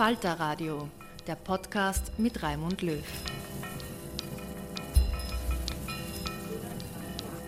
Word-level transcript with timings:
Falter 0.00 0.40
Radio, 0.40 0.88
der 1.26 1.34
Podcast 1.34 2.18
mit 2.18 2.42
Raimund 2.42 2.80
Löw. 2.80 3.04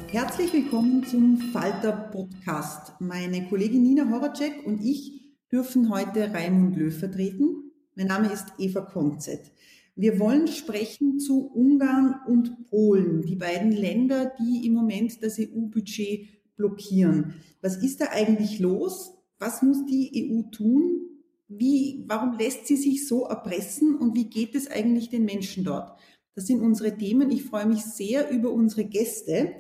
Herzlich 0.08 0.52
willkommen 0.52 1.02
zum 1.06 1.38
Falter 1.38 1.92
Podcast. 1.92 2.92
Meine 3.00 3.48
Kollegin 3.48 3.82
Nina 3.82 4.10
Horacek 4.10 4.66
und 4.66 4.84
ich 4.84 5.32
dürfen 5.50 5.88
heute 5.88 6.30
Raimund 6.34 6.76
Löw 6.76 6.94
vertreten. 6.94 7.72
Mein 7.94 8.08
Name 8.08 8.30
ist 8.30 8.48
Eva 8.58 8.82
Konzett. 8.82 9.50
Wir 9.96 10.20
wollen 10.20 10.46
sprechen 10.46 11.20
zu 11.20 11.50
Ungarn 11.54 12.16
und 12.26 12.66
Polen, 12.68 13.22
die 13.22 13.36
beiden 13.36 13.72
Länder, 13.72 14.30
die 14.38 14.66
im 14.66 14.74
Moment 14.74 15.22
das 15.22 15.38
EU-Budget 15.38 16.28
blockieren. 16.56 17.32
Was 17.62 17.82
ist 17.82 18.02
da 18.02 18.08
eigentlich 18.10 18.58
los? 18.58 19.14
Was 19.38 19.62
muss 19.62 19.86
die 19.86 20.30
EU 20.30 20.50
tun? 20.50 21.11
Wie, 21.58 22.04
warum 22.06 22.38
lässt 22.38 22.66
sie 22.66 22.76
sich 22.76 23.06
so 23.06 23.24
erpressen 23.24 23.96
und 23.96 24.14
wie 24.14 24.28
geht 24.28 24.54
es 24.54 24.70
eigentlich 24.70 25.10
den 25.10 25.24
Menschen 25.24 25.64
dort? 25.64 25.98
Das 26.34 26.46
sind 26.46 26.60
unsere 26.60 26.96
Themen. 26.96 27.30
Ich 27.30 27.44
freue 27.44 27.66
mich 27.66 27.84
sehr 27.84 28.30
über 28.30 28.50
unsere 28.50 28.84
Gäste. 28.84 29.52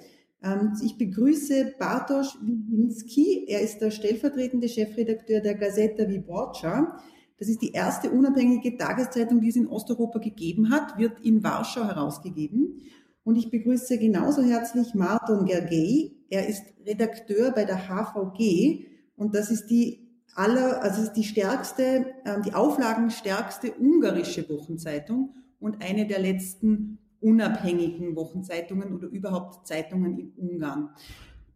Ähm, 0.42 0.72
ich 0.82 0.96
begrüße 0.96 1.74
Bartosz 1.78 2.38
Wilinski. 2.42 3.46
Er 3.48 3.60
ist 3.60 3.80
der 3.80 3.90
stellvertretende 3.90 4.68
Chefredakteur 4.68 5.40
der 5.40 5.54
Gazeta 5.54 6.08
Wyborcza. 6.08 6.98
Das 7.38 7.48
ist 7.48 7.60
die 7.60 7.72
erste 7.72 8.10
unabhängige 8.10 8.76
Tageszeitung, 8.76 9.40
die 9.40 9.48
es 9.48 9.56
in 9.56 9.66
Osteuropa 9.66 10.18
gegeben 10.18 10.70
hat, 10.70 10.96
wird 10.98 11.20
in 11.24 11.42
Warschau 11.42 11.84
herausgegeben. 11.84 12.80
Und 13.24 13.36
ich 13.36 13.50
begrüße 13.50 13.98
genauso 13.98 14.42
herzlich 14.42 14.94
Marton 14.94 15.46
Gergely. 15.46 16.16
Er 16.30 16.48
ist 16.48 16.64
Redakteur 16.86 17.50
bei 17.50 17.64
der 17.64 17.88
HVG 17.88 18.86
und 19.16 19.34
das 19.34 19.50
ist 19.50 19.66
die 19.66 20.01
aller, 20.34 20.82
also 20.82 21.02
ist 21.02 21.12
die 21.12 21.24
stärkste, 21.24 22.06
ähm, 22.24 22.42
die 22.42 22.54
auflagenstärkste 22.54 23.74
ungarische 23.78 24.48
Wochenzeitung 24.48 25.34
und 25.58 25.82
eine 25.82 26.06
der 26.06 26.20
letzten 26.20 26.98
unabhängigen 27.20 28.16
Wochenzeitungen 28.16 28.92
oder 28.92 29.08
überhaupt 29.08 29.66
Zeitungen 29.66 30.18
in 30.18 30.32
Ungarn. 30.36 30.90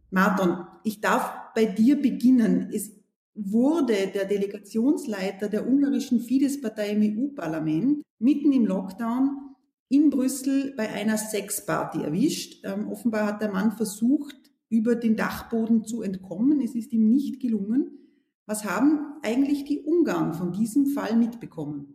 Marton, 0.09 0.65
ich 0.83 1.01
darf 1.01 1.53
bei 1.53 1.65
dir 1.65 2.01
beginnen. 2.01 2.69
Es 2.73 2.93
wurde 3.35 4.07
der 4.13 4.25
Delegationsleiter 4.25 5.49
der 5.49 5.67
ungarischen 5.67 6.21
Fidesz-Partei 6.21 6.91
im 6.91 7.01
EU-Parlament 7.01 8.03
mitten 8.19 8.51
im 8.53 8.65
Lockdown 8.65 9.55
in 9.89 10.09
Brüssel 10.09 10.73
bei 10.75 10.89
einer 10.89 11.17
Sexparty 11.17 12.03
erwischt. 12.03 12.63
Ähm, 12.65 12.89
offenbar 12.89 13.27
hat 13.27 13.41
der 13.41 13.51
Mann 13.51 13.71
versucht, 13.73 14.35
über 14.69 14.95
den 14.95 15.15
Dachboden 15.15 15.85
zu 15.85 16.01
entkommen. 16.01 16.61
Es 16.61 16.75
ist 16.75 16.91
ihm 16.91 17.09
nicht 17.09 17.39
gelungen. 17.39 18.06
Was 18.47 18.63
haben 18.63 19.19
eigentlich 19.23 19.65
die 19.65 19.81
Ungarn 19.81 20.33
von 20.33 20.53
diesem 20.53 20.85
Fall 20.85 21.17
mitbekommen? 21.17 21.93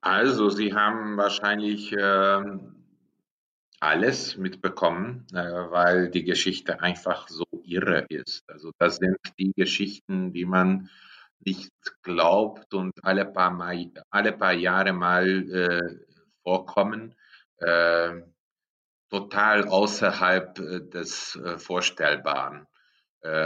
Also, 0.00 0.50
Sie 0.50 0.74
haben 0.74 1.16
wahrscheinlich 1.16 1.92
äh, 1.92 2.42
alles 3.78 4.36
mitbekommen, 4.36 5.24
äh, 5.32 5.36
weil 5.36 6.10
die 6.10 6.24
Geschichte 6.24 6.80
einfach 6.80 7.28
so 7.28 7.44
irre 7.62 8.04
ist. 8.08 8.42
Also, 8.50 8.72
das 8.78 8.96
sind 8.96 9.16
die 9.38 9.52
Geschichten, 9.56 10.32
die 10.32 10.44
man 10.44 10.90
nicht 11.38 11.70
glaubt 12.02 12.74
und 12.74 12.92
alle 13.04 13.24
paar, 13.24 13.52
mal, 13.52 13.92
alle 14.10 14.32
paar 14.32 14.52
Jahre 14.52 14.92
mal 14.92 15.26
äh, 15.28 15.96
vorkommen, 16.42 17.14
äh, 17.58 18.20
total 19.10 19.68
außerhalb 19.68 20.58
äh, 20.58 20.80
des 20.90 21.36
äh, 21.36 21.56
Vorstellbaren. 21.56 22.66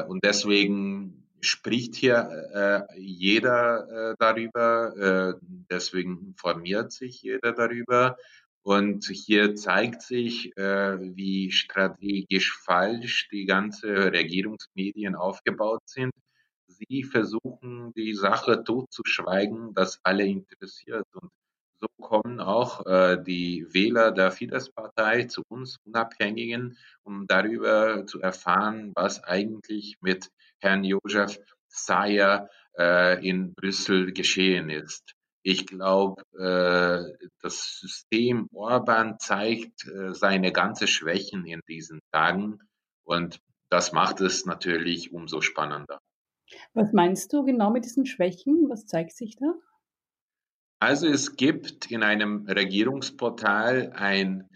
und 0.09 0.25
deswegen 0.25 1.28
spricht 1.41 1.95
hier 1.95 2.87
äh, 2.91 2.99
jeder 3.01 4.13
äh, 4.13 4.15
darüber, 4.19 4.97
äh, 4.97 5.47
deswegen 5.71 6.29
informiert 6.29 6.93
sich 6.93 7.23
jeder 7.23 7.53
darüber. 7.53 8.17
Und 8.63 9.07
hier 9.07 9.55
zeigt 9.55 10.03
sich, 10.03 10.57
äh, 10.57 10.99
wie 11.17 11.51
strategisch 11.51 12.59
falsch 12.65 13.29
die 13.31 13.47
ganze 13.47 14.13
Regierungsmedien 14.13 15.15
aufgebaut 15.15 15.83
sind. 15.87 16.13
Sie 16.67 17.03
versuchen, 17.05 17.93
die 17.95 18.15
Sache 18.15 18.63
totzuschweigen, 18.65 19.73
das 19.75 20.01
alle 20.03 20.27
interessiert. 20.27 21.07
Und 21.15 21.31
so 21.81 21.87
kommen 22.01 22.41
auch 22.41 22.87
äh, 22.87 23.23
die 23.23 23.67
Wähler 23.73 24.13
der 24.13 24.31
Fidesz-Partei 24.31 25.25
zu 25.25 25.43
uns 25.49 25.77
Unabhängigen, 25.85 26.77
um 27.03 27.27
darüber 27.27 28.07
zu 28.07 28.21
erfahren, 28.21 28.93
was 28.95 29.23
eigentlich 29.23 29.97
mit 30.01 30.31
Herrn 30.59 30.85
Josef 30.85 31.39
Sayer 31.69 32.49
äh, 32.77 33.27
in 33.27 33.55
Brüssel 33.55 34.13
geschehen 34.13 34.71
ist. 34.71 35.15
Ich 35.43 35.67
glaube, 35.67 36.23
äh, 36.37 37.27
das 37.41 37.79
System 37.81 38.49
Orban 38.53 39.19
zeigt 39.19 39.87
äh, 39.87 40.13
seine 40.15 40.53
ganze 40.53 40.87
Schwächen 40.87 41.47
in 41.47 41.61
diesen 41.69 42.01
Tagen 42.13 42.59
und 43.05 43.41
das 43.71 43.93
macht 43.93 44.21
es 44.21 44.47
natürlich 44.47 45.13
umso 45.13 45.41
spannender. 45.41 46.01
Was 46.73 46.93
meinst 46.93 47.33
du 47.33 47.45
genau 47.45 47.71
mit 47.71 47.85
diesen 47.85 48.07
Schwächen? 48.07 48.69
Was 48.69 48.87
zeigt 48.87 49.13
sich 49.13 49.37
da? 49.37 49.55
Also 50.81 51.09
es 51.09 51.37
gibt 51.37 51.91
in 51.91 52.03
einem 52.03 52.47
Regierungsportal 52.47 53.93
ein, 53.95 54.49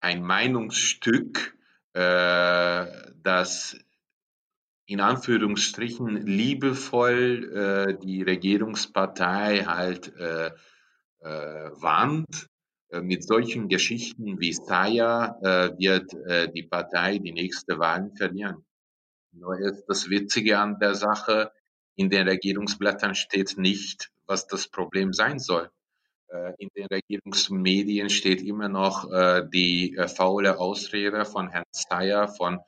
ein 0.00 0.22
Meinungsstück, 0.22 1.56
äh, 1.92 2.86
dass 3.22 3.78
in 4.86 5.00
Anführungsstrichen 5.00 6.26
liebevoll 6.26 7.96
äh, 7.98 8.04
die 8.04 8.22
Regierungspartei 8.22 9.64
halt 9.64 10.12
äh, 10.16 10.50
äh, 11.20 11.70
warnt. 11.80 12.48
Äh, 12.88 13.02
mit 13.02 13.22
solchen 13.22 13.68
Geschichten 13.68 14.40
wie 14.40 14.52
Saya 14.52 15.38
äh, 15.42 15.78
wird 15.78 16.12
äh, 16.26 16.50
die 16.50 16.64
Partei 16.64 17.18
die 17.18 17.32
nächste 17.32 17.78
Wahl 17.78 18.10
verlieren. 18.16 18.64
Nur 19.32 19.60
ist 19.60 19.84
das 19.86 20.10
Witzige 20.10 20.58
an 20.58 20.80
der 20.80 20.96
Sache, 20.96 21.52
in 21.96 22.10
den 22.10 22.28
Regierungsblättern 22.28 23.14
steht 23.14 23.58
nicht, 23.58 24.10
was 24.26 24.46
das 24.46 24.68
Problem 24.68 25.12
sein 25.12 25.38
soll. 25.38 25.70
Äh, 26.32 26.54
in 26.58 26.68
den 26.76 26.86
Regierungsmedien 26.86 28.08
steht 28.08 28.40
immer 28.42 28.68
noch 28.68 29.10
äh, 29.10 29.42
die 29.52 29.96
äh, 29.96 30.06
faule 30.06 30.58
Ausrede 30.58 31.24
von 31.24 31.48
Herrn 31.48 31.64
Steyer 31.74 32.28
von 32.28 32.60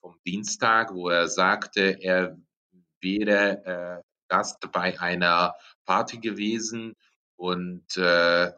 vom 0.00 0.16
Dienstag, 0.26 0.92
wo 0.92 1.08
er 1.08 1.28
sagte, 1.28 1.98
er 2.00 2.36
wäre 3.00 4.02
Gast 4.26 4.58
bei 4.72 5.00
einer 5.00 5.54
Party 5.86 6.18
gewesen 6.18 6.96
und, 7.36 7.96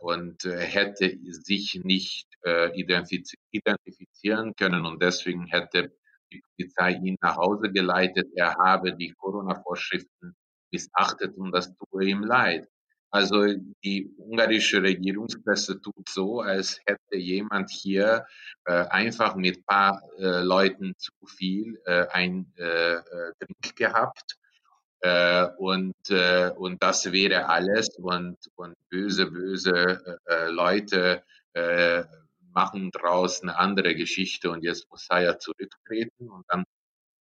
und 0.00 0.44
hätte 0.44 1.18
sich 1.24 1.78
nicht 1.84 2.26
identifiz 2.72 3.34
identifizieren 3.50 4.56
können 4.56 4.86
und 4.86 5.02
deswegen 5.02 5.44
hätte 5.44 5.92
die 6.32 6.42
Polizei 6.56 6.92
ihn 6.92 7.16
nach 7.20 7.36
Hause 7.36 7.70
geleitet. 7.70 8.28
Er 8.34 8.54
habe 8.54 8.94
die 8.94 9.12
Corona-Vorschriften 9.12 10.34
missachtet 10.70 11.36
und 11.36 11.52
das 11.52 11.72
tue 11.76 12.06
ihm 12.06 12.24
leid. 12.24 12.66
Also 13.10 13.44
die 13.84 14.10
ungarische 14.16 14.82
Regierungspresse 14.82 15.80
tut 15.82 16.08
so, 16.08 16.40
als 16.40 16.80
hätte 16.86 17.18
jemand 17.18 17.70
hier 17.70 18.24
äh, 18.64 18.86
einfach 18.88 19.36
mit 19.36 19.66
paar 19.66 20.00
äh, 20.18 20.40
Leuten 20.42 20.94
zu 20.96 21.12
viel 21.26 21.78
äh, 21.84 22.06
ein 22.08 22.50
äh, 22.56 22.94
äh 22.94 23.32
Drink 23.38 23.76
gehabt. 23.76 24.38
Äh, 25.00 25.48
und, 25.58 26.10
äh, 26.10 26.52
und 26.56 26.82
das 26.82 27.12
wäre 27.12 27.48
alles 27.48 27.90
und, 27.98 28.38
und 28.54 28.74
böse, 28.88 29.26
böse 29.26 30.18
äh, 30.26 30.48
Leute 30.48 31.22
äh, 31.52 32.04
machen 32.54 32.90
draus 32.90 33.42
eine 33.42 33.58
andere 33.58 33.94
Geschichte 33.94 34.50
und 34.50 34.62
jetzt 34.62 34.90
muss 34.90 35.08
ja 35.10 35.38
zurücktreten 35.38 36.30
und 36.30 36.44
dann 36.48 36.64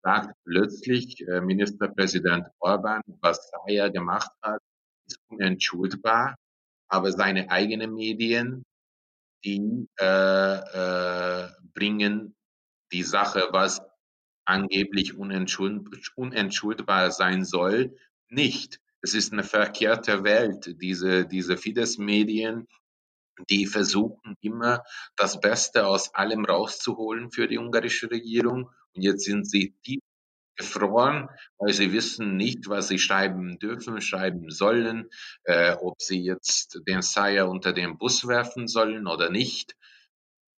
sagt 0.03 0.35
plötzlich 0.45 1.21
äh, 1.27 1.41
Ministerpräsident 1.41 2.47
Orban, 2.59 3.01
was 3.21 3.49
Saya 3.49 3.89
gemacht 3.89 4.31
hat, 4.41 4.61
ist 5.07 5.19
unentschuldbar, 5.29 6.35
aber 6.87 7.11
seine 7.11 7.49
eigenen 7.51 7.93
Medien, 7.93 8.63
die 9.43 9.87
äh, 9.99 10.05
äh, 10.05 11.49
bringen 11.73 12.35
die 12.91 13.03
Sache, 13.03 13.47
was 13.51 13.81
angeblich 14.45 15.17
unentschuld, 15.17 15.87
unentschuldbar 16.15 17.11
sein 17.11 17.45
soll, 17.45 17.95
nicht. 18.29 18.79
Es 19.01 19.13
ist 19.13 19.33
eine 19.33 19.43
verkehrte 19.43 20.23
Welt. 20.23 20.75
Diese, 20.81 21.25
diese 21.25 21.57
Fidesz-Medien, 21.57 22.67
die 23.49 23.65
versuchen 23.65 24.35
immer, 24.41 24.83
das 25.15 25.39
Beste 25.39 25.87
aus 25.87 26.13
allem 26.13 26.45
rauszuholen 26.45 27.31
für 27.31 27.47
die 27.47 27.57
ungarische 27.57 28.09
Regierung. 28.11 28.69
Und 28.93 29.01
jetzt 29.01 29.25
sind 29.25 29.49
sie 29.49 29.75
tief 29.83 30.01
gefroren, 30.57 31.29
weil 31.57 31.73
sie 31.73 31.93
wissen 31.93 32.37
nicht, 32.37 32.69
was 32.69 32.87
sie 32.87 32.99
schreiben 32.99 33.57
dürfen, 33.57 34.01
schreiben 34.01 34.51
sollen, 34.51 35.09
äh, 35.43 35.73
ob 35.73 36.01
sie 36.01 36.21
jetzt 36.21 36.79
den 36.87 37.01
Sire 37.01 37.47
unter 37.47 37.73
den 37.73 37.97
Bus 37.97 38.27
werfen 38.27 38.67
sollen 38.67 39.07
oder 39.07 39.29
nicht. 39.29 39.75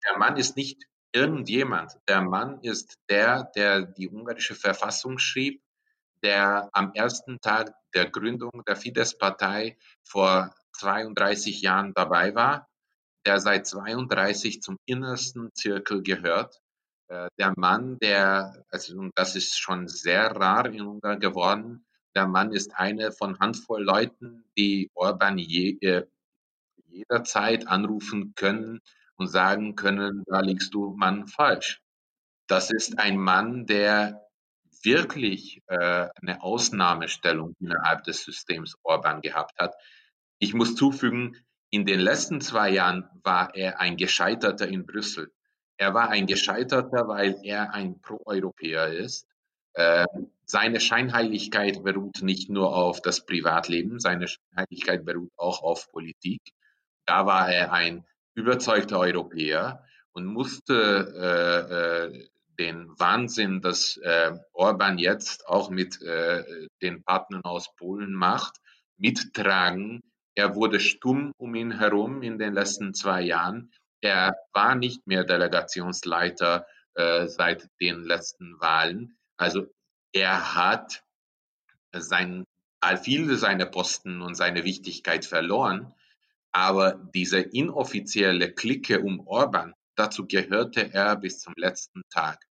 Der 0.06 0.18
Mann 0.18 0.36
ist 0.36 0.56
nicht 0.56 0.84
irgendjemand. 1.12 1.92
Der 2.08 2.20
Mann 2.20 2.60
ist 2.62 2.98
der, 3.08 3.44
der 3.54 3.82
die 3.82 4.08
ungarische 4.08 4.54
Verfassung 4.54 5.18
schrieb, 5.18 5.62
der 6.22 6.68
am 6.72 6.92
ersten 6.94 7.40
Tag 7.40 7.72
der 7.94 8.10
Gründung 8.10 8.62
der 8.66 8.76
Fidesz-Partei 8.76 9.78
vor 10.02 10.54
32 10.74 11.62
Jahren 11.62 11.92
dabei 11.94 12.34
war, 12.34 12.68
der 13.26 13.40
seit 13.40 13.66
32 13.66 14.62
zum 14.62 14.76
innersten 14.86 15.50
Zirkel 15.54 16.02
gehört, 16.02 16.60
äh, 17.08 17.28
der 17.38 17.54
Mann, 17.56 17.98
der, 17.98 18.64
also 18.70 19.08
das 19.14 19.36
ist 19.36 19.58
schon 19.58 19.88
sehr 19.88 20.30
rar 20.36 20.66
in 20.66 20.82
Ungarn 20.82 21.20
geworden, 21.20 21.86
der 22.14 22.28
Mann 22.28 22.52
ist 22.52 22.74
eine 22.76 23.12
von 23.12 23.38
Handvoll 23.40 23.82
Leuten, 23.82 24.44
die 24.56 24.90
Orban 24.94 25.38
je, 25.38 25.78
äh, 25.80 26.06
jederzeit 26.86 27.66
anrufen 27.66 28.34
können 28.34 28.80
und 29.16 29.28
sagen 29.28 29.74
können, 29.74 30.24
da 30.26 30.40
liegst 30.40 30.72
du, 30.74 30.94
Mann, 30.96 31.26
falsch. 31.26 31.82
Das 32.46 32.70
ist 32.70 32.98
ein 32.98 33.18
Mann, 33.18 33.66
der 33.66 34.28
wirklich 34.82 35.62
äh, 35.66 36.08
eine 36.20 36.42
Ausnahmestellung 36.42 37.54
innerhalb 37.58 38.04
des 38.04 38.22
Systems 38.22 38.76
Orban 38.82 39.22
gehabt 39.22 39.58
hat. 39.58 39.74
Ich 40.38 40.54
muss 40.54 40.74
zufügen, 40.74 41.36
in 41.70 41.84
den 41.84 42.00
letzten 42.00 42.40
zwei 42.40 42.70
Jahren 42.70 43.08
war 43.22 43.54
er 43.54 43.80
ein 43.80 43.96
Gescheiterter 43.96 44.68
in 44.68 44.86
Brüssel. 44.86 45.32
Er 45.76 45.92
war 45.94 46.10
ein 46.10 46.26
Gescheiterter, 46.26 47.08
weil 47.08 47.38
er 47.42 47.74
ein 47.74 48.00
Pro-Europäer 48.00 48.88
ist. 48.88 49.26
Äh, 49.72 50.06
seine 50.44 50.78
Scheinheiligkeit 50.80 51.82
beruht 51.82 52.22
nicht 52.22 52.48
nur 52.48 52.76
auf 52.76 53.02
das 53.02 53.26
Privatleben, 53.26 53.98
seine 53.98 54.28
Scheinheiligkeit 54.28 55.04
beruht 55.04 55.32
auch 55.36 55.62
auf 55.62 55.90
Politik. 55.90 56.42
Da 57.06 57.26
war 57.26 57.50
er 57.50 57.72
ein 57.72 58.04
überzeugter 58.34 59.00
Europäer 59.00 59.84
und 60.12 60.26
musste 60.26 62.04
äh, 62.14 62.16
äh, 62.16 62.28
den 62.58 62.88
Wahnsinn, 62.98 63.60
dass 63.60 63.96
äh, 63.96 64.32
Orban 64.52 64.98
jetzt 64.98 65.48
auch 65.48 65.70
mit 65.70 66.00
äh, 66.02 66.68
den 66.82 67.02
Partnern 67.02 67.42
aus 67.42 67.74
Polen 67.74 68.12
macht, 68.12 68.58
mittragen. 68.96 70.02
Er 70.36 70.54
wurde 70.56 70.80
stumm 70.80 71.32
um 71.38 71.54
ihn 71.54 71.78
herum 71.78 72.22
in 72.22 72.38
den 72.38 72.54
letzten 72.54 72.92
zwei 72.94 73.22
Jahren. 73.22 73.72
Er 74.00 74.36
war 74.52 74.74
nicht 74.74 75.06
mehr 75.06 75.24
Delegationsleiter 75.24 76.66
äh, 76.94 77.26
seit 77.28 77.68
den 77.80 78.04
letzten 78.04 78.60
Wahlen. 78.60 79.16
Also 79.36 79.66
er 80.12 80.54
hat 80.54 81.04
sein, 81.92 82.44
viele 83.02 83.36
seiner 83.36 83.66
Posten 83.66 84.22
und 84.22 84.34
seine 84.34 84.64
Wichtigkeit 84.64 85.24
verloren. 85.24 85.94
Aber 86.52 86.92
diese 87.14 87.40
inoffizielle 87.40 88.52
Clique 88.52 89.00
um 89.00 89.26
Orban, 89.26 89.74
dazu 89.96 90.26
gehörte 90.26 90.92
er 90.92 91.16
bis 91.16 91.40
zum 91.40 91.54
letzten 91.56 92.02
Tag. 92.10 92.44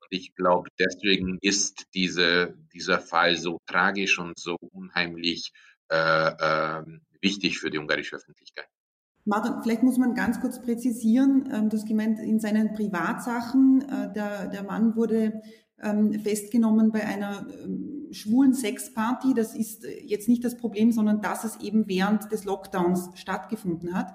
Und 0.00 0.08
ich 0.10 0.34
glaube, 0.34 0.68
deswegen 0.78 1.38
ist 1.40 1.86
diese, 1.94 2.56
dieser 2.72 3.00
Fall 3.00 3.36
so 3.36 3.58
tragisch 3.66 4.18
und 4.18 4.38
so 4.38 4.56
unheimlich 4.72 5.52
äh, 5.88 5.96
äh, 5.96 6.82
wichtig 7.20 7.58
für 7.58 7.70
die 7.70 7.78
ungarische 7.78 8.16
Öffentlichkeit. 8.16 8.68
Martin, 9.26 9.54
vielleicht 9.62 9.82
muss 9.82 9.96
man 9.96 10.14
ganz 10.14 10.40
kurz 10.40 10.60
präzisieren, 10.60 11.48
ähm, 11.52 11.68
das 11.70 11.86
gemeint 11.86 12.18
in 12.20 12.40
seinen 12.40 12.74
Privatsachen, 12.74 13.82
äh, 13.82 14.12
der, 14.12 14.48
der 14.48 14.62
Mann 14.64 14.96
wurde 14.96 15.40
ähm, 15.82 16.12
festgenommen 16.20 16.92
bei 16.92 17.04
einer 17.06 17.46
ähm, 17.62 18.08
schwulen 18.10 18.52
Sexparty. 18.52 19.32
Das 19.34 19.54
ist 19.54 19.86
jetzt 20.04 20.28
nicht 20.28 20.44
das 20.44 20.56
Problem, 20.56 20.92
sondern 20.92 21.22
dass 21.22 21.44
es 21.44 21.58
eben 21.60 21.88
während 21.88 22.30
des 22.32 22.44
Lockdowns 22.44 23.10
stattgefunden 23.14 23.94
hat. 23.94 24.14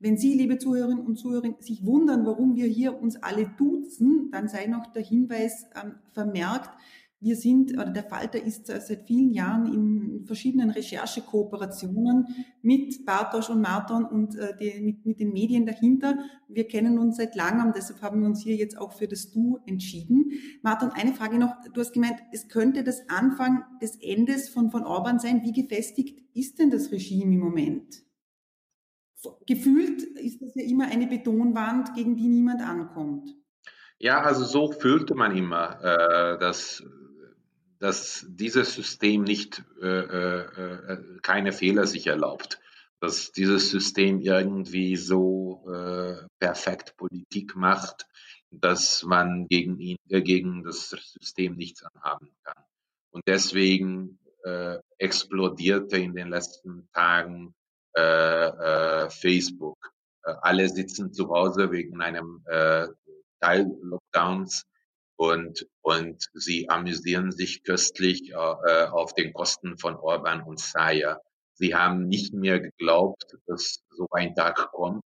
Wenn 0.00 0.16
Sie, 0.16 0.34
liebe 0.34 0.58
Zuhörerinnen 0.58 1.04
und 1.04 1.16
Zuhörer, 1.16 1.54
sich 1.60 1.84
wundern, 1.84 2.26
warum 2.26 2.54
wir 2.54 2.66
hier 2.66 3.00
uns 3.00 3.16
alle 3.16 3.48
duzen, 3.56 4.30
dann 4.30 4.48
sei 4.48 4.66
noch 4.66 4.92
der 4.92 5.02
Hinweis 5.02 5.66
vermerkt, 6.12 6.70
wir 7.20 7.34
sind, 7.34 7.72
oder 7.72 7.90
der 7.90 8.04
Falter 8.04 8.40
ist 8.40 8.66
seit 8.66 9.06
vielen 9.06 9.32
Jahren 9.32 9.72
in 9.72 10.24
verschiedenen 10.24 10.70
Recherchekooperationen 10.70 12.26
mit 12.62 13.04
Bartosch 13.04 13.50
und 13.50 13.60
Marton 13.60 14.04
und 14.04 14.36
äh, 14.36 14.56
die, 14.56 14.80
mit, 14.80 15.04
mit 15.04 15.18
den 15.18 15.32
Medien 15.32 15.66
dahinter. 15.66 16.16
Wir 16.46 16.68
kennen 16.68 16.98
uns 16.98 17.16
seit 17.16 17.34
langem, 17.34 17.72
deshalb 17.74 18.02
haben 18.02 18.20
wir 18.20 18.26
uns 18.26 18.42
hier 18.42 18.54
jetzt 18.54 18.78
auch 18.78 18.92
für 18.92 19.08
das 19.08 19.32
Du 19.32 19.58
entschieden. 19.66 20.30
Marton, 20.62 20.90
eine 20.90 21.12
Frage 21.12 21.38
noch. 21.38 21.56
Du 21.74 21.80
hast 21.80 21.92
gemeint, 21.92 22.20
es 22.32 22.48
könnte 22.48 22.84
das 22.84 23.08
Anfang 23.08 23.64
des 23.82 23.96
Endes 24.00 24.48
von, 24.48 24.70
von 24.70 24.84
Orban 24.84 25.18
sein. 25.18 25.42
Wie 25.42 25.52
gefestigt 25.52 26.22
ist 26.34 26.60
denn 26.60 26.70
das 26.70 26.92
Regime 26.92 27.34
im 27.34 27.40
Moment? 27.40 28.04
Gefühlt 29.46 30.02
ist 30.02 30.40
das 30.40 30.54
ja 30.54 30.62
immer 30.62 30.86
eine 30.86 31.08
Betonwand, 31.08 31.94
gegen 31.94 32.14
die 32.14 32.28
niemand 32.28 32.62
ankommt. 32.62 33.34
Ja, 33.98 34.20
also 34.20 34.44
so 34.44 34.70
fühlte 34.70 35.16
man 35.16 35.36
immer, 35.36 35.80
äh, 35.82 36.38
dass 36.38 36.84
dass 37.78 38.26
dieses 38.28 38.74
System 38.74 39.22
nicht 39.22 39.64
äh, 39.80 39.86
äh, 39.86 40.92
äh, 40.92 41.18
keine 41.22 41.52
Fehler 41.52 41.86
sich 41.86 42.06
erlaubt, 42.06 42.60
dass 43.00 43.30
dieses 43.30 43.70
System 43.70 44.20
irgendwie 44.20 44.96
so 44.96 45.64
äh, 45.72 46.26
perfekt 46.40 46.96
Politik 46.96 47.54
macht, 47.54 48.06
dass 48.50 49.04
man 49.04 49.46
gegen 49.46 49.78
ihn, 49.78 49.98
äh, 50.08 50.22
gegen 50.22 50.64
das 50.64 50.90
System 50.90 51.54
nichts 51.54 51.82
anhaben 51.84 52.30
kann. 52.42 52.64
Und 53.10 53.22
deswegen 53.26 54.18
äh, 54.44 54.78
explodierte 54.98 55.98
in 55.98 56.14
den 56.14 56.28
letzten 56.28 56.88
Tagen 56.92 57.54
äh, 57.96 58.00
äh, 58.00 59.10
Facebook. 59.10 59.78
Äh, 60.24 60.34
alle 60.42 60.68
sitzen 60.68 61.12
zu 61.12 61.28
Hause 61.28 61.70
wegen 61.70 62.00
einem 62.00 62.42
äh, 62.46 62.88
Teil-Lockdowns 63.40 64.64
und, 65.18 65.66
und 65.82 66.30
sie 66.32 66.70
amüsieren 66.70 67.32
sich 67.32 67.64
köstlich 67.64 68.30
äh, 68.30 68.34
auf 68.34 69.14
den 69.14 69.32
Kosten 69.32 69.76
von 69.76 69.96
Orban 69.96 70.42
und 70.42 70.60
Sayer. 70.60 71.20
Sie 71.54 71.74
haben 71.74 72.06
nicht 72.06 72.32
mehr 72.32 72.60
geglaubt, 72.60 73.36
dass 73.46 73.82
so 73.90 74.06
ein 74.12 74.36
Tag 74.36 74.70
kommt 74.70 75.04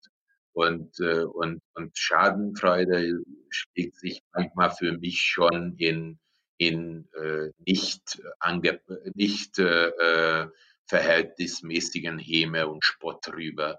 und, 0.53 0.99
äh, 0.99 1.23
und, 1.23 1.63
und 1.75 1.97
Schadenfreude 1.97 3.23
schlägt 3.51 3.97
sich 4.01 4.21
manchmal 4.35 4.73
für 4.73 4.99
mich 4.99 5.21
schon 5.21 5.77
in, 5.79 6.19
in 6.59 7.09
äh, 7.15 7.51
nicht, 7.65 8.21
ange 8.41 8.81
nicht 9.15 9.59
äh, 9.61 9.91
äh 9.91 10.49
verhältnismäßigen 10.87 12.19
Häme 12.19 12.67
und 12.67 12.85
Spott 12.85 13.33
rüber. 13.33 13.79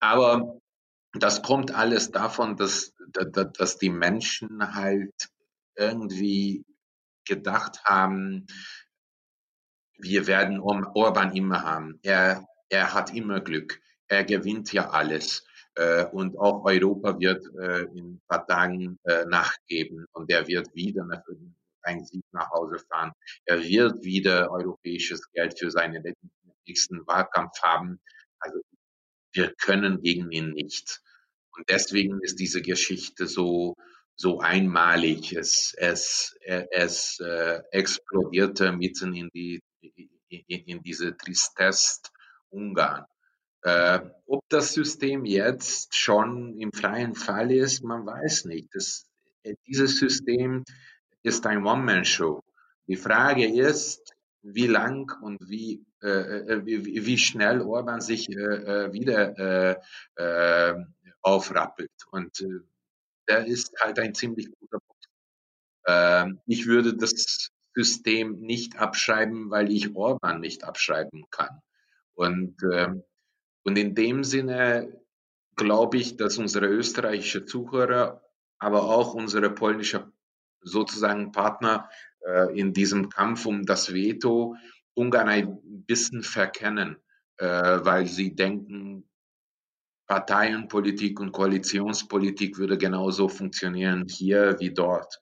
Aber 0.00 0.58
das 1.12 1.40
kommt 1.40 1.72
alles 1.72 2.10
davon, 2.10 2.56
dass, 2.56 2.92
dass 3.12 3.78
die 3.78 3.90
Menschen 3.90 4.74
halt 4.74 5.12
irgendwie 5.90 6.64
gedacht 7.26 7.84
haben, 7.84 8.46
wir 9.98 10.26
werden 10.26 10.60
Orban 10.60 11.34
immer 11.34 11.62
haben. 11.62 11.98
Er, 12.02 12.44
er 12.68 12.94
hat 12.94 13.14
immer 13.14 13.40
Glück. 13.40 13.80
Er 14.08 14.24
gewinnt 14.24 14.72
ja 14.72 14.90
alles. 14.90 15.46
Äh, 15.74 16.06
und 16.06 16.36
auch 16.38 16.64
Europa 16.64 17.18
wird 17.18 17.44
äh, 17.60 17.82
in 17.94 18.14
ein 18.14 18.22
paar 18.28 18.46
Tagen 18.46 18.98
nachgeben 19.26 20.06
und 20.12 20.30
er 20.30 20.46
wird 20.46 20.74
wieder 20.74 21.06
einen 21.82 22.04
Sieg 22.04 22.24
nach 22.32 22.50
Hause 22.50 22.78
fahren. 22.78 23.12
Er 23.44 23.62
wird 23.62 24.04
wieder 24.04 24.50
europäisches 24.50 25.30
Geld 25.32 25.58
für 25.58 25.70
seinen 25.70 26.02
nächsten 26.66 27.06
Wahlkampf 27.06 27.60
haben. 27.62 28.00
Also 28.38 28.60
wir 29.32 29.54
können 29.54 30.02
gegen 30.02 30.30
ihn 30.30 30.50
nicht. 30.50 31.00
Und 31.56 31.68
deswegen 31.68 32.20
ist 32.22 32.38
diese 32.38 32.62
Geschichte 32.62 33.26
so, 33.26 33.76
so 34.16 34.40
einmalig. 34.40 35.32
Es, 35.32 35.74
es, 35.76 36.36
es 36.42 37.20
äh, 37.20 37.60
explodierte 37.70 38.72
mitten 38.72 39.14
in, 39.14 39.30
die, 39.34 39.62
in, 40.28 40.44
in 40.46 40.82
diese 40.82 41.16
Tristesse 41.16 42.00
Ungarn. 42.50 43.06
Äh, 43.62 44.00
ob 44.26 44.48
das 44.48 44.74
System 44.74 45.24
jetzt 45.24 45.96
schon 45.96 46.58
im 46.58 46.72
freien 46.72 47.14
Fall 47.14 47.52
ist, 47.52 47.82
man 47.84 48.04
weiß 48.04 48.46
nicht. 48.46 48.74
Das, 48.74 49.06
äh, 49.44 49.54
dieses 49.66 49.98
System 49.98 50.64
ist 51.22 51.46
ein 51.46 51.64
One-Man-Show. 51.64 52.42
Die 52.88 52.96
Frage 52.96 53.46
ist, 53.46 54.12
wie 54.42 54.66
lang 54.66 55.12
und 55.22 55.48
wie, 55.48 55.84
äh, 56.02 56.08
äh 56.08 56.66
wie, 56.66 57.06
wie, 57.06 57.18
schnell 57.18 57.60
Orban 57.60 58.00
sich 58.00 58.28
äh, 58.28 58.34
äh 58.34 58.92
wieder 58.92 59.78
äh, 60.16 60.84
aufrappelt. 61.22 61.92
Und 62.10 62.44
der 63.32 63.46
ist 63.46 63.72
halt 63.80 63.98
ein 63.98 64.14
ziemlich 64.14 64.48
guter 64.58 64.78
Punkt. 64.78 65.08
Ähm, 65.86 66.40
ich 66.46 66.66
würde 66.66 66.94
das 66.96 67.50
System 67.74 68.40
nicht 68.40 68.76
abschreiben, 68.78 69.50
weil 69.50 69.70
ich 69.72 69.96
Orban 69.96 70.40
nicht 70.40 70.64
abschreiben 70.64 71.24
kann. 71.30 71.60
Und 72.14 72.56
ähm, 72.70 73.02
und 73.64 73.78
in 73.78 73.94
dem 73.94 74.24
Sinne 74.24 75.00
glaube 75.56 75.96
ich, 75.96 76.16
dass 76.16 76.38
unsere 76.38 76.66
österreichische 76.66 77.44
Zuhörer, 77.44 78.22
aber 78.58 78.82
auch 78.82 79.14
unsere 79.14 79.50
polnische 79.50 80.12
sozusagen 80.60 81.32
Partner 81.32 81.88
äh, 82.26 82.58
in 82.58 82.72
diesem 82.72 83.08
Kampf 83.08 83.46
um 83.46 83.64
das 83.64 83.92
Veto 83.92 84.56
Ungarn 84.94 85.28
ein 85.28 85.84
bisschen 85.86 86.22
verkennen, 86.22 86.96
äh, 87.38 87.46
weil 87.46 88.06
sie 88.06 88.34
denken, 88.34 89.08
Parteienpolitik 90.06 91.20
und 91.20 91.32
Koalitionspolitik 91.32 92.58
würde 92.58 92.76
genauso 92.76 93.28
funktionieren 93.28 94.06
hier 94.08 94.56
wie 94.58 94.72
dort. 94.72 95.20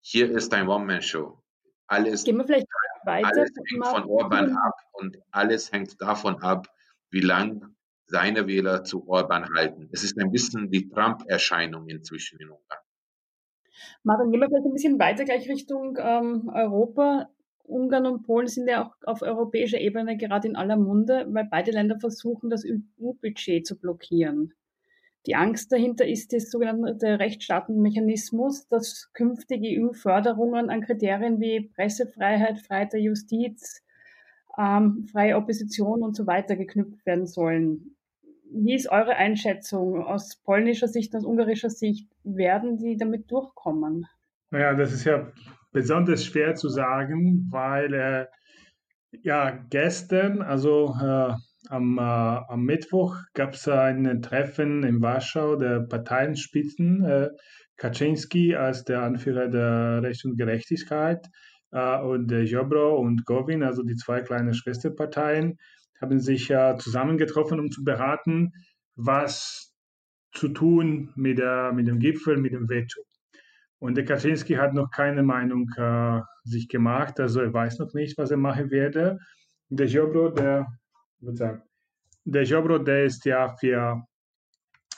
Hier 0.00 0.30
ist 0.30 0.52
ein 0.54 0.68
One-Man-Show. 0.68 1.38
Alles, 1.86 2.24
Gehen 2.24 2.36
wir 2.38 2.44
vielleicht 2.44 2.66
weiter. 3.04 3.28
alles 3.28 3.50
hängt 3.70 3.86
von 3.86 4.04
Orban 4.04 4.56
ab 4.56 4.74
und 4.92 5.18
alles 5.30 5.72
hängt 5.72 6.00
davon 6.00 6.42
ab, 6.42 6.68
wie 7.10 7.20
lang 7.20 7.74
seine 8.06 8.46
Wähler 8.46 8.84
zu 8.84 9.08
Orban 9.08 9.48
halten. 9.54 9.88
Es 9.92 10.04
ist 10.04 10.18
ein 10.18 10.30
bisschen 10.30 10.70
die 10.70 10.88
Trump-Erscheinung 10.88 11.88
inzwischen 11.88 12.38
in 12.40 12.50
Ungarn. 12.50 12.80
Martin, 14.02 14.30
gehen 14.30 14.40
wir 14.40 14.48
vielleicht 14.48 14.66
ein 14.66 14.72
bisschen 14.72 14.98
weiter 14.98 15.24
gleich 15.24 15.48
Richtung 15.48 15.96
ähm, 15.98 16.50
Europa. 16.52 17.28
Ungarn 17.66 18.06
und 18.06 18.22
Polen 18.22 18.46
sind 18.46 18.68
ja 18.68 18.84
auch 18.84 18.94
auf 19.04 19.22
europäischer 19.22 19.80
Ebene 19.80 20.16
gerade 20.16 20.48
in 20.48 20.56
aller 20.56 20.76
Munde, 20.76 21.26
weil 21.30 21.46
beide 21.50 21.70
Länder 21.70 21.98
versuchen, 21.98 22.50
das 22.50 22.64
EU-Budget 22.64 23.66
zu 23.66 23.78
blockieren. 23.78 24.52
Die 25.26 25.36
Angst 25.36 25.72
dahinter 25.72 26.06
ist 26.06 26.32
der 26.32 26.40
sogenannte 26.40 27.18
Rechtsstaatenmechanismus, 27.18 28.68
dass 28.68 29.10
künftige 29.14 29.80
EU-Förderungen 29.80 30.68
an 30.68 30.82
Kriterien 30.82 31.40
wie 31.40 31.70
Pressefreiheit, 31.74 32.60
Freiheit 32.60 32.92
der 32.92 33.00
Justiz, 33.00 33.82
ähm, 34.58 35.06
freie 35.10 35.36
Opposition 35.36 36.02
und 36.02 36.14
so 36.14 36.26
weiter 36.26 36.56
geknüpft 36.56 37.06
werden 37.06 37.26
sollen. 37.26 37.96
Wie 38.50 38.74
ist 38.74 38.90
eure 38.90 39.16
Einschätzung 39.16 40.04
aus 40.04 40.36
polnischer 40.36 40.88
Sicht, 40.88 41.16
aus 41.16 41.24
ungarischer 41.24 41.70
Sicht? 41.70 42.08
Werden 42.22 42.76
die 42.76 42.96
damit 42.98 43.30
durchkommen? 43.30 44.06
Naja, 44.50 44.74
das 44.74 44.92
ist 44.92 45.04
ja 45.04 45.32
besonders 45.74 46.24
schwer 46.24 46.54
zu 46.54 46.68
sagen, 46.70 47.48
weil 47.50 47.92
äh, 47.92 48.26
ja 49.22 49.50
gestern, 49.50 50.40
also 50.40 50.94
äh, 51.02 51.34
am, 51.68 51.98
äh, 51.98 52.00
am 52.00 52.62
Mittwoch, 52.64 53.16
gab 53.34 53.54
es 53.54 53.68
ein 53.68 54.22
Treffen 54.22 54.84
in 54.84 55.02
Warschau 55.02 55.56
der 55.56 55.80
Parteienspitzen. 55.80 57.04
Äh, 57.04 57.28
Kaczynski 57.76 58.54
als 58.54 58.84
der 58.84 59.02
Anführer 59.02 59.48
der 59.48 60.02
Recht 60.02 60.24
und 60.24 60.36
Gerechtigkeit 60.38 61.28
äh, 61.72 61.98
und 61.98 62.30
äh, 62.30 62.42
Jobro 62.42 62.96
und 62.96 63.26
Govin, 63.26 63.64
also 63.64 63.82
die 63.82 63.96
zwei 63.96 64.20
kleinen 64.20 64.54
Schwesterparteien, 64.54 65.58
haben 66.00 66.20
sich 66.20 66.50
äh, 66.50 66.76
zusammengetroffen, 66.78 67.58
um 67.58 67.72
zu 67.72 67.82
beraten, 67.82 68.52
was 68.94 69.72
zu 70.32 70.48
tun 70.48 71.12
mit, 71.16 71.38
der, 71.38 71.72
mit 71.72 71.88
dem 71.88 71.98
Gipfel, 71.98 72.36
mit 72.36 72.52
dem 72.52 72.68
Veto. 72.68 73.02
Und 73.84 73.96
der 73.96 74.06
Kaczynski 74.06 74.54
hat 74.54 74.72
noch 74.72 74.90
keine 74.90 75.22
Meinung 75.22 75.68
äh, 75.76 76.22
sich 76.44 76.68
gemacht, 76.68 77.20
also 77.20 77.42
er 77.42 77.52
weiß 77.52 77.80
noch 77.80 77.92
nicht, 77.92 78.16
was 78.16 78.30
er 78.30 78.38
machen 78.38 78.70
werde. 78.70 79.18
Der 79.68 79.86
Jobro, 79.86 80.30
der, 80.30 80.66
der 81.20 82.42
Jobro, 82.44 82.78
der 82.78 83.04
ist 83.04 83.26
ja 83.26 83.54
für, 83.58 84.02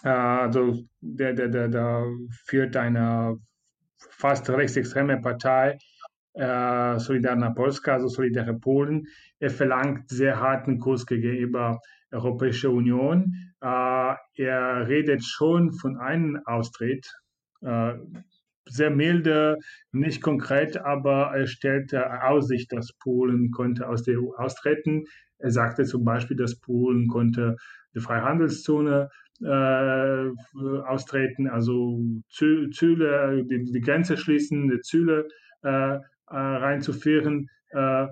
äh, 0.04 0.08
also 0.08 0.84
der, 1.00 1.32
der, 1.32 1.48
der, 1.48 1.66
der 1.66 2.06
führt 2.44 2.76
eine 2.76 3.36
fast 3.98 4.48
rechtsextreme 4.48 5.20
Partei, 5.20 5.78
äh, 6.34 6.96
Solidarna 7.00 7.50
Polska, 7.50 7.94
also 7.94 8.06
Solidare 8.06 8.54
Polen. 8.54 9.08
Er 9.40 9.50
verlangt 9.50 10.08
sehr 10.10 10.38
harten 10.38 10.78
Kurs 10.78 11.04
gegenüber 11.04 11.80
der 12.12 12.20
Europäischen 12.20 12.70
Union. 12.70 13.34
Äh, 13.60 14.14
er 14.36 14.86
redet 14.86 15.24
schon 15.24 15.72
von 15.72 15.96
einem 15.96 16.40
Austritt. 16.44 17.12
Äh, 17.62 17.94
sehr 18.68 18.90
milde, 18.90 19.58
nicht 19.92 20.22
konkret, 20.22 20.76
aber 20.76 21.32
er 21.34 21.46
stellte 21.46 22.22
Aussicht, 22.22 22.72
dass 22.72 22.92
Polen 22.94 23.50
konnte 23.50 23.88
aus 23.88 24.02
der 24.02 24.20
EU 24.20 24.34
austreten. 24.36 25.04
Er 25.38 25.50
sagte 25.50 25.84
zum 25.84 26.04
Beispiel, 26.04 26.36
dass 26.36 26.58
Polen 26.58 27.08
konnte 27.08 27.56
die 27.94 28.00
Freihandelszone 28.00 29.08
äh, 29.42 30.30
austreten, 30.84 31.48
also 31.48 32.00
Züle, 32.30 33.44
die, 33.44 33.64
die 33.64 33.80
Grenze 33.80 34.16
schließen, 34.16 34.68
die 34.68 34.80
Züle 34.80 35.28
äh, 35.62 35.96
äh, 35.98 36.00
reinzuführen. 36.28 37.48
Äh, 37.70 38.06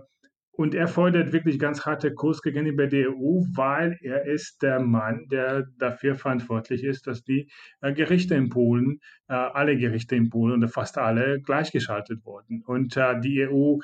und 0.56 0.74
er 0.74 0.86
fordert 0.86 1.32
wirklich 1.32 1.58
ganz 1.58 1.84
harte 1.84 2.14
Kurs 2.14 2.40
gegenüber 2.40 2.86
der 2.86 3.10
EU, 3.10 3.42
weil 3.54 3.98
er 4.02 4.24
ist 4.24 4.62
der 4.62 4.80
Mann, 4.80 5.26
der 5.30 5.66
dafür 5.78 6.14
verantwortlich 6.14 6.84
ist, 6.84 7.06
dass 7.06 7.24
die 7.24 7.50
äh, 7.80 7.92
Gerichte 7.92 8.34
in 8.34 8.50
Polen, 8.50 9.00
äh, 9.28 9.34
alle 9.34 9.76
Gerichte 9.76 10.14
in 10.14 10.30
Polen 10.30 10.58
oder 10.58 10.68
fast 10.68 10.96
alle 10.96 11.40
gleichgeschaltet 11.40 12.24
wurden. 12.24 12.62
Und 12.64 12.96
äh, 12.96 13.20
die 13.20 13.46
EU 13.48 13.78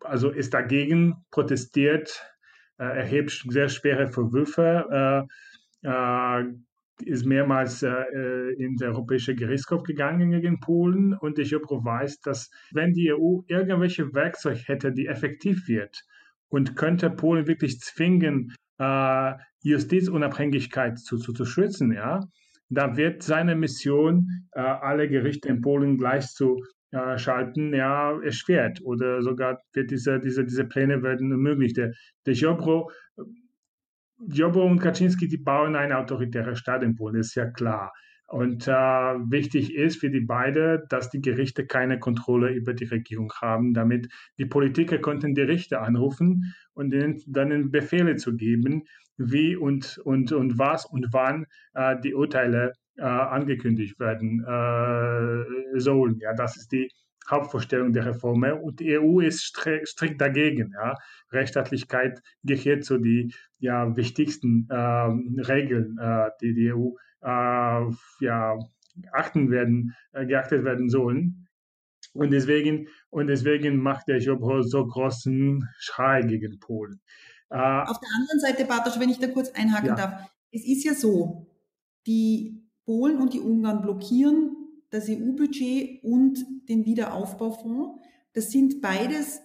also 0.00 0.30
ist 0.30 0.52
dagegen 0.52 1.14
protestiert, 1.30 2.26
erhebt 2.76 3.44
sehr 3.48 3.68
schwere 3.68 4.10
Vorwürfe 4.10 5.28
ist 7.06 7.24
mehrmals 7.26 7.82
äh, 7.82 7.90
in 8.58 8.76
den 8.76 8.88
Europäischen 8.88 9.36
Gerichtshof 9.36 9.82
gegangen 9.82 10.30
gegen 10.30 10.60
Polen 10.60 11.14
und 11.14 11.38
ich 11.38 11.52
weiß, 11.52 12.20
dass 12.20 12.50
wenn 12.72 12.92
die 12.92 13.12
EU 13.12 13.40
irgendwelche 13.46 14.12
Werkzeuge 14.14 14.60
hätte, 14.66 14.92
die 14.92 15.06
effektiv 15.06 15.68
wird 15.68 16.02
und 16.48 16.76
könnte 16.76 17.10
Polen 17.10 17.46
wirklich 17.46 17.80
zwingen, 17.80 18.54
äh, 18.78 19.32
Justizunabhängigkeit 19.62 20.98
zu, 20.98 21.18
zu, 21.18 21.32
zu 21.32 21.44
schützen, 21.44 21.92
ja, 21.92 22.20
da 22.68 22.96
wird 22.96 23.22
seine 23.22 23.54
Mission, 23.54 24.28
äh, 24.52 24.60
alle 24.60 25.08
Gerichte 25.08 25.48
in 25.48 25.60
Polen 25.60 25.98
gleich 25.98 26.26
zu 26.28 26.62
äh, 26.92 27.18
schalten, 27.18 27.74
ja, 27.74 28.18
erschwert 28.22 28.80
oder 28.82 29.22
sogar 29.22 29.60
wird 29.72 29.90
diese, 29.90 30.20
diese, 30.20 30.44
diese 30.44 30.64
Pläne 30.64 31.02
werden 31.02 31.32
unmöglich. 31.32 31.74
Der, 31.74 31.92
der 32.26 32.34
Jobro 32.34 32.90
Jobbo 34.28 34.64
und 34.64 34.78
Kaczynski, 34.78 35.28
die 35.28 35.38
bauen 35.38 35.76
einen 35.76 35.92
autoritären 35.92 36.56
Staat 36.56 36.82
in 36.82 36.94
Polen, 36.94 37.16
ist 37.16 37.34
ja 37.34 37.46
klar. 37.50 37.92
Und 38.26 38.66
äh, 38.66 38.70
wichtig 38.70 39.74
ist 39.74 40.00
für 40.00 40.08
die 40.08 40.20
beiden, 40.22 40.82
dass 40.88 41.10
die 41.10 41.20
Gerichte 41.20 41.66
keine 41.66 41.98
Kontrolle 41.98 42.50
über 42.50 42.72
die 42.72 42.84
Regierung 42.84 43.30
haben, 43.40 43.74
damit 43.74 44.08
die 44.38 44.46
Politiker 44.46 44.98
konnten 44.98 45.34
die 45.34 45.42
Richter 45.42 45.82
anrufen 45.82 46.54
und 46.72 46.94
ihnen 46.94 47.20
dann 47.26 47.70
Befehle 47.70 48.16
zu 48.16 48.34
geben, 48.34 48.84
wie 49.18 49.54
und, 49.54 49.98
und, 49.98 50.32
und 50.32 50.58
was 50.58 50.86
und 50.86 51.08
wann 51.12 51.44
äh, 51.74 52.00
die 52.00 52.14
Urteile 52.14 52.72
äh, 52.96 53.02
angekündigt 53.02 54.00
werden 54.00 54.40
äh, 54.40 55.78
sollen. 55.78 56.18
Ja, 56.20 56.32
das 56.32 56.56
ist 56.56 56.72
die 56.72 56.88
Hauptvorstellung 57.30 57.92
der 57.92 58.06
Reform. 58.06 58.42
Und 58.62 58.80
die 58.80 58.98
EU 58.98 59.20
ist 59.20 59.42
strikt 59.42 60.20
dagegen. 60.20 60.72
Ja. 60.74 60.94
Rechtsstaatlichkeit 61.30 62.20
gehört 62.42 62.84
zu 62.84 62.98
den 62.98 63.32
ja, 63.58 63.96
wichtigsten 63.96 64.66
äh, 64.70 64.76
Regeln, 64.76 65.98
äh, 65.98 66.30
die 66.40 66.54
die 66.54 66.72
EU 66.72 66.90
äh, 67.22 67.90
ja, 68.20 68.58
achten 69.12 69.50
werden, 69.50 69.94
äh, 70.12 70.26
geachtet 70.26 70.64
werden 70.64 70.88
sollen. 70.88 71.48
Und 72.14 72.30
deswegen, 72.30 72.88
und 73.10 73.28
deswegen 73.28 73.78
macht 73.78 74.08
der 74.08 74.18
Job 74.18 74.42
so 74.64 74.86
großen 74.86 75.66
Schrei 75.78 76.22
gegen 76.22 76.58
Polen. 76.58 77.00
Äh, 77.48 77.56
Auf 77.56 78.00
der 78.00 78.10
anderen 78.18 78.40
Seite, 78.40 78.64
Bartosz, 78.66 79.00
wenn 79.00 79.08
ich 79.08 79.18
da 79.18 79.28
kurz 79.28 79.50
einhaken 79.50 79.88
ja. 79.88 79.94
darf, 79.94 80.30
es 80.50 80.66
ist 80.66 80.84
ja 80.84 80.94
so, 80.94 81.46
die 82.06 82.62
Polen 82.84 83.18
und 83.18 83.32
die 83.32 83.40
Ungarn 83.40 83.80
blockieren 83.80 84.61
das 84.92 85.08
EU-Budget 85.08 86.04
und 86.04 86.38
den 86.68 86.84
Wiederaufbaufonds. 86.84 87.98
Das 88.34 88.50
sind 88.50 88.80
beides 88.80 89.40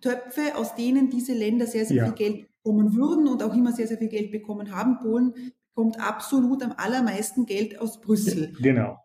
Töpfe, 0.00 0.56
aus 0.56 0.74
denen 0.76 1.10
diese 1.10 1.34
Länder 1.34 1.66
sehr, 1.66 1.84
sehr 1.84 1.96
ja. 1.96 2.06
viel 2.06 2.14
Geld 2.14 2.46
bekommen 2.62 2.94
würden 2.94 3.26
und 3.26 3.42
auch 3.42 3.52
immer 3.54 3.72
sehr, 3.72 3.88
sehr 3.88 3.98
viel 3.98 4.08
Geld 4.08 4.30
bekommen 4.30 4.74
haben. 4.74 5.00
Polen 5.00 5.52
kommt 5.74 6.00
absolut 6.00 6.62
am 6.62 6.72
allermeisten 6.76 7.44
Geld 7.46 7.80
aus 7.80 8.00
Brüssel. 8.00 8.52
Genau. 8.60 8.96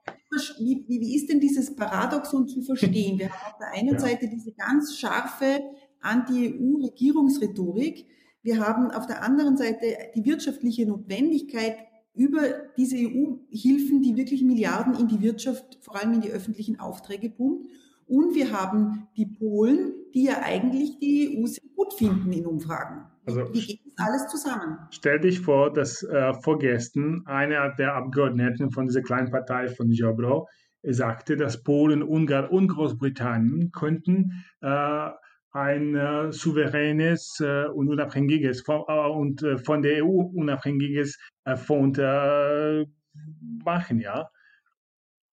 Wie, 0.60 0.86
wie, 0.88 1.01
wie 1.01 1.15
ist 1.15 1.29
denn 1.29 1.41
dieses 1.41 1.75
Paradoxon 1.75 2.48
zu 2.48 2.62
verstehen? 2.62 3.20
Wir 3.20 3.31
haben 3.31 3.51
auf 3.51 3.58
der 3.58 3.74
einen 3.74 3.89
ja. 3.96 4.00
Seite 4.00 4.29
diese 4.29 4.53
ganz 4.53 4.98
scharfe 4.98 5.62
Anti-EU-Regierungsrhetorik. 6.00 8.05
Wir 8.43 8.60
haben 8.60 8.91
auf 8.91 9.08
der 9.08 9.24
anderen 9.24 9.58
Seite 9.58 9.98
die 10.15 10.24
wirtschaftliche 10.25 10.86
Notwendigkeit, 10.86 11.75
über 12.13 12.41
diese 12.77 12.98
EU-Hilfen, 12.98 14.01
die 14.01 14.15
wirklich 14.15 14.44
Milliarden 14.44 14.96
in 14.96 15.08
die 15.08 15.22
Wirtschaft, 15.22 15.80
vor 15.82 15.96
allem 16.00 16.13
in 16.13 16.22
die 16.22 16.32
öffentlichen 16.32 16.80
Aufträge 16.80 17.30
pumpt. 17.30 17.68
Und 18.08 18.36
wir 18.36 18.51
haben 18.51 19.08
die 19.15 19.25
Polen, 19.25 19.94
die 20.13 20.25
ja 20.25 20.41
eigentlich 20.44 21.00
die 21.00 21.38
EU 21.38 21.46
sehr 21.46 21.63
gut 21.75 21.94
finden 21.94 22.34
in 22.34 22.46
Umfragen. 22.46 23.06
Also, 23.25 23.53
Wie 23.53 23.65
geht 23.65 23.82
das 23.86 24.06
alles 24.06 24.27
zusammen? 24.27 24.77
Stell 24.89 25.20
dich 25.20 25.39
vor, 25.39 25.72
dass 25.72 26.03
äh, 26.03 26.34
vorgestern 26.34 27.24
einer 27.25 27.74
der 27.75 27.96
Abgeordneten 27.96 28.72
von 28.72 28.88
dieser 28.88 29.01
kleinen 29.01 29.32
Partei 29.32 29.70
von 29.70 29.91
Jobro 29.91 30.48
sagte, 30.84 31.38
dass 31.38 31.63
Polen, 31.63 32.03
Ungarn 32.03 32.50
und 32.50 32.68
Großbritannien 32.68 33.72
könnten 33.72 34.44
äh, 34.62 35.10
ein 35.51 35.96
äh, 35.96 36.31
souveränes 36.31 37.39
äh, 37.39 37.65
und 37.65 37.89
unabhängiges 37.89 38.62
von, 38.62 38.84
äh, 38.88 39.10
und 39.10 39.43
äh, 39.43 39.58
von 39.58 39.81
der 39.81 40.05
EU 40.05 40.22
unabhängiges 40.34 41.17
äh, 41.46 41.55
Fonds 41.55 42.00
machen, 43.63 44.00
ja 44.00 44.29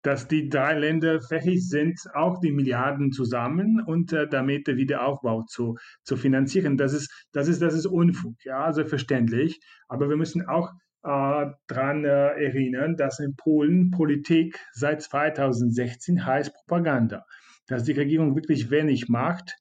dass 0.02 0.28
die 0.28 0.48
drei 0.48 0.78
Länder 0.78 1.20
fähig 1.20 1.68
sind, 1.68 2.00
auch 2.14 2.40
die 2.40 2.52
Milliarden 2.52 3.12
zusammen 3.12 3.82
und 3.84 4.12
äh, 4.12 4.28
damit 4.28 4.66
der 4.66 4.76
Wiederaufbau 4.76 5.42
zu, 5.42 5.76
zu 6.02 6.16
finanzieren. 6.16 6.76
Das 6.76 6.92
ist, 6.92 7.26
das 7.32 7.48
ist, 7.48 7.60
das 7.60 7.74
ist 7.74 7.86
Unfug, 7.86 8.36
ja, 8.44 8.72
selbstverständlich. 8.72 9.60
Aber 9.88 10.08
wir 10.08 10.16
müssen 10.16 10.46
auch 10.46 10.70
äh, 11.02 11.46
daran 11.66 12.04
äh, 12.04 12.08
erinnern, 12.08 12.96
dass 12.96 13.18
in 13.18 13.34
Polen 13.36 13.90
Politik 13.90 14.58
seit 14.72 15.02
2016 15.02 16.24
heißt 16.24 16.54
Propaganda. 16.54 17.24
Dass 17.66 17.84
die 17.84 17.92
Regierung 17.92 18.34
wirklich 18.34 18.70
wenig 18.70 19.08
macht, 19.08 19.56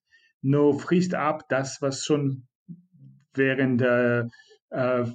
nur 0.48 0.80
frisst 0.80 1.14
ab 1.14 1.44
das, 1.50 1.82
was 1.82 2.06
schon 2.06 2.48
während 3.34 3.82
äh, 3.82 4.24
äh, 4.70 5.06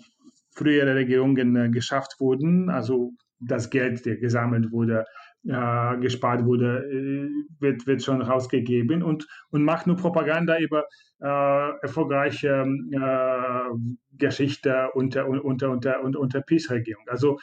früherer 0.54 0.94
Regierungen 0.94 1.56
äh, 1.56 1.70
geschafft 1.70 2.16
wurden. 2.18 2.68
Also 2.68 3.12
das 3.40 3.70
Geld, 3.70 4.04
der 4.04 4.16
gesammelt 4.16 4.70
wurde, 4.70 5.04
äh, 5.44 5.96
gespart 5.98 6.44
wurde, 6.44 6.84
äh, 6.84 7.30
wird, 7.60 7.86
wird 7.86 8.02
schon 8.02 8.20
rausgegeben 8.20 9.02
und, 9.02 9.26
und 9.50 9.64
macht 9.64 9.86
nur 9.86 9.96
Propaganda 9.96 10.58
über 10.58 10.84
äh, 11.20 11.70
erfolgreiche 11.80 12.66
äh, 12.92 13.76
Geschichte 14.16 14.90
unter, 14.94 15.26
unter, 15.26 15.70
unter, 15.70 16.02
unter, 16.02 16.20
unter 16.20 16.42
PiS-Regierung. 16.42 17.04
Also 17.08 17.38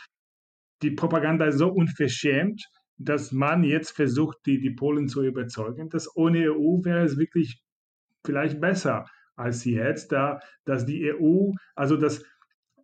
die 0.83 0.91
Propaganda 0.91 1.45
ist 1.45 1.57
so 1.57 1.69
unverschämt, 1.69 2.63
dass 2.97 3.31
man 3.31 3.63
jetzt 3.63 3.91
versucht, 3.91 4.37
die, 4.45 4.59
die 4.59 4.71
Polen 4.71 5.07
zu 5.07 5.23
überzeugen, 5.23 5.89
dass 5.89 6.15
ohne 6.15 6.51
EU 6.51 6.83
wäre 6.83 7.03
es 7.03 7.17
wirklich 7.17 7.61
vielleicht 8.29 8.61
besser 8.61 9.05
als 9.35 9.65
jetzt, 9.65 10.11
da 10.11 10.39
dass 10.65 10.85
die 10.85 11.11
EU, 11.11 11.51
also 11.75 11.97
dass 11.97 12.23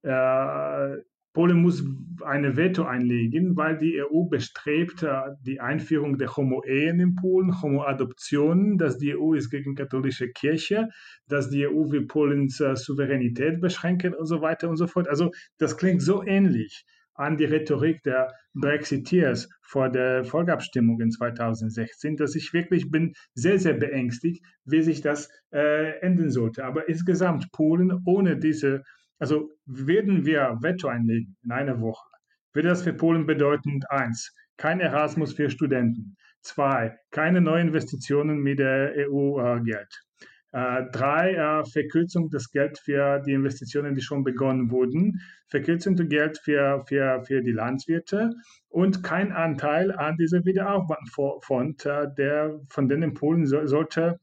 äh, 0.01 0.97
Polen 1.35 1.61
muss 1.61 1.83
eine 2.23 2.55
Veto 2.55 2.85
einlegen, 2.85 3.57
weil 3.57 3.77
die 3.77 4.01
EU 4.01 4.23
bestrebt 4.23 5.03
äh, 5.03 5.33
die 5.41 5.59
Einführung 5.59 6.17
der 6.17 6.35
Homo-Ehen 6.35 6.99
in 6.99 7.15
Polen, 7.15 7.61
Homo-Adoptionen, 7.61 8.77
dass 8.79 8.97
die 8.97 9.15
EU 9.15 9.33
ist 9.33 9.51
gegen 9.51 9.75
katholische 9.75 10.29
Kirche, 10.29 10.87
dass 11.27 11.49
die 11.49 11.67
EU 11.67 11.91
will 11.91 12.07
Polens 12.07 12.59
äh, 12.61 12.75
Souveränität 12.75 13.59
beschränken 13.61 14.15
und 14.15 14.25
so 14.25 14.41
weiter 14.41 14.69
und 14.69 14.77
so 14.77 14.87
fort. 14.87 15.09
Also 15.09 15.31
das 15.59 15.77
klingt 15.77 16.01
so 16.01 16.23
ähnlich 16.23 16.85
an 17.15 17.37
die 17.37 17.45
Rhetorik 17.45 18.03
der 18.03 18.33
Brexiteers 18.53 19.49
vor 19.61 19.89
der 19.89 20.23
Folgeabstimmung 20.23 21.01
in 21.01 21.11
2016, 21.11 22.15
dass 22.17 22.35
ich 22.35 22.53
wirklich 22.53 22.91
bin 22.91 23.13
sehr, 23.33 23.59
sehr 23.59 23.73
beängstigt, 23.73 24.45
wie 24.63 24.81
sich 24.81 25.01
das 25.01 25.29
äh, 25.51 25.99
enden 25.99 26.29
sollte. 26.29 26.63
Aber 26.65 26.87
insgesamt 26.87 27.51
Polen 27.51 28.01
ohne 28.05 28.37
diese 28.37 28.83
also 29.19 29.51
werden 29.65 30.25
wir 30.25 30.57
Veto 30.61 30.87
einlegen 30.87 31.37
in 31.43 31.51
einer 31.51 31.79
Woche, 31.79 32.07
würde 32.53 32.69
das 32.69 32.83
für 32.83 32.93
Polen 32.93 33.25
bedeuten, 33.25 33.81
eins, 33.89 34.33
kein 34.57 34.79
Erasmus 34.79 35.33
für 35.33 35.49
Studenten, 35.49 36.17
zwei, 36.41 36.97
keine 37.11 37.41
neuen 37.41 37.67
Investitionen 37.67 38.39
mit 38.39 38.59
der 38.59 38.93
EU-Geld, 38.97 39.87
äh, 40.21 40.25
drei, 40.55 41.33
äh, 41.33 41.65
Verkürzung 41.65 42.29
des 42.29 42.49
Geld 42.49 42.79
für 42.79 43.19
die 43.19 43.33
Investitionen, 43.33 43.93
die 43.93 44.01
schon 44.01 44.23
begonnen 44.23 44.71
wurden, 44.71 45.21
Verkürzung 45.47 45.95
des 45.95 46.07
Geld 46.07 46.37
für, 46.37 46.83
für, 46.87 47.23
für 47.25 47.41
die 47.41 47.51
Landwirte 47.51 48.31
und 48.69 49.03
kein 49.03 49.31
Anteil 49.33 49.91
an 49.91 50.15
diesem 50.15 50.45
Wiederaufbaufonds, 50.45 51.85
äh, 51.85 52.07
der 52.17 52.59
von 52.69 52.87
denen 52.87 53.13
Polen 53.13 53.45
so, 53.45 53.65
sollte 53.65 54.19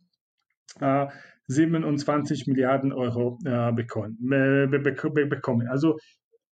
27 1.48 2.46
Milliarden 2.46 2.92
Euro 2.92 3.38
äh, 3.44 3.72
bekommen, 3.72 4.16
äh, 4.32 4.66
bekommen. 4.66 5.68
Also 5.68 5.98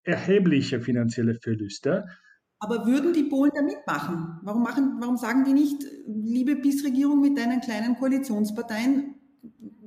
erhebliche 0.04 0.80
finanzielle 0.80 1.36
Verluste. 1.36 2.06
Aber 2.60 2.86
würden 2.86 3.12
die 3.14 3.24
Polen 3.24 3.52
da 3.54 3.62
mitmachen? 3.62 4.40
Warum, 4.44 4.64
machen, 4.64 4.98
warum 5.02 5.18
sagen 5.18 5.44
die 5.44 5.54
nicht, 5.54 5.84
liebe 6.08 6.56
BIS-Regierung 6.56 7.20
mit 7.20 7.38
deinen 7.38 7.60
kleinen 7.60 7.96
Koalitionsparteien, 7.98 9.15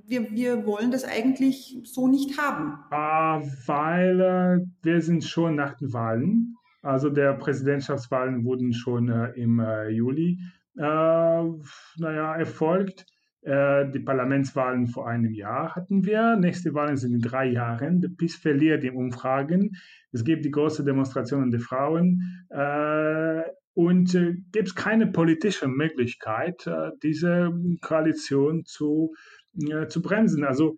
wir, 0.07 0.31
wir 0.31 0.66
wollen 0.66 0.90
das 0.90 1.05
eigentlich 1.05 1.79
so 1.85 2.09
nicht 2.09 2.38
haben? 2.38 2.79
Ah, 2.90 3.42
weil 3.66 4.66
wir 4.83 5.01
sind 5.03 5.25
schon 5.25 5.57
nach 5.57 5.77
den 5.77 5.92
Wahlen. 5.92 6.55
Also 6.83 7.11
der 7.11 7.35
Präsidentschaftswahlen 7.35 8.44
wurden 8.44 8.73
schon 8.73 9.09
äh, 9.09 9.31
im 9.33 9.59
äh, 9.59 9.88
Juli 9.88 10.38
äh, 10.77 10.81
naja, 10.81 12.37
erfolgt. 12.37 13.05
Äh, 13.42 13.90
die 13.90 14.01
Parlamentswahlen 14.01 14.87
vor 14.87 15.09
einem 15.09 15.33
Jahr 15.33 15.75
hatten 15.75 16.05
wir. 16.05 16.37
Nächste 16.37 16.75
Wahlen 16.75 16.97
sind 16.97 17.14
in 17.14 17.21
drei 17.21 17.47
Jahren. 17.47 18.01
Der 18.01 18.09
PiS 18.09 18.37
verliert 18.37 18.83
die 18.83 18.90
Umfragen. 18.90 19.77
Es 20.12 20.25
gibt 20.25 20.44
die 20.44 20.51
große 20.51 20.85
Demonstration 20.85 21.51
der 21.51 21.61
Frauen. 21.61 22.47
Äh, 22.51 23.42
und 23.75 24.14
äh, 24.14 24.35
gibt 24.53 24.68
es 24.68 24.75
keine 24.75 25.07
politische 25.07 25.68
Möglichkeit, 25.68 26.68
diese 27.03 27.53
Koalition 27.81 28.64
zu, 28.64 29.14
äh, 29.59 29.88
zu 29.88 30.03
bremsen. 30.03 30.44
Also 30.44 30.77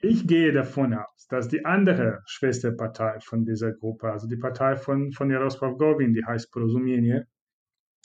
ich 0.00 0.26
gehe 0.26 0.52
davon 0.52 0.94
aus, 0.94 1.26
dass 1.28 1.48
die 1.48 1.64
andere 1.64 2.22
Schwesterpartei 2.26 3.18
von 3.20 3.44
dieser 3.44 3.72
Gruppe, 3.72 4.12
also 4.12 4.28
die 4.28 4.36
Partei 4.36 4.76
von, 4.76 5.12
von 5.12 5.30
Jaroslav 5.30 5.76
Govin, 5.76 6.14
die 6.14 6.24
heißt 6.24 6.52
Prosumienie, 6.52 7.22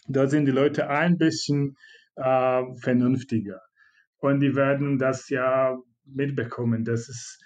da 0.08 0.28
sind 0.28 0.46
die 0.46 0.52
Leute 0.52 0.90
ein 0.90 1.18
bisschen 1.18 1.78
äh, 2.16 2.64
vernünftiger. 2.76 3.62
Und 4.18 4.40
die 4.40 4.56
werden 4.56 4.98
das 4.98 5.30
ja 5.30 5.78
mitbekommen, 6.06 6.84
dass 6.84 7.10
es 7.10 7.40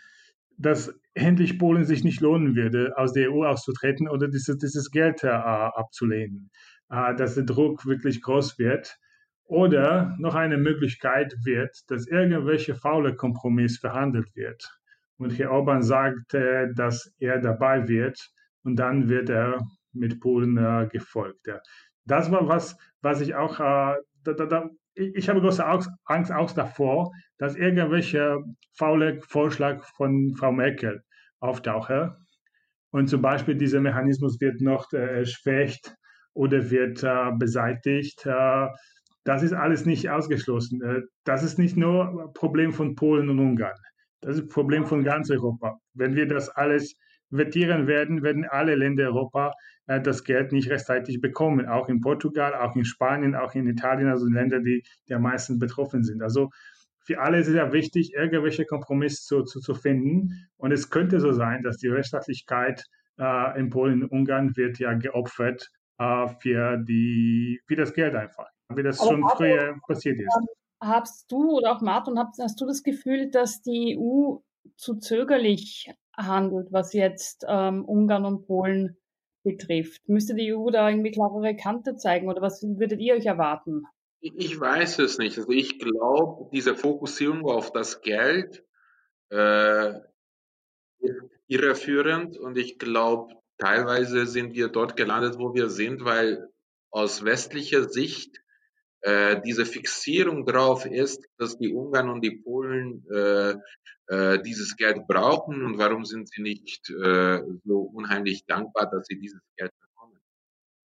dass 0.58 0.92
endlich 1.14 1.60
Polen 1.60 1.86
sich 1.86 2.04
nicht 2.04 2.22
lohnen 2.22 2.56
würde, 2.56 2.98
aus 2.98 3.14
der 3.14 3.32
EU 3.32 3.46
auszutreten 3.46 4.08
oder 4.08 4.28
dieses, 4.28 4.58
dieses 4.58 4.92
Geld 4.92 5.24
äh, 5.24 5.28
abzulehnen, 5.28 6.50
äh, 6.90 7.16
dass 7.16 7.36
der 7.36 7.44
Druck 7.44 7.86
wirklich 7.86 8.22
groß 8.22 8.58
wird. 8.58 8.98
Oder 9.48 10.16
noch 10.20 10.36
eine 10.36 10.58
Möglichkeit 10.58 11.34
wird, 11.44 11.76
dass 11.88 12.08
irgendwelche 12.08 12.76
faule 12.76 13.16
Kompromiss 13.16 13.78
verhandelt 13.78 14.36
wird. 14.36 14.70
Und 15.18 15.40
Herr 15.40 15.52
Orban 15.52 15.82
sagt, 15.82 16.34
äh, 16.34 16.68
dass 16.74 17.14
er 17.18 17.40
dabei 17.40 17.88
wird 17.88 18.20
und 18.64 18.76
dann 18.76 19.10
wird 19.10 19.30
er 19.30 19.66
mit 19.94 20.20
Polen 20.20 20.58
äh, 20.58 20.88
gefolgt. 20.92 21.48
Ja. 21.48 21.60
Das 22.06 22.30
war 22.30 22.48
was, 22.48 22.78
was 23.02 23.22
ich 23.22 23.36
auch, 23.36 23.60
äh, 23.60 23.96
da, 24.24 24.34
da, 24.34 24.46
da, 24.46 24.70
ich 24.94 25.30
habe 25.30 25.42
große 25.42 25.66
Angst 25.66 26.32
auch 26.32 26.52
davor, 26.52 27.12
dass 27.38 27.56
irgendwelche 27.56 28.40
faule 28.78 29.22
Vorschlag 29.22 29.84
von 29.96 30.36
Frau 30.36 30.52
Merkel 30.52 31.04
auftauche 31.40 32.18
und 32.92 33.08
zum 33.08 33.22
Beispiel 33.22 33.56
dieser 33.56 33.82
Mechanismus 33.82 34.40
wird 34.42 34.62
noch 34.62 34.92
äh, 34.94 35.20
erschwächt 35.20 35.96
oder 36.34 36.70
wird 36.70 37.04
äh, 37.04 37.32
beseitigt. 37.38 38.28
Das 39.28 39.44
ist 39.44 39.52
alles 39.52 39.86
nicht 39.86 40.10
ausgeschlossen. 40.10 40.82
Äh, 40.82 41.02
das 41.26 41.44
ist 41.44 41.60
nicht 41.60 41.76
nur 41.76 42.28
ein 42.28 42.34
Problem 42.34 42.72
von 42.72 42.96
Polen 42.96 43.28
und 43.28 43.40
Ungarn. 43.40 43.76
Das 44.22 44.38
ist 44.38 44.44
ein 44.44 44.48
Problem 44.48 44.86
von 44.86 45.04
ganz 45.04 45.30
Europa. 45.30 45.78
Wenn 45.94 46.16
wir 46.16 46.30
das 46.30 46.48
alles 46.48 46.96
vettieren 47.30 47.88
werden, 47.88 48.24
werden 48.24 48.46
alle 48.46 48.76
Länder 48.76 49.08
Europa 49.08 49.54
äh, 49.88 50.00
das 50.00 50.24
Geld 50.24 50.54
nicht 50.54 50.70
rechtzeitig 50.70 51.20
bekommen. 51.20 51.68
Auch 51.68 51.90
in 51.90 52.00
Portugal, 52.00 52.56
auch 52.56 52.78
in 52.78 52.86
Spanien, 52.86 53.36
auch 53.36 53.54
in 53.54 53.68
Italien, 53.68 54.08
also 54.08 54.28
Länder, 54.28 54.62
die, 54.62 54.82
die 55.10 55.14
am 55.14 55.24
meisten 55.24 55.60
betroffen 55.60 56.06
sind. 56.06 56.24
Also 56.24 56.50
für 57.04 57.20
alle 57.20 57.40
ist 57.40 57.50
es 57.50 57.56
ja 57.56 57.74
wichtig, 57.74 58.14
irgendwelche 58.14 58.64
Kompromisse 58.64 59.24
zu, 59.24 59.44
zu, 59.44 59.60
zu 59.60 59.76
finden. 59.76 60.48
Und 60.56 60.72
es 60.72 60.90
könnte 60.90 61.20
so 61.20 61.34
sein, 61.34 61.64
dass 61.64 61.76
die 61.76 61.90
Rechtsstaatlichkeit 61.90 62.86
äh, 63.20 63.60
in 63.60 63.72
Polen 63.72 64.04
und 64.04 64.10
Ungarn 64.10 64.56
wird 64.56 64.80
ja 64.80 64.94
geopfert 64.94 65.70
äh, 65.98 66.28
für, 66.40 66.78
die, 66.78 67.60
für 67.68 67.76
das 67.76 67.94
Geld 67.94 68.16
einfach, 68.16 68.48
wie 68.76 68.84
das 68.84 69.00
Aber 69.00 69.12
schon 69.12 69.20
Martin, 69.22 69.38
früher 69.38 69.80
passiert 69.88 70.20
ist. 70.20 70.40
Hast 70.80 71.32
du 71.32 71.58
oder 71.58 71.76
auch 71.76 71.82
Martin, 71.82 72.20
hast, 72.20 72.40
hast 72.40 72.60
du 72.62 72.66
das 72.66 72.84
Gefühl, 72.84 73.32
dass 73.32 73.62
die 73.62 73.98
EU 73.98 74.38
zu 74.76 74.96
zögerlich 75.00 75.92
handelt, 76.16 76.72
was 76.72 76.94
jetzt 76.94 77.46
ähm, 77.48 77.86
Ungarn 77.86 78.26
und 78.26 78.46
Polen 78.46 78.98
betrifft? 79.44 80.08
Müsste 80.08 80.36
die 80.36 80.54
EU 80.54 80.70
da 80.70 80.90
irgendwie 80.90 81.12
klarere 81.12 81.56
Kante 81.56 81.96
zeigen 81.96 82.30
oder 82.30 82.42
was 82.42 82.62
würdet 82.64 83.00
ihr 83.00 83.16
euch 83.16 83.26
erwarten? 83.26 83.84
Ich 84.20 84.60
weiß 84.60 85.00
es 85.00 85.18
nicht. 85.18 85.38
Also 85.38 85.52
ich 85.52 85.80
glaube, 85.80 86.50
diese 86.52 86.76
Fokussierung 86.76 87.46
auf 87.46 87.72
das 87.72 88.02
Geld 88.02 88.64
äh, 89.30 89.92
ist 91.00 91.22
irreführend 91.48 92.38
und 92.38 92.58
ich 92.58 92.78
glaube, 92.78 93.36
teilweise 93.58 94.26
sind 94.26 94.54
wir 94.54 94.68
dort 94.68 94.98
gelandet, 94.98 95.40
wo 95.40 95.54
wir 95.54 95.70
sind, 95.70 96.04
weil 96.04 96.50
aus 96.92 97.24
westlicher 97.24 97.88
Sicht 97.90 98.42
äh, 99.02 99.42
diese 99.42 99.66
Fixierung 99.66 100.46
drauf 100.46 100.86
ist, 100.86 101.28
dass 101.38 101.58
die 101.58 101.74
Ungarn 101.74 102.10
und 102.10 102.22
die 102.22 102.38
Polen 102.38 103.06
äh, 103.10 103.56
äh, 104.08 104.42
dieses 104.42 104.76
Geld 104.76 105.08
brauchen 105.08 105.64
und 105.64 105.78
warum 105.78 106.06
sind 106.06 106.30
sie 106.30 106.42
nicht 106.42 106.90
äh, 106.90 107.42
so 107.66 107.80
unheimlich 107.82 108.46
dankbar, 108.46 108.90
dass 108.90 109.08
sie 109.08 109.20
dieses 109.20 109.42
Geld 109.56 109.72
bekommen. 109.80 110.20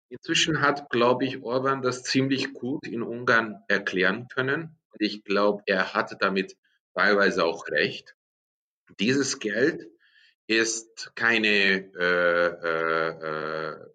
Inzwischen 0.09 0.61
hat, 0.61 0.89
glaube 0.89 1.25
ich, 1.25 1.41
Orban 1.41 1.81
das 1.81 2.03
ziemlich 2.03 2.53
gut 2.53 2.85
in 2.85 3.01
Ungarn 3.01 3.63
erklären 3.67 4.27
können 4.27 4.77
und 4.91 5.01
ich 5.01 5.23
glaube, 5.23 5.63
er 5.65 5.93
hatte 5.93 6.17
damit 6.19 6.57
teilweise 6.93 7.45
auch 7.45 7.67
recht. 7.69 8.15
Dieses 8.99 9.39
Geld 9.39 9.89
ist 10.47 11.15
keine 11.15 11.47
äh, 11.47 12.47
äh, 12.47 13.09
äh 13.09 13.91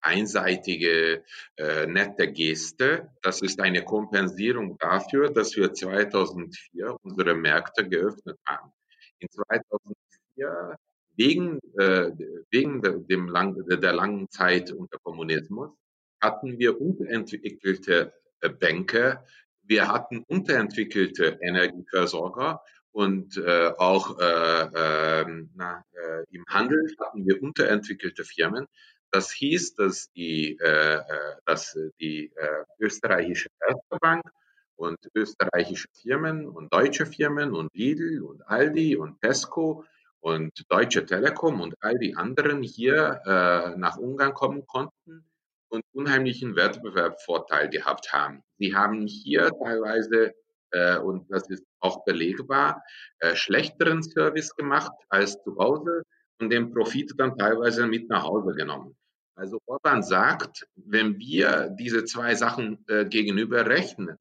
einseitige 0.00 1.24
äh, 1.56 1.86
nette 1.86 2.32
Geste. 2.32 3.10
Das 3.22 3.42
ist 3.42 3.60
eine 3.60 3.84
Kompensierung 3.84 4.78
dafür, 4.78 5.30
dass 5.30 5.56
wir 5.56 5.72
2004 5.72 6.96
unsere 7.02 7.34
Märkte 7.34 7.88
geöffnet 7.88 8.38
haben. 8.46 8.72
In 9.18 9.28
2004 9.30 10.76
wegen, 11.16 11.58
äh, 11.78 12.10
wegen 12.50 13.06
dem 13.06 13.28
lang, 13.28 13.62
der 13.68 13.92
langen 13.92 14.30
Zeit 14.30 14.72
unter 14.72 14.98
Kommunismus 14.98 15.70
hatten 16.20 16.58
wir 16.58 16.80
unterentwickelte 16.80 18.12
äh, 18.40 18.48
Bänke, 18.48 19.24
wir 19.62 19.88
hatten 19.88 20.24
unterentwickelte 20.26 21.38
Energieversorger 21.40 22.60
und 22.92 23.36
äh, 23.36 23.70
auch 23.78 24.18
äh, 24.18 24.62
äh, 25.22 25.46
na, 25.54 25.84
äh, 25.92 26.24
im 26.32 26.44
Handel 26.48 26.92
hatten 26.98 27.24
wir 27.24 27.40
unterentwickelte 27.40 28.24
Firmen. 28.24 28.66
Das 29.12 29.32
hieß, 29.32 29.74
dass 29.74 30.10
die, 30.12 30.56
äh, 30.60 30.96
äh, 30.96 31.02
dass 31.44 31.76
die 32.00 32.32
äh, 32.36 32.64
österreichische 32.78 33.48
Erste 33.66 33.96
Bank 34.00 34.22
und 34.76 34.98
österreichische 35.14 35.88
Firmen 35.92 36.48
und 36.48 36.72
deutsche 36.72 37.06
Firmen 37.06 37.52
und 37.52 37.74
Lidl 37.74 38.22
und 38.22 38.42
Aldi 38.48 38.96
und 38.96 39.20
Tesco 39.20 39.84
und 40.20 40.64
Deutsche 40.68 41.04
Telekom 41.04 41.60
und 41.60 41.74
all 41.80 41.98
die 41.98 42.16
anderen 42.16 42.62
hier 42.62 43.20
äh, 43.24 43.76
nach 43.76 43.96
Ungarn 43.96 44.32
kommen 44.32 44.66
konnten 44.66 45.24
und 45.68 45.84
unheimlichen 45.92 46.56
Wettbewerbsvorteil 46.56 47.68
gehabt 47.68 48.12
haben. 48.12 48.42
Sie 48.58 48.74
haben 48.74 49.06
hier 49.06 49.50
teilweise, 49.62 50.34
äh, 50.70 50.98
und 50.98 51.30
das 51.30 51.48
ist 51.48 51.64
auch 51.80 52.04
belegbar, 52.04 52.82
äh, 53.18 53.34
schlechteren 53.34 54.02
Service 54.02 54.54
gemacht 54.54 54.92
als 55.08 55.42
zu 55.42 55.56
Hause 55.56 56.02
und 56.38 56.50
den 56.50 56.72
Profit 56.72 57.12
dann 57.16 57.36
teilweise 57.36 57.86
mit 57.86 58.08
nach 58.08 58.24
Hause 58.24 58.54
genommen. 58.54 58.96
Also 59.40 59.58
Orban 59.64 60.02
sagt, 60.02 60.66
wenn 60.76 61.18
wir 61.18 61.70
diese 61.70 62.04
zwei 62.04 62.34
Sachen 62.34 62.84
äh, 62.88 63.06
gegenüber 63.06 63.64
rechnen, 63.64 64.18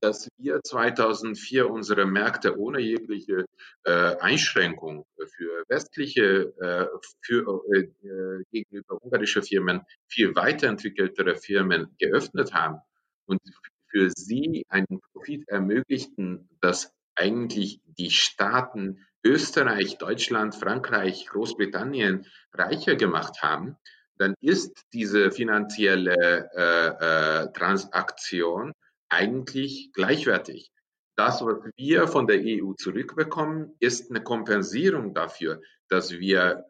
dass 0.00 0.28
wir 0.38 0.62
2004 0.64 1.70
unsere 1.70 2.06
Märkte 2.06 2.58
ohne 2.58 2.80
jegliche 2.80 3.44
äh, 3.84 4.16
Einschränkung 4.16 5.04
für 5.36 5.64
westliche, 5.68 6.54
äh, 6.58 6.86
für, 7.20 7.62
äh, 7.74 8.44
gegenüber 8.50 8.96
ungarische 9.02 9.42
Firmen 9.42 9.82
viel 10.08 10.34
weiterentwickeltere 10.34 11.36
Firmen 11.36 11.94
geöffnet 11.98 12.54
haben 12.54 12.78
und 13.26 13.42
für 13.90 14.08
sie 14.16 14.64
einen 14.70 15.00
Profit 15.12 15.46
ermöglichten, 15.48 16.48
dass 16.62 16.94
eigentlich 17.14 17.82
die 17.98 18.10
Staaten 18.10 19.04
Österreich, 19.22 19.98
Deutschland, 19.98 20.54
Frankreich, 20.54 21.26
Großbritannien 21.26 22.26
reicher 22.54 22.96
gemacht 22.96 23.42
haben, 23.42 23.76
dann 24.22 24.34
ist 24.40 24.86
diese 24.92 25.32
finanzielle 25.32 26.48
äh, 26.54 27.42
äh, 27.44 27.52
Transaktion 27.52 28.72
eigentlich 29.08 29.90
gleichwertig. 29.92 30.70
Das, 31.16 31.44
was 31.44 31.56
wir 31.76 32.06
von 32.06 32.28
der 32.28 32.40
EU 32.40 32.72
zurückbekommen, 32.74 33.74
ist 33.80 34.10
eine 34.10 34.22
Kompensierung 34.22 35.12
dafür, 35.12 35.60
dass 35.88 36.12
wir 36.12 36.66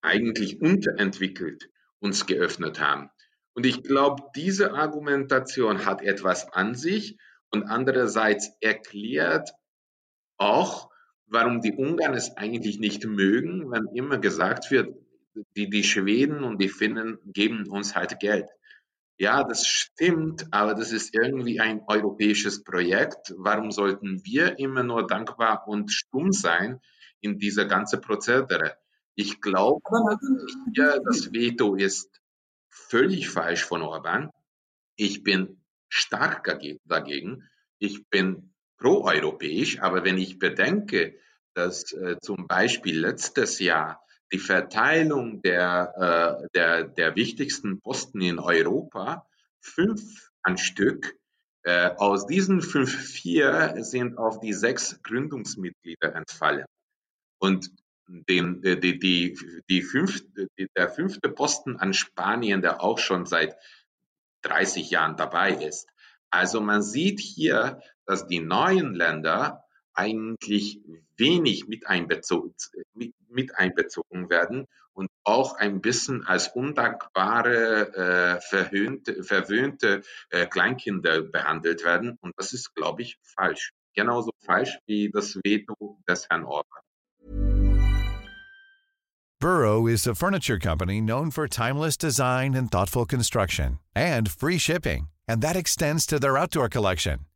eigentlich 0.00 0.62
unterentwickelt 0.62 1.68
uns 2.00 2.24
geöffnet 2.24 2.80
haben. 2.80 3.10
Und 3.52 3.66
ich 3.66 3.82
glaube, 3.82 4.22
diese 4.34 4.72
Argumentation 4.72 5.84
hat 5.84 6.00
etwas 6.00 6.50
an 6.52 6.74
sich 6.74 7.18
und 7.50 7.64
andererseits 7.64 8.52
erklärt 8.60 9.50
auch, 10.38 10.88
warum 11.26 11.60
die 11.60 11.74
Ungarn 11.74 12.14
es 12.14 12.36
eigentlich 12.38 12.78
nicht 12.78 13.04
mögen, 13.04 13.70
wenn 13.70 13.86
immer 13.94 14.16
gesagt 14.16 14.70
wird, 14.70 14.94
die, 15.56 15.68
die 15.68 15.84
Schweden 15.84 16.44
und 16.44 16.60
die 16.60 16.68
Finnen 16.68 17.18
geben 17.24 17.68
uns 17.68 17.94
halt 17.94 18.18
Geld. 18.20 18.48
Ja, 19.18 19.42
das 19.42 19.66
stimmt, 19.66 20.46
aber 20.52 20.74
das 20.74 20.92
ist 20.92 21.12
irgendwie 21.14 21.58
ein 21.58 21.82
europäisches 21.88 22.62
Projekt. 22.62 23.34
Warum 23.36 23.72
sollten 23.72 24.24
wir 24.24 24.58
immer 24.60 24.84
nur 24.84 25.06
dankbar 25.06 25.66
und 25.66 25.92
stumm 25.92 26.32
sein 26.32 26.80
in 27.20 27.38
dieser 27.38 27.64
ganzen 27.64 28.00
Prozedere? 28.00 28.76
Ich 29.16 29.40
glaube, 29.40 29.82
ja, 30.72 31.00
das 31.00 31.32
Veto 31.32 31.74
ist 31.74 32.20
völlig 32.68 33.28
falsch 33.28 33.64
von 33.64 33.82
Orban. 33.82 34.30
Ich 34.94 35.24
bin 35.24 35.64
stark 35.88 36.44
dagegen. 36.84 37.42
Ich 37.80 38.08
bin 38.08 38.54
proeuropäisch, 38.78 39.80
aber 39.80 40.04
wenn 40.04 40.18
ich 40.18 40.38
bedenke, 40.38 41.18
dass 41.54 41.92
äh, 41.92 42.18
zum 42.20 42.46
Beispiel 42.46 43.00
letztes 43.00 43.58
Jahr 43.58 44.00
die 44.32 44.38
Verteilung 44.38 45.42
der, 45.42 46.40
äh, 46.42 46.48
der, 46.54 46.84
der 46.84 47.16
wichtigsten 47.16 47.80
Posten 47.80 48.20
in 48.20 48.38
Europa, 48.38 49.26
fünf 49.60 50.30
an 50.42 50.58
Stück. 50.58 51.16
Äh, 51.64 51.90
aus 51.96 52.26
diesen 52.26 52.62
fünf, 52.62 52.94
vier 52.94 53.74
sind 53.78 54.16
auf 54.18 54.40
die 54.40 54.52
sechs 54.52 55.02
Gründungsmitglieder 55.02 56.14
entfallen. 56.14 56.66
Und 57.40 57.70
den, 58.08 58.62
die, 58.62 58.98
die, 58.98 59.38
die 59.68 59.82
fünf, 59.82 60.22
der 60.76 60.88
fünfte 60.88 61.28
Posten 61.28 61.76
an 61.76 61.92
Spanien, 61.92 62.62
der 62.62 62.82
auch 62.82 62.98
schon 62.98 63.26
seit 63.26 63.56
30 64.42 64.90
Jahren 64.90 65.16
dabei 65.16 65.52
ist. 65.52 65.88
Also 66.30 66.60
man 66.60 66.82
sieht 66.82 67.20
hier, 67.20 67.82
dass 68.06 68.26
die 68.26 68.40
neuen 68.40 68.94
Länder 68.94 69.64
eigentlich 69.98 70.80
wenig 71.16 71.66
mit 71.66 71.88
einbezogen, 71.88 72.54
mit 72.94 73.58
einbezogen 73.58 74.30
werden 74.30 74.66
und 74.92 75.10
auch 75.24 75.56
ein 75.56 75.80
bisschen 75.80 76.24
als 76.24 76.48
undankbare, 76.48 77.94
äh, 77.94 78.40
verhöhnte, 78.40 79.24
verwöhnte 79.24 80.02
äh, 80.30 80.46
Kleinkinder 80.46 81.22
behandelt 81.22 81.84
werden. 81.84 82.16
Und 82.20 82.32
das 82.36 82.52
ist, 82.52 82.74
glaube 82.74 83.02
ich, 83.02 83.18
falsch. 83.22 83.72
Genauso 83.94 84.30
falsch 84.44 84.78
wie 84.86 85.10
das 85.10 85.34
Veto 85.42 85.98
des 86.08 86.28
Herrn 86.30 86.44
Orban. 86.44 86.82
Burrow 89.40 89.86
is 89.86 90.06
a 90.06 90.14
furniture 90.14 90.58
company 90.58 91.00
known 91.00 91.30
for 91.30 91.46
timeless 91.48 91.96
design 91.96 92.54
and 92.54 92.70
thoughtful 92.70 93.06
construction 93.06 93.78
and 93.94 94.28
free 94.28 94.58
shipping, 94.58 95.08
and 95.28 95.42
that 95.42 95.56
extends 95.56 96.06
to 96.06 96.18
their 96.18 96.36
outdoor 96.36 96.68
collection. 96.68 97.27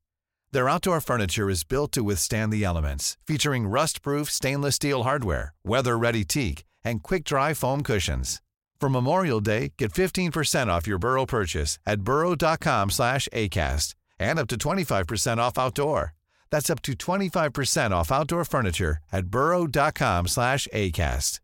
Their 0.53 0.69
outdoor 0.69 1.01
furniture 1.01 1.49
is 1.49 1.65
built 1.65 1.93
to 1.93 2.05
withstand 2.05 2.53
the 2.53 2.63
elements, 2.63 3.17
featuring 3.27 3.67
rust-proof 3.67 4.31
stainless 4.31 4.77
steel 4.77 5.05
hardware, 5.05 5.55
weather-ready 5.65 6.25
teak, 6.25 6.65
and 6.85 7.03
quick-dry 7.03 7.55
foam 7.55 7.83
cushions. 7.83 8.43
For 8.79 8.91
Memorial 8.91 9.41
Day, 9.41 9.73
get 9.79 9.93
15% 9.93 10.67
off 10.67 10.87
your 10.87 10.99
Burrow 10.99 11.25
purchase 11.25 11.79
at 11.87 12.03
burrow.com 12.03 12.91
slash 12.91 13.29
ACAST 13.33 13.95
and 14.19 14.39
up 14.39 14.49
to 14.49 14.57
25% 14.57 15.39
off 15.39 15.57
outdoor. 15.57 16.13
That's 16.51 16.69
up 16.69 16.83
to 16.83 16.93
25% 16.93 17.93
off 17.93 18.13
outdoor 18.13 18.45
furniture 18.45 18.99
at 19.11 19.29
burrow.com 19.29 20.27
slash 20.27 20.69
ACAST. 20.75 21.39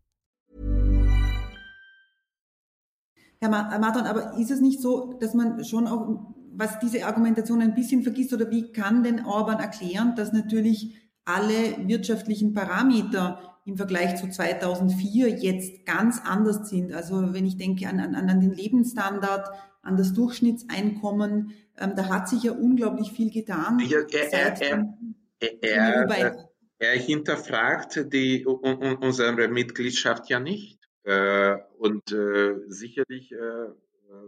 Herr 3.41 3.49
Martin, 3.49 4.05
aber 4.05 4.33
ist 4.37 4.51
es 4.51 4.59
nicht 4.59 4.81
so, 4.81 5.17
dass 5.19 5.33
man 5.33 5.63
schon 5.63 5.87
auch 5.87 6.35
was 6.59 6.77
diese 6.79 7.05
Argumentation 7.05 7.61
ein 7.61 7.73
bisschen 7.73 8.03
vergisst 8.03 8.33
oder 8.33 8.51
wie 8.51 8.71
kann 8.73 9.01
denn 9.01 9.25
Orban 9.25 9.59
erklären, 9.59 10.13
dass 10.17 10.33
natürlich 10.33 10.93
alle 11.23 11.87
wirtschaftlichen 11.87 12.53
Parameter 12.53 13.59
im 13.65 13.77
Vergleich 13.77 14.17
zu 14.17 14.29
2004 14.29 15.29
jetzt 15.29 15.85
ganz 15.85 16.21
anders 16.25 16.69
sind. 16.69 16.91
Also 16.91 17.33
wenn 17.33 17.45
ich 17.45 17.57
denke 17.57 17.87
an, 17.87 17.99
an, 18.01 18.13
an 18.13 18.41
den 18.41 18.51
Lebensstandard, 18.51 19.47
an 19.81 19.95
das 19.95 20.13
Durchschnittseinkommen, 20.13 21.53
ähm, 21.77 21.93
da 21.95 22.09
hat 22.09 22.27
sich 22.27 22.43
ja 22.43 22.51
unglaublich 22.51 23.13
viel 23.13 23.31
getan. 23.31 23.79
Ja, 23.79 23.99
er, 24.11 24.61
er, 24.61 26.09
er, 26.09 26.49
er, 26.77 26.99
hinterfragt 26.99 28.11
die, 28.11 28.45
unsere 28.45 29.47
Mitgliedschaft 29.47 30.29
ja 30.29 30.41
nicht. 30.41 30.77
Äh, 31.03 31.55
und 31.77 32.11
äh, 32.11 32.55
sicherlich 32.67 33.31
äh, 33.31 33.37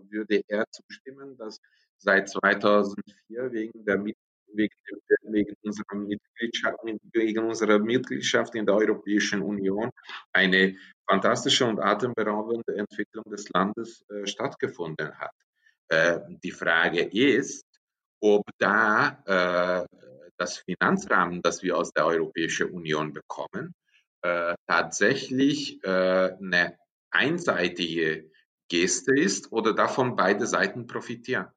würde 0.10 0.44
er 0.48 0.66
zustimmen, 0.72 1.36
dass 1.36 1.60
seit 2.02 2.30
2004 2.30 3.52
wegen, 3.52 3.86
der, 3.86 4.04
wegen, 4.54 5.56
unserer 5.64 5.96
Mitgliedschaft, 5.96 6.78
wegen 7.14 7.46
unserer 7.46 7.80
Mitgliedschaft 7.80 8.56
in 8.56 8.66
der 8.66 8.76
Europäischen 8.76 9.42
Union 9.42 9.90
eine 10.34 10.76
fantastische 11.10 11.66
und 11.66 11.80
atemberaubende 11.80 12.76
Entwicklung 12.76 13.24
des 13.30 13.48
Landes 13.50 14.04
äh, 14.10 14.26
stattgefunden 14.26 15.18
hat. 15.18 15.32
Äh, 15.90 16.20
die 16.44 16.52
Frage 16.52 17.04
ist, 17.04 17.66
ob 18.20 18.44
da 18.58 19.24
äh, 19.26 19.88
das 20.38 20.58
Finanzrahmen, 20.58 21.42
das 21.42 21.62
wir 21.64 21.78
aus 21.78 21.92
der 21.92 22.06
Europäischen 22.08 22.72
Union 22.72 23.14
bekommen, 23.14 23.74
äh, 24.22 24.56
tatsächlich 24.68 25.84
äh, 25.84 25.88
eine 25.88 26.78
einseitige 27.12 28.32
Geste 28.70 29.14
ist 29.14 29.52
oder 29.52 29.74
davon 29.74 30.16
beide 30.16 30.48
Seiten 30.48 30.88
profitieren. 30.88 31.48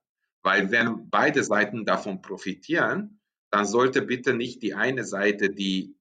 Weil 0.45 0.71
wenn 0.71 1.09
beide 1.09 1.43
Seiten 1.43 1.85
davon 1.87 2.21
profitieren, 2.21 3.19
dann 3.51 3.65
sollte 3.65 4.03
bitte 4.03 4.35
nicht 4.35 4.63
die 4.63 4.75
eine 4.75 5.05
Seite, 5.05 5.49
die 5.49 5.97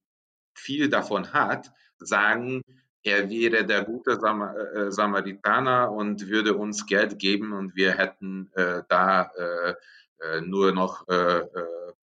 viel 0.54 0.88
davon 0.88 1.32
hat, 1.32 1.72
sagen, 1.98 2.62
er 3.02 3.30
wäre 3.30 3.64
der 3.64 3.84
gute 3.84 4.20
Sam 4.20 4.42
äh, 4.42 4.92
Samaritaner 4.92 5.90
und 5.90 6.28
würde 6.28 6.56
uns 6.56 6.86
Geld 6.86 7.18
geben 7.18 7.52
und 7.52 7.74
wir 7.74 7.92
hätten 7.92 8.50
äh, 8.54 8.82
da 8.88 9.30
äh, 9.36 9.74
äh 10.20 10.40
nur 10.42 10.72
noch 10.72 11.08
äh, 11.08 11.38
äh, 11.38 11.46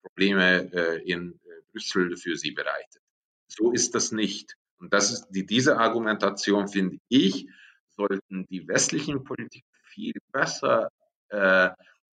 Probleme 0.01 1.01
in 1.05 1.39
Brüssel 1.71 2.17
für 2.17 2.35
sie 2.35 2.51
bereitet. 2.51 3.01
So 3.47 3.71
ist 3.71 3.93
das 3.95 4.11
nicht. 4.11 4.57
Und 4.79 4.93
das 4.93 5.11
ist 5.11 5.29
die, 5.29 5.45
diese 5.45 5.77
Argumentation, 5.77 6.67
finde 6.67 6.97
ich, 7.07 7.47
sollten 7.89 8.47
die 8.47 8.67
westlichen 8.67 9.23
Politiker 9.23 9.67
viel 9.83 10.13
besser 10.31 10.89
äh, 11.29 11.69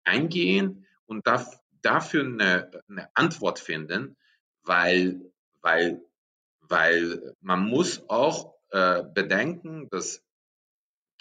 eingehen 0.08 0.86
und 1.06 1.28
darf, 1.28 1.60
dafür 1.82 2.24
eine, 2.24 2.72
eine 2.90 3.10
Antwort 3.16 3.60
finden, 3.60 4.18
weil, 4.64 5.22
weil, 5.62 6.02
weil 6.62 7.36
man 7.42 7.66
muss 7.66 8.04
auch 8.10 8.56
äh, 8.72 9.04
bedenken, 9.14 9.90
dass 9.90 10.24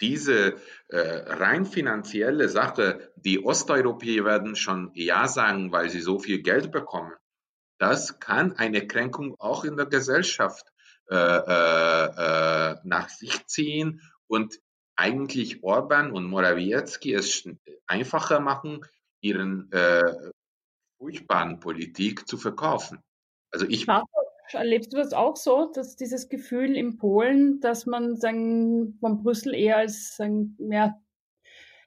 diese 0.01 0.57
äh, 0.89 0.97
rein 0.97 1.65
finanzielle 1.65 2.49
Sache, 2.49 3.11
die 3.15 3.43
Osteuropäer 3.43 4.25
werden 4.25 4.55
schon 4.55 4.91
ja 4.93 5.27
sagen, 5.27 5.71
weil 5.71 5.89
sie 5.89 6.01
so 6.01 6.19
viel 6.19 6.41
Geld 6.41 6.71
bekommen, 6.71 7.13
das 7.79 8.19
kann 8.19 8.53
eine 8.53 8.85
Kränkung 8.85 9.39
auch 9.39 9.63
in 9.63 9.77
der 9.77 9.85
Gesellschaft 9.85 10.65
äh, 11.09 11.15
äh, 11.15 12.05
äh 12.73 12.75
nach 12.83 13.09
sich 13.09 13.45
ziehen 13.47 14.01
und 14.27 14.59
eigentlich 14.97 15.63
Orban 15.63 16.11
und 16.11 16.25
Morawiecki 16.25 17.13
es 17.13 17.47
einfacher 17.85 18.39
machen, 18.39 18.85
ihren 19.21 19.71
äh, 19.71 20.03
furchtbaren 20.97 21.59
Politik 21.59 22.27
zu 22.27 22.37
verkaufen. 22.37 22.99
Also 23.51 23.65
ich. 23.67 23.87
Erlebst 24.53 24.93
du 24.93 24.97
das 24.97 25.11
auch 25.11 25.35
so, 25.35 25.71
dass 25.73 25.97
dieses 25.97 26.29
Gefühl 26.29 26.77
in 26.77 26.97
Polen, 26.97 27.59
dass 27.59 27.85
man 27.85 28.15
sagen, 28.15 28.97
von 29.01 29.21
Brüssel 29.21 29.53
eher 29.53 29.77
als 29.77 30.15
sagen, 30.15 30.57
ja, 30.71 30.97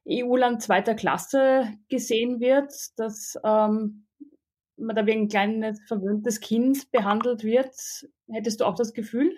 EU-Land 0.06 0.62
zweiter 0.62 0.94
Klasse 0.94 1.72
gesehen 1.88 2.38
wird, 2.40 2.72
dass 2.96 3.38
ähm, 3.44 4.06
man 4.76 4.96
da 4.96 5.06
wie 5.06 5.12
ein 5.12 5.28
kleines 5.28 5.80
verwöhntes 5.86 6.40
Kind 6.40 6.90
behandelt 6.90 7.44
wird? 7.44 7.74
Hättest 8.30 8.60
du 8.60 8.66
auch 8.66 8.74
das 8.74 8.92
Gefühl? 8.92 9.34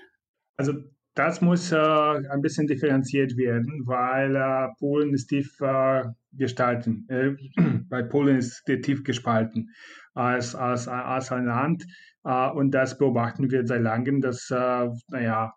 Also 0.56 0.72
das 1.14 1.40
muss 1.42 1.72
äh, 1.72 1.76
ein 1.76 2.40
bisschen 2.40 2.66
differenziert 2.66 3.36
werden, 3.36 3.82
weil 3.84 4.34
äh, 4.34 4.68
Polen 4.78 5.12
ist 5.12 5.26
tief 5.26 5.60
äh, 5.60 6.04
gestalten, 6.32 7.06
äh, 7.08 7.32
weil 7.90 8.04
Polen 8.04 8.38
ist 8.38 8.64
tief 8.64 9.04
gespalten 9.04 9.70
als, 10.14 10.54
als, 10.54 10.88
als 10.88 11.30
ein 11.30 11.46
Land. 11.46 11.84
Äh, 12.24 12.50
und 12.50 12.70
das 12.70 12.96
beobachten 12.96 13.50
wir 13.50 13.66
seit 13.66 13.82
langem, 13.82 14.20
dass, 14.20 14.50
äh, 14.50 14.88
naja, 15.08 15.52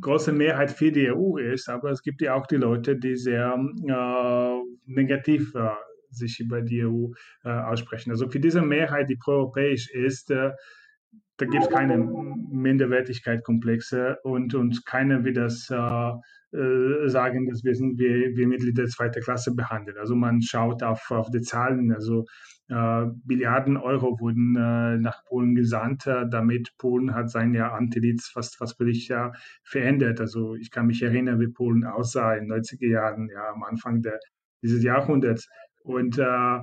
große 0.00 0.32
Mehrheit 0.32 0.72
für 0.72 0.92
die 0.92 1.10
EU 1.10 1.38
ist, 1.38 1.68
aber 1.68 1.90
es 1.90 2.02
gibt 2.02 2.20
ja 2.20 2.34
auch 2.34 2.46
die 2.46 2.56
Leute, 2.56 2.96
die 2.96 3.14
sehr 3.14 3.56
negativ 4.84 5.54
sich 6.10 6.40
über 6.40 6.60
die 6.60 6.84
EU 6.84 7.12
aussprechen. 7.44 8.10
Also 8.10 8.28
für 8.28 8.40
diese 8.40 8.62
Mehrheit, 8.62 9.08
die 9.08 9.14
proeuropäisch 9.14 9.88
ist, 9.90 10.32
da 11.38 11.46
gibt 11.46 11.64
es 11.64 11.70
keine 11.70 11.98
Minderwertigkeitskomplexe 11.98 14.18
und, 14.22 14.54
und 14.54 14.86
keiner 14.86 15.24
will 15.24 15.34
das 15.34 15.68
äh, 15.70 16.12
äh, 16.56 17.08
sagen, 17.08 17.48
dass 17.48 17.64
wir 17.64 17.74
sind 17.74 17.98
wie, 17.98 18.36
wie 18.36 18.46
Mitglieder 18.46 18.86
zweiter 18.86 19.20
Klasse 19.20 19.54
behandelt. 19.54 19.98
Also 19.98 20.14
man 20.14 20.40
schaut 20.40 20.82
auf, 20.82 21.10
auf 21.10 21.30
die 21.30 21.42
Zahlen, 21.42 21.92
also 21.92 22.24
äh, 22.68 23.06
Milliarden 23.24 23.76
Euro 23.76 24.18
wurden 24.18 24.56
äh, 24.56 24.98
nach 24.98 25.24
Polen 25.24 25.54
gesandt, 25.54 26.06
äh, 26.06 26.24
damit 26.28 26.76
Polen 26.78 27.14
hat 27.14 27.30
sein 27.30 27.54
ja 27.54 27.72
Antilitz 27.72 28.28
fast, 28.28 28.56
fast 28.56 28.78
völlig 28.78 29.08
ja 29.08 29.32
verändert. 29.62 30.20
Also 30.20 30.54
ich 30.54 30.70
kann 30.70 30.86
mich 30.86 31.02
erinnern, 31.02 31.40
wie 31.40 31.48
Polen 31.48 31.84
aussah 31.84 32.34
in 32.34 32.48
den 32.48 32.60
90er 32.60 32.88
Jahren, 32.88 33.28
ja 33.28 33.52
am 33.52 33.62
Anfang 33.62 34.02
der, 34.02 34.18
dieses 34.62 34.82
Jahrhunderts. 34.82 35.48
Und 35.82 36.18
äh, 36.18 36.58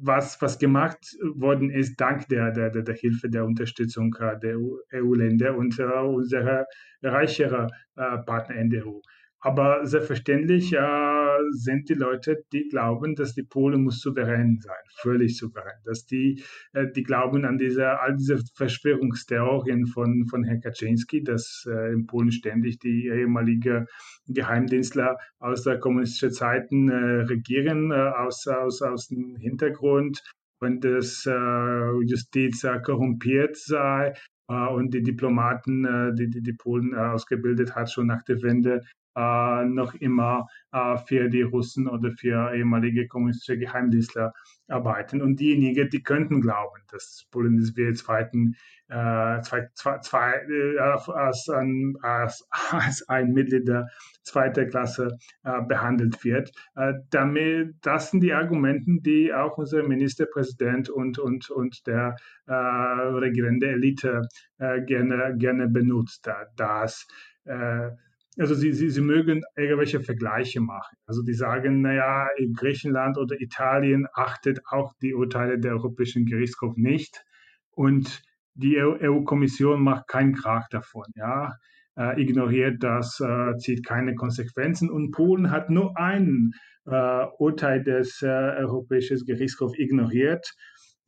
was, 0.00 0.40
was 0.40 0.58
gemacht 0.58 1.16
worden 1.34 1.70
ist, 1.70 2.00
dank 2.00 2.28
der, 2.28 2.50
der, 2.52 2.70
der 2.70 2.94
Hilfe, 2.94 3.28
der 3.28 3.44
Unterstützung 3.44 4.14
äh, 4.20 4.38
der 4.38 4.56
EU-Länder 4.94 5.56
und 5.56 5.78
äh, 5.78 5.84
unserer 5.84 6.66
reicheren 7.02 7.70
äh, 7.96 8.18
Partner 8.18 8.56
in 8.56 8.70
der 8.70 8.86
EU. 8.86 9.00
Aber 9.44 9.84
selbstverständlich 9.84 10.72
äh, 10.72 11.36
sind 11.50 11.90
die 11.90 11.94
Leute, 11.94 12.44
die 12.50 12.66
glauben, 12.70 13.14
dass 13.14 13.34
die 13.34 13.42
Polen 13.42 13.84
muss 13.84 14.00
souverän 14.00 14.58
sein, 14.58 14.82
völlig 15.02 15.36
souverän. 15.36 15.82
Dass 15.84 16.06
die, 16.06 16.42
äh, 16.72 16.86
die 16.90 17.02
glauben 17.02 17.44
an 17.44 17.58
diese, 17.58 18.00
all 18.00 18.16
diese 18.16 18.38
Verschwörungstheorien 18.54 19.86
von, 19.86 20.24
von 20.30 20.44
Herrn 20.44 20.62
Kaczynski, 20.62 21.22
dass 21.22 21.68
äh, 21.68 21.92
in 21.92 22.06
Polen 22.06 22.32
ständig 22.32 22.78
die 22.78 23.08
ehemalige 23.08 23.86
Geheimdienstler 24.28 25.18
aus 25.40 25.62
der 25.64 25.78
kommunistischen 25.78 26.32
Zeiten 26.32 26.88
äh, 26.88 26.94
regieren, 27.24 27.90
äh, 27.90 27.96
aus, 27.96 28.46
aus, 28.46 28.80
aus 28.80 29.08
dem 29.08 29.36
Hintergrund 29.36 30.22
und 30.60 30.82
dass 30.84 31.26
äh, 31.26 32.02
Justiz 32.06 32.66
korrumpiert 32.82 33.58
sei 33.58 34.14
und 34.46 34.92
die 34.92 35.02
Diplomaten, 35.02 36.14
die, 36.16 36.28
die 36.28 36.42
die 36.42 36.52
Polen 36.52 36.94
ausgebildet 36.94 37.74
hat, 37.74 37.90
schon 37.90 38.08
nach 38.08 38.22
der 38.24 38.42
Wende, 38.42 38.82
äh, 39.16 39.64
noch 39.64 39.94
immer 39.94 40.46
äh, 40.72 40.96
für 40.98 41.28
die 41.28 41.42
Russen 41.42 41.88
oder 41.88 42.10
für 42.12 42.54
ehemalige 42.54 43.06
kommunistische 43.06 43.58
Geheimdienstler 43.58 44.32
arbeiten. 44.68 45.22
Und 45.22 45.40
diejenigen, 45.40 45.88
die 45.90 46.02
könnten 46.02 46.40
glauben, 46.40 46.80
dass 46.90 47.26
Polen 47.30 47.58
wie 47.58 47.92
zweiten, 47.94 48.56
äh, 48.88 49.40
zwei, 49.42 49.68
zwei, 49.74 49.98
zwei, 49.98 50.32
äh, 50.48 50.78
als, 50.78 51.48
ein, 51.48 51.96
als, 52.02 52.46
als 52.70 53.08
ein 53.08 53.32
Mitglied 53.32 53.68
der 53.68 53.88
zweiten 54.22 54.68
Klasse 54.68 55.16
äh, 55.44 55.62
behandelt 55.62 56.24
wird. 56.24 56.50
Äh, 56.76 56.94
damit, 57.10 57.74
das 57.82 58.10
sind 58.10 58.20
die 58.20 58.32
Argumente, 58.32 58.90
die 59.00 59.32
auch 59.32 59.58
unser 59.58 59.82
Ministerpräsident 59.82 60.88
und, 60.88 61.18
und, 61.18 61.50
und 61.50 61.86
der 61.86 62.16
äh, 62.46 62.52
regierende 62.52 63.68
Elite 63.68 64.22
äh, 64.58 64.80
gerne, 64.82 65.34
gerne 65.36 65.68
benutzt. 65.68 66.28
Dass 66.56 67.06
äh, 67.44 67.90
also 68.38 68.54
sie, 68.54 68.72
sie, 68.72 68.90
sie 68.90 69.00
mögen 69.00 69.42
irgendwelche 69.56 70.00
Vergleiche 70.00 70.60
machen. 70.60 70.96
Also 71.06 71.22
die 71.22 71.34
sagen, 71.34 71.82
naja, 71.82 72.28
in 72.36 72.54
Griechenland 72.54 73.18
oder 73.18 73.40
Italien 73.40 74.06
achtet 74.14 74.60
auch 74.66 74.92
die 75.02 75.14
Urteile 75.14 75.58
der 75.58 75.72
Europäischen 75.72 76.26
Gerichtshof 76.26 76.76
nicht 76.76 77.24
und 77.70 78.22
die 78.54 78.78
EU-Kommission 78.78 79.82
macht 79.82 80.06
keinen 80.08 80.34
Krach 80.34 80.68
davon, 80.68 81.06
ja, 81.16 81.54
äh, 81.96 82.20
ignoriert 82.20 82.82
das, 82.82 83.20
äh, 83.20 83.56
zieht 83.58 83.84
keine 83.84 84.14
Konsequenzen 84.14 84.90
und 84.90 85.10
Polen 85.10 85.50
hat 85.50 85.70
nur 85.70 85.96
ein 85.96 86.52
äh, 86.86 87.24
Urteil 87.38 87.82
des 87.82 88.22
äh, 88.22 88.26
Europäischen 88.26 89.18
Gerichtshofs 89.24 89.78
ignoriert. 89.78 90.54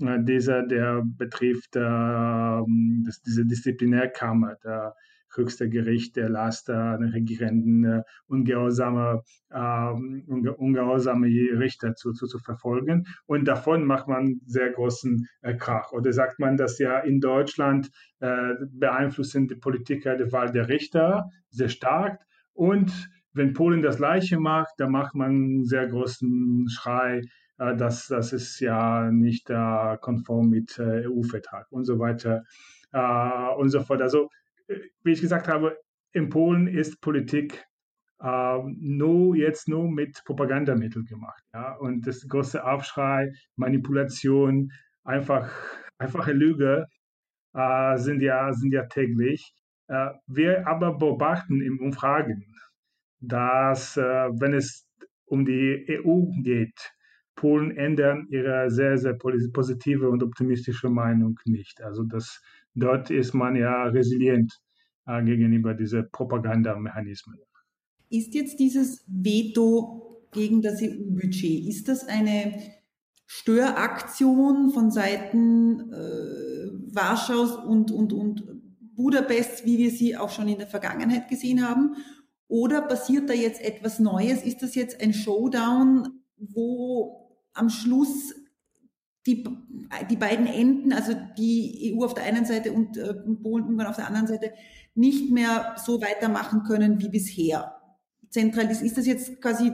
Äh, 0.01 0.19
dieser, 0.23 0.67
der 0.67 1.03
betrifft 1.05 1.77
äh, 1.77 1.81
das, 1.81 3.21
diese 3.23 3.47
Disziplinärkammer, 3.47 4.57
der 4.65 4.95
höchste 5.37 5.69
Gericht 5.69 6.17
der 6.17 6.29
Laster 6.29 6.99
den 6.99 7.11
regierenden 7.11 8.03
ungehorsame, 8.27 9.23
äh, 9.51 9.91
ungehorsame 10.57 11.27
Richter 11.27 11.95
zu, 11.95 12.13
zu, 12.13 12.27
zu 12.27 12.39
verfolgen. 12.39 13.07
Und 13.27 13.47
davon 13.47 13.85
macht 13.85 14.09
man 14.09 14.41
sehr 14.47 14.71
großen 14.71 15.27
äh, 15.43 15.55
Krach. 15.55 15.93
Oder 15.93 16.13
sagt 16.13 16.39
man, 16.39 16.57
dass 16.57 16.79
ja 16.79 16.99
in 16.99 17.21
Deutschland 17.21 17.91
äh, 18.21 18.55
beeinflussen 18.71 19.49
die 19.49 19.57
Politiker 19.57 20.17
die 20.17 20.33
Wahl 20.33 20.51
der 20.51 20.69
Richter 20.69 21.31
sehr 21.51 21.69
stark. 21.69 22.21
Und 22.53 22.93
wenn 23.33 23.53
Polen 23.53 23.83
das 23.83 23.99
Gleiche 23.99 24.39
macht, 24.39 24.75
dann 24.79 24.93
macht 24.93 25.15
man 25.15 25.31
einen 25.31 25.65
sehr 25.65 25.87
großen 25.89 26.69
Schrei, 26.71 27.23
äh, 27.59 27.77
dass 27.77 28.07
das 28.09 28.33
ist 28.33 28.61
ja 28.61 29.11
nicht 29.11 29.51
äh, 29.51 29.97
konform 30.01 30.49
mit 30.49 30.79
äh, 30.79 31.07
EU-Vertrag 31.07 31.67
und 31.71 31.85
so 31.85 31.99
weiter 31.99 32.45
äh, 32.93 33.55
und 33.57 33.69
so 33.69 33.83
fort. 33.83 34.03
Also 34.03 34.31
wie 34.69 35.13
ich 35.13 35.21
gesagt 35.21 35.49
habe, 35.49 35.79
in 36.13 36.29
Polen 36.29 36.67
ist 36.67 37.01
Politik 37.01 37.65
äh, 38.21 38.59
nur 38.79 39.37
jetzt 39.37 39.69
nur 39.69 39.91
mit 39.91 40.23
Propagandamitteln 40.25 41.05
gemacht. 41.05 41.43
Ja? 41.53 41.75
Und 41.77 42.07
das 42.07 42.27
große 42.27 42.65
Aufschrei, 42.65 43.33
Manipulation, 43.57 44.73
einfach 45.05 45.51
einfache 45.99 46.33
Lüge 46.33 46.87
äh, 47.55 47.97
sind 47.99 48.23
ja 48.23 48.53
sind 48.53 48.73
ja 48.73 48.87
täglich. 48.87 49.53
Äh, 49.89 50.11
wir 50.27 50.67
aber 50.67 50.97
beobachten 50.99 51.61
in 51.61 51.79
Umfragen, 51.79 52.45
dass 53.21 53.97
äh, 53.97 54.03
wenn 54.03 54.55
es 54.55 54.87
um 55.27 55.45
die 55.45 55.87
EU 55.89 56.27
geht, 56.43 56.93
Polen 57.35 57.77
ändern 57.77 58.27
ihre 58.31 58.71
sehr, 58.71 58.97
sehr 58.97 59.15
positive 59.15 60.09
und 60.09 60.23
optimistische 60.23 60.89
Meinung 60.89 61.39
nicht. 61.45 61.83
Also 61.83 62.03
das, 62.03 62.41
dort 62.77 63.11
ist 63.11 63.35
man 63.35 63.57
ja 63.57 63.85
resilient 63.85 64.53
äh, 65.07 65.23
gegenüber 65.25 65.75
diesen 65.75 66.09
Propagandamechanismen. 66.13 67.39
Ist 68.09 68.35
jetzt 68.35 68.61
dieses 68.61 69.05
Veto 69.09 70.23
gegen 70.31 70.63
das 70.63 70.81
EU-Budget, 70.81 71.67
ist 71.67 71.89
das 71.89 72.07
eine 72.07 72.55
Störaktion 73.27 74.71
von 74.71 74.91
Seiten 74.91 75.93
äh, 75.93 76.95
Warschaus 76.95 77.57
und, 77.57 77.91
und, 77.91 78.13
und 78.13 78.45
Budapest, 78.95 79.67
wie 79.67 79.79
wir 79.79 79.91
sie 79.91 80.17
auch 80.17 80.31
schon 80.31 80.49
in 80.49 80.59
der 80.59 80.69
Vergangenheit 80.69 81.29
gesehen 81.29 81.67
haben? 81.67 81.97
Oder 82.49 82.83
passiert 82.83 83.29
da 83.29 83.35
jetzt 83.35 83.61
etwas 83.61 83.99
Neues? 83.99 84.43
Ist 84.43 84.63
das 84.63 84.75
jetzt 84.75 85.01
ein 85.01 85.13
Showdown, 85.13 86.21
wo 86.37 87.29
am 87.53 87.69
Schluss 87.69 88.35
die, 89.27 89.45
die 90.09 90.17
beiden 90.17 90.47
Enden, 90.47 90.93
also 90.93 91.13
die 91.37 91.95
EU 91.95 92.05
auf 92.05 92.15
der 92.15 92.25
einen 92.25 92.45
Seite 92.45 92.73
und 92.73 92.97
äh, 92.97 93.15
Polen, 93.43 93.65
Ungarn 93.65 93.89
auf 93.89 93.97
der 93.97 94.07
anderen 94.07 94.29
Seite, 94.29 94.53
nicht 94.95 95.31
mehr 95.33 95.75
so 95.85 96.01
weitermachen 96.01 96.63
können 96.63 97.01
wie 97.01 97.09
bisher. 97.09 97.75
Zentral 98.31 98.71
ist, 98.71 98.83
ist 98.83 98.97
das 98.97 99.07
jetzt 99.07 99.41
quasi, 99.41 99.73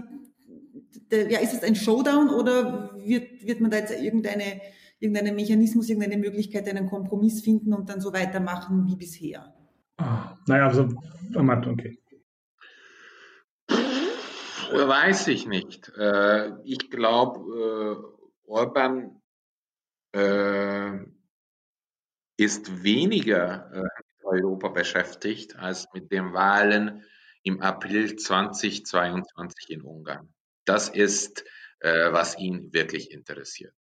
der, 1.11 1.31
ja, 1.31 1.41
ist 1.41 1.55
es 1.55 1.63
ein 1.63 1.77
Showdown 1.77 2.31
oder 2.31 2.97
wird, 3.05 3.47
wird 3.47 3.61
man 3.61 3.71
da 3.71 3.79
jetzt 3.79 3.93
irgendeine, 3.93 4.61
irgendeinen 4.99 5.37
Mechanismus, 5.37 5.89
irgendeine 5.89 6.17
Möglichkeit, 6.17 6.69
einen 6.69 6.89
Kompromiss 6.89 7.43
finden 7.43 7.75
und 7.75 7.89
dann 7.89 8.01
so 8.01 8.13
weitermachen 8.13 8.87
wie 8.87 8.97
bisher? 8.97 9.55
Ah, 9.99 10.37
naja, 10.47 10.67
also, 10.67 10.89
okay. 11.35 11.99
Weiß 14.73 15.29
ich 15.29 15.47
nicht. 15.47 15.93
Äh, 15.99 16.53
ich 16.65 16.91
glaube, 16.91 18.01
äh, 18.49 18.51
Orban 18.51 19.22
äh, 20.13 20.99
ist 22.37 22.83
weniger 22.83 23.71
mit 23.73 24.25
Europa 24.25 24.69
beschäftigt 24.69 25.57
als 25.57 25.89
mit 25.93 26.11
den 26.11 26.33
Wahlen 26.33 27.05
im 27.43 27.61
April 27.61 28.17
2022 28.17 29.71
in 29.71 29.83
Ungarn. 29.83 30.33
Das 30.65 30.89
ist, 30.89 31.45
was 31.81 32.39
ihn 32.39 32.73
wirklich 32.73 33.11
interessiert. 33.11 33.75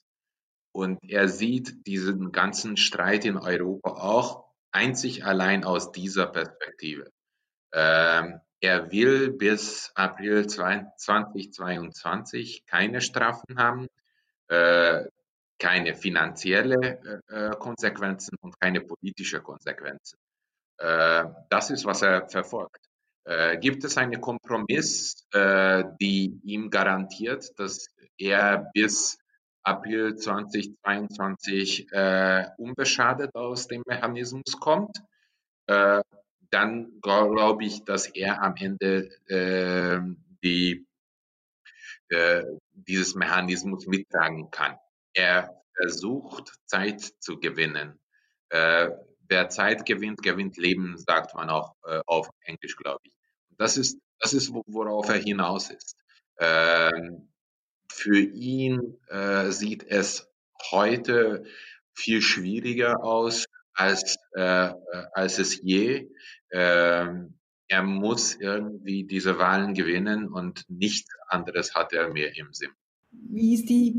Und 0.72 0.98
er 1.02 1.28
sieht 1.28 1.86
diesen 1.86 2.32
ganzen 2.32 2.76
Streit 2.76 3.24
in 3.24 3.36
Europa 3.36 3.90
auch 3.90 4.50
einzig 4.70 5.24
allein 5.24 5.64
aus 5.64 5.92
dieser 5.92 6.26
Perspektive. 6.26 7.10
Ähm, 7.72 8.40
er 8.60 8.92
will 8.92 9.32
bis 9.32 9.90
April 9.94 10.46
2022 10.46 12.66
keine 12.66 13.00
Strafen 13.00 13.58
haben, 13.58 13.88
äh, 14.48 15.04
keine 15.60 15.94
finanzielle 15.94 17.20
äh, 17.28 17.48
äh, 17.48 17.50
Konsequenzen 17.50 18.36
und 18.40 18.58
keine 18.60 18.80
politische 18.80 19.40
Konsequenzen. 19.40 20.18
Äh, 20.78 21.26
das 21.50 21.70
ist, 21.70 21.84
was 21.84 22.02
er 22.02 22.28
verfolgt. 22.28 22.84
Äh, 23.24 23.58
gibt 23.58 23.84
es 23.84 23.96
einen 23.96 24.20
Kompromiss, 24.20 25.26
äh, 25.32 25.84
die 26.00 26.40
ihm 26.42 26.70
garantiert, 26.70 27.52
dass 27.58 27.86
er 28.18 28.70
bis 28.74 29.18
April 29.62 30.16
2022 30.16 31.92
unbeschadet 32.56 33.34
aus 33.34 33.68
dem 33.68 33.82
Mechanismus 33.86 34.58
kommt? 34.58 34.96
dann 36.50 37.00
glaube 37.00 37.64
ich, 37.64 37.84
dass 37.84 38.06
er 38.06 38.42
am 38.42 38.56
Ende 38.56 39.10
äh, 39.28 40.00
die, 40.42 40.86
äh, 42.08 42.44
dieses 42.72 43.14
Mechanismus 43.14 43.86
mittragen 43.86 44.50
kann. 44.50 44.76
Er 45.14 45.62
versucht, 45.76 46.52
Zeit 46.66 47.00
zu 47.20 47.38
gewinnen. 47.38 47.98
Äh, 48.50 48.90
wer 49.28 49.48
Zeit 49.48 49.86
gewinnt, 49.86 50.22
gewinnt 50.22 50.56
Leben, 50.56 50.98
sagt 50.98 51.34
man 51.34 51.50
auch 51.50 51.74
äh, 51.84 52.00
auf 52.06 52.28
Englisch, 52.42 52.76
glaube 52.76 53.00
ich. 53.04 53.12
Das 53.56 53.76
ist, 53.76 53.98
das 54.18 54.32
ist, 54.34 54.52
worauf 54.52 55.08
er 55.08 55.16
hinaus 55.16 55.70
ist. 55.70 55.96
Ähm, 56.38 57.30
für 57.90 58.18
ihn 58.18 58.98
äh, 59.08 59.50
sieht 59.50 59.84
es 59.84 60.28
heute 60.70 61.44
viel 61.94 62.22
schwieriger 62.22 63.02
aus, 63.02 63.46
als, 63.74 64.16
äh, 64.32 64.72
als 65.12 65.38
es 65.38 65.60
je. 65.62 66.08
Ähm, 66.50 67.38
er 67.68 67.82
muss 67.82 68.34
irgendwie 68.34 69.04
diese 69.04 69.38
Wahlen 69.38 69.74
gewinnen 69.74 70.28
und 70.28 70.64
nichts 70.68 71.10
anderes 71.28 71.74
hat 71.74 71.92
er 71.92 72.12
mehr 72.12 72.36
im 72.36 72.52
Sinn. 72.52 72.72
Wie 73.12 73.54
ist 73.54 73.68
die, 73.68 73.92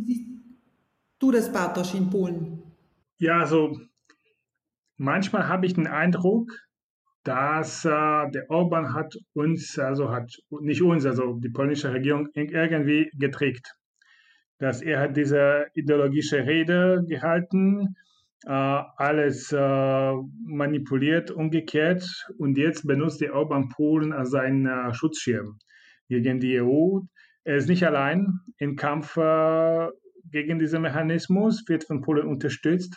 du 1.21 1.31
das, 1.31 1.51
Bartosz, 1.51 1.93
in 1.93 2.09
Polen? 2.09 2.63
Ja, 3.17 3.39
also 3.39 3.77
manchmal 4.97 5.47
habe 5.47 5.65
ich 5.65 5.73
den 5.73 5.87
Eindruck, 5.87 6.51
dass 7.23 7.85
äh, 7.85 7.89
der 7.89 8.49
Orban 8.49 8.93
hat 8.93 9.15
uns, 9.33 9.77
also 9.77 10.09
hat 10.09 10.31
nicht 10.49 10.81
uns, 10.81 11.05
also 11.05 11.33
die 11.33 11.49
polnische 11.49 11.93
Regierung 11.93 12.29
irgendwie 12.33 13.11
geträgt. 13.13 13.75
Dass 14.57 14.81
er 14.81 14.99
hat 14.99 15.17
diese 15.17 15.67
ideologische 15.75 16.45
Rede 16.45 17.03
gehalten, 17.07 17.95
äh, 18.45 18.51
alles 18.51 19.51
äh, 19.51 20.13
manipuliert, 20.45 21.29
umgekehrt. 21.29 22.03
Und 22.37 22.57
jetzt 22.57 22.87
benutzt 22.87 23.21
der 23.21 23.35
Orban 23.35 23.69
Polen 23.69 24.13
als 24.13 24.33
einen 24.33 24.65
äh, 24.65 24.93
Schutzschirm 24.93 25.59
gegen 26.09 26.39
die 26.39 26.59
EU. 26.59 27.01
Er 27.43 27.55
ist 27.55 27.69
nicht 27.69 27.85
allein 27.85 28.39
im 28.57 28.75
Kampf 28.75 29.17
äh, 29.17 29.87
gegen 30.31 30.59
diesen 30.59 30.81
Mechanismus, 30.81 31.63
wird 31.67 31.83
von 31.83 32.01
Polen 32.01 32.27
unterstützt. 32.27 32.95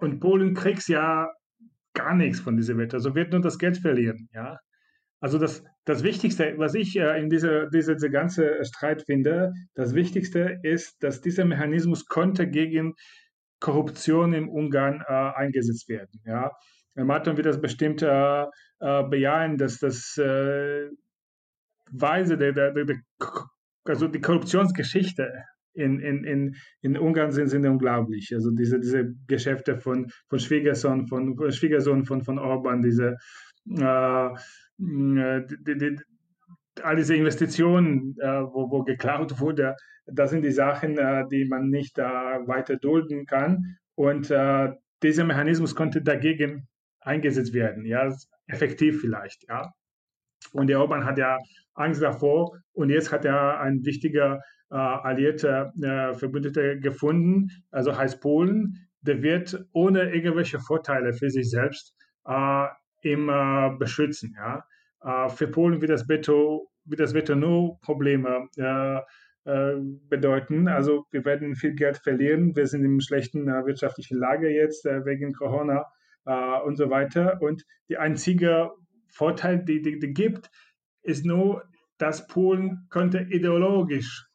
Und 0.00 0.20
Polen 0.20 0.54
kriegt 0.54 0.88
ja 0.88 1.28
gar 1.94 2.14
nichts 2.14 2.40
von 2.40 2.56
dieser 2.56 2.76
Wette, 2.78 2.96
also 2.96 3.14
wird 3.14 3.32
nur 3.32 3.40
das 3.40 3.58
Geld 3.58 3.78
verlieren. 3.78 4.28
Ja? 4.32 4.58
Also 5.20 5.38
das, 5.38 5.64
das 5.84 6.04
Wichtigste, 6.04 6.54
was 6.58 6.74
ich 6.74 6.96
äh, 6.96 7.20
in 7.20 7.28
dieser 7.28 7.68
diese, 7.70 7.94
diese 7.94 8.10
ganze 8.10 8.64
Streit 8.64 9.02
finde, 9.02 9.52
das 9.74 9.94
Wichtigste 9.94 10.60
ist, 10.62 11.02
dass 11.02 11.20
dieser 11.20 11.44
Mechanismus 11.44 12.06
konnte 12.06 12.48
gegen 12.48 12.94
Korruption 13.60 14.32
im 14.32 14.48
Ungarn 14.48 15.02
äh, 15.06 15.12
eingesetzt 15.12 15.88
werden. 15.88 16.20
Ja? 16.24 16.52
Martin 16.94 17.36
wird 17.36 17.46
das 17.46 17.60
bestimmt 17.60 18.02
äh, 18.02 18.42
äh, 18.42 19.02
bejahen, 19.08 19.56
dass 19.56 19.78
das 19.78 20.16
äh, 20.18 20.88
Weise 21.90 22.36
der, 22.36 22.52
der, 22.52 22.72
der, 22.72 22.96
also 23.84 24.08
die 24.08 24.20
Korruptionsgeschichte 24.20 25.44
in, 25.78 26.00
in, 26.00 26.24
in, 26.24 26.56
in 26.82 26.98
Ungarn 26.98 27.32
sind, 27.32 27.48
sind 27.48 27.66
unglaublich. 27.66 28.32
Also 28.34 28.50
diese, 28.50 28.80
diese 28.80 29.14
Geschäfte 29.26 29.78
von, 29.78 30.10
von 30.28 30.38
Schwiegersohn, 30.38 31.06
von, 31.06 31.36
Schwiegersohn 31.50 32.04
von, 32.04 32.22
von 32.22 32.38
Orban, 32.38 32.82
diese 32.82 33.16
äh, 33.70 34.28
die, 34.78 35.78
die, 35.78 35.96
all 36.82 36.96
diese 36.96 37.16
Investitionen, 37.16 38.16
äh, 38.20 38.42
wo, 38.42 38.70
wo 38.70 38.82
geklaut 38.84 39.40
wurde, 39.40 39.76
das 40.06 40.30
sind 40.30 40.44
die 40.44 40.52
Sachen, 40.52 40.96
äh, 40.96 41.24
die 41.30 41.44
man 41.44 41.68
nicht 41.68 41.98
weiter 41.98 42.76
dulden 42.76 43.26
kann. 43.26 43.76
Und 43.94 44.30
äh, 44.30 44.72
dieser 45.02 45.24
Mechanismus 45.24 45.74
konnte 45.74 46.02
dagegen 46.02 46.68
eingesetzt 47.00 47.52
werden, 47.52 47.84
ja, 47.84 48.12
effektiv 48.46 49.00
vielleicht, 49.00 49.44
ja. 49.48 49.72
Und 50.52 50.68
der 50.68 50.80
Orban 50.80 51.04
hat 51.04 51.18
ja 51.18 51.38
Angst 51.74 52.02
davor 52.02 52.58
und 52.72 52.90
jetzt 52.90 53.12
hat 53.12 53.24
er 53.24 53.60
ein 53.60 53.84
wichtiger 53.84 54.40
äh, 54.70 54.74
alliierter 54.74 55.72
äh, 55.80 56.14
Verbündeter 56.14 56.76
gefunden, 56.76 57.50
also 57.70 57.96
heißt 57.96 58.20
Polen, 58.20 58.88
der 59.00 59.22
wird 59.22 59.64
ohne 59.72 60.12
irgendwelche 60.12 60.58
Vorteile 60.58 61.12
für 61.12 61.30
sich 61.30 61.48
selbst 61.50 61.94
äh, 62.26 62.66
immer 63.02 63.76
beschützen, 63.78 64.34
ja. 64.36 64.64
Äh, 65.02 65.28
für 65.28 65.46
Polen 65.46 65.80
wird 65.80 65.90
das 65.90 66.08
Veto, 66.08 66.68
wird 66.84 67.00
das 67.00 67.14
Veto 67.14 67.34
nur 67.34 67.78
Probleme 67.80 68.48
äh, 68.56 69.00
äh, 69.48 69.76
bedeuten. 70.10 70.68
Also 70.68 71.06
wir 71.10 71.24
werden 71.24 71.54
viel 71.56 71.74
Geld 71.74 71.96
verlieren. 71.96 72.54
Wir 72.54 72.66
sind 72.66 72.84
in 72.84 73.00
schlechten 73.00 73.48
äh, 73.48 73.64
wirtschaftlichen 73.64 74.18
Lage 74.18 74.50
jetzt 74.50 74.84
äh, 74.84 75.06
wegen 75.06 75.32
Corona 75.32 75.86
und 76.66 76.76
so 76.76 76.90
weiter. 76.90 77.40
Und 77.40 77.64
die 77.88 77.96
einzige 77.96 78.72
Vorteil, 79.08 79.64
die, 79.64 79.82
die 79.82 80.12
gibt, 80.12 80.50
ist 81.02 81.24
nur, 81.24 81.64
dass 81.98 82.26
Polen 82.26 82.86
könnte 82.90 83.26
ideologisch 83.30 84.28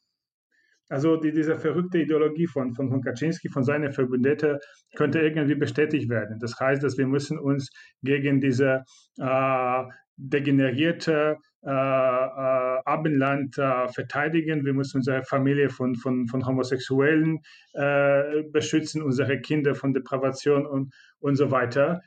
also 0.89 1.15
die, 1.15 1.32
diese 1.32 1.55
verrückte 1.55 1.99
Ideologie 1.99 2.45
von, 2.45 2.76
von, 2.76 2.89
von 2.89 3.01
Kaczynski, 3.01 3.49
von 3.49 3.63
seinen 3.63 3.91
Verbündeten, 3.91 4.59
könnte 4.95 5.21
irgendwie 5.21 5.55
bestätigt 5.55 6.07
werden. 6.07 6.38
Das 6.39 6.59
heißt, 6.59 6.84
dass 6.84 6.97
wir 6.99 7.07
müssen 7.07 7.39
uns 7.39 7.71
gegen 8.03 8.41
diese 8.41 8.84
äh, 9.17 9.84
degenerierte 10.17 11.38
äh, 11.63 11.69
äh, 11.69 12.80
Abendland 12.86 13.57
äh, 13.57 13.88
verteidigen. 13.88 14.65
Wir 14.65 14.74
müssen 14.74 14.97
unsere 14.97 15.24
Familie 15.24 15.69
von, 15.69 15.95
von, 15.95 16.28
von 16.28 16.45
Homosexuellen 16.45 17.39
äh, 17.74 18.43
beschützen, 18.51 19.01
unsere 19.01 19.39
Kinder 19.39 19.74
von 19.74 19.93
Depravation 19.93 20.67
und, 20.67 20.93
und 21.19 21.38
so 21.38 21.49
weiter. 21.49 22.01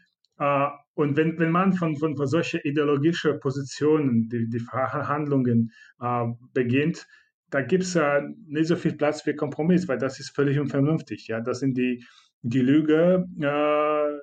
Äh, 0.96 1.00
und 1.00 1.16
wenn, 1.16 1.38
wenn 1.38 1.50
man 1.50 1.72
von, 1.72 1.96
von, 1.96 2.16
von 2.16 2.26
solchen 2.26 2.60
ideologischen 2.64 3.38
Positionen 3.40 4.28
die, 4.28 4.48
die 4.48 4.60
Verhandlungen 4.60 5.72
äh, 6.00 6.24
beginnt, 6.52 7.06
da 7.50 7.62
gibt 7.62 7.84
es 7.84 7.94
ja 7.94 8.22
nicht 8.46 8.66
so 8.66 8.76
viel 8.76 8.94
Platz 8.94 9.22
für 9.22 9.34
Kompromiss, 9.34 9.86
weil 9.88 9.98
das 9.98 10.18
ist 10.18 10.34
völlig 10.34 10.58
unvernünftig. 10.58 11.28
Ja, 11.28 11.40
das 11.40 11.60
sind 11.60 11.76
die, 11.76 12.04
die 12.42 12.60
Lüge, 12.60 13.24
äh, 13.40 14.18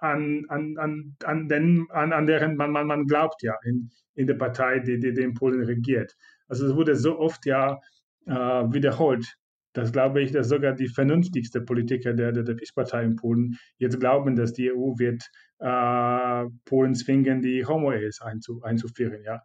an, 0.00 0.44
an, 0.48 0.76
an, 0.78 1.16
an, 1.24 1.48
den, 1.48 1.86
an, 1.90 2.12
an 2.12 2.26
deren 2.26 2.56
man, 2.56 2.72
man, 2.72 2.86
man 2.86 3.06
glaubt 3.06 3.42
ja 3.42 3.54
in, 3.64 3.90
in 4.14 4.26
der 4.26 4.34
Partei, 4.34 4.80
die, 4.80 4.98
die, 4.98 5.12
die 5.12 5.22
in 5.22 5.34
Polen 5.34 5.62
regiert. 5.62 6.14
Also 6.48 6.66
es 6.66 6.74
wurde 6.74 6.96
so 6.96 7.18
oft 7.18 7.46
ja 7.46 7.78
äh, 8.26 8.32
wiederholt. 8.32 9.24
Das 9.72 9.92
glaube 9.92 10.22
ich, 10.22 10.32
dass 10.32 10.48
sogar 10.48 10.74
die 10.74 10.88
vernünftigste 10.88 11.62
Politiker 11.62 12.12
der, 12.12 12.32
der, 12.32 12.42
der 12.42 12.54
PiS-Partei 12.54 13.04
in 13.04 13.16
Polen 13.16 13.56
jetzt 13.78 13.98
glauben, 14.00 14.36
dass 14.36 14.52
die 14.52 14.70
EU 14.70 14.98
wird 14.98 15.22
äh, 15.60 16.44
Polen 16.66 16.94
zwingen, 16.94 17.40
die 17.40 17.64
Homo-Ehes 17.64 18.20
einzu, 18.20 18.60
einzuführen. 18.62 19.22
Ja? 19.24 19.42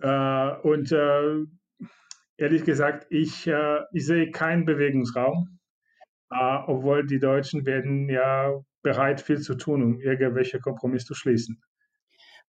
Äh, 0.00 0.60
und 0.60 0.92
äh, 0.92 1.44
ehrlich 2.36 2.64
gesagt, 2.64 3.06
ich, 3.10 3.46
äh, 3.46 3.80
ich 3.92 4.06
sehe 4.06 4.30
keinen 4.30 4.64
Bewegungsraum, 4.64 5.58
äh, 6.30 6.58
obwohl 6.66 7.04
die 7.06 7.18
Deutschen 7.18 7.66
werden 7.66 8.08
ja 8.08 8.52
bereit, 8.82 9.20
viel 9.20 9.40
zu 9.40 9.56
tun, 9.56 9.82
um 9.82 10.00
irgendwelche 10.00 10.60
Kompromisse 10.60 11.06
zu 11.06 11.14
schließen. 11.14 11.60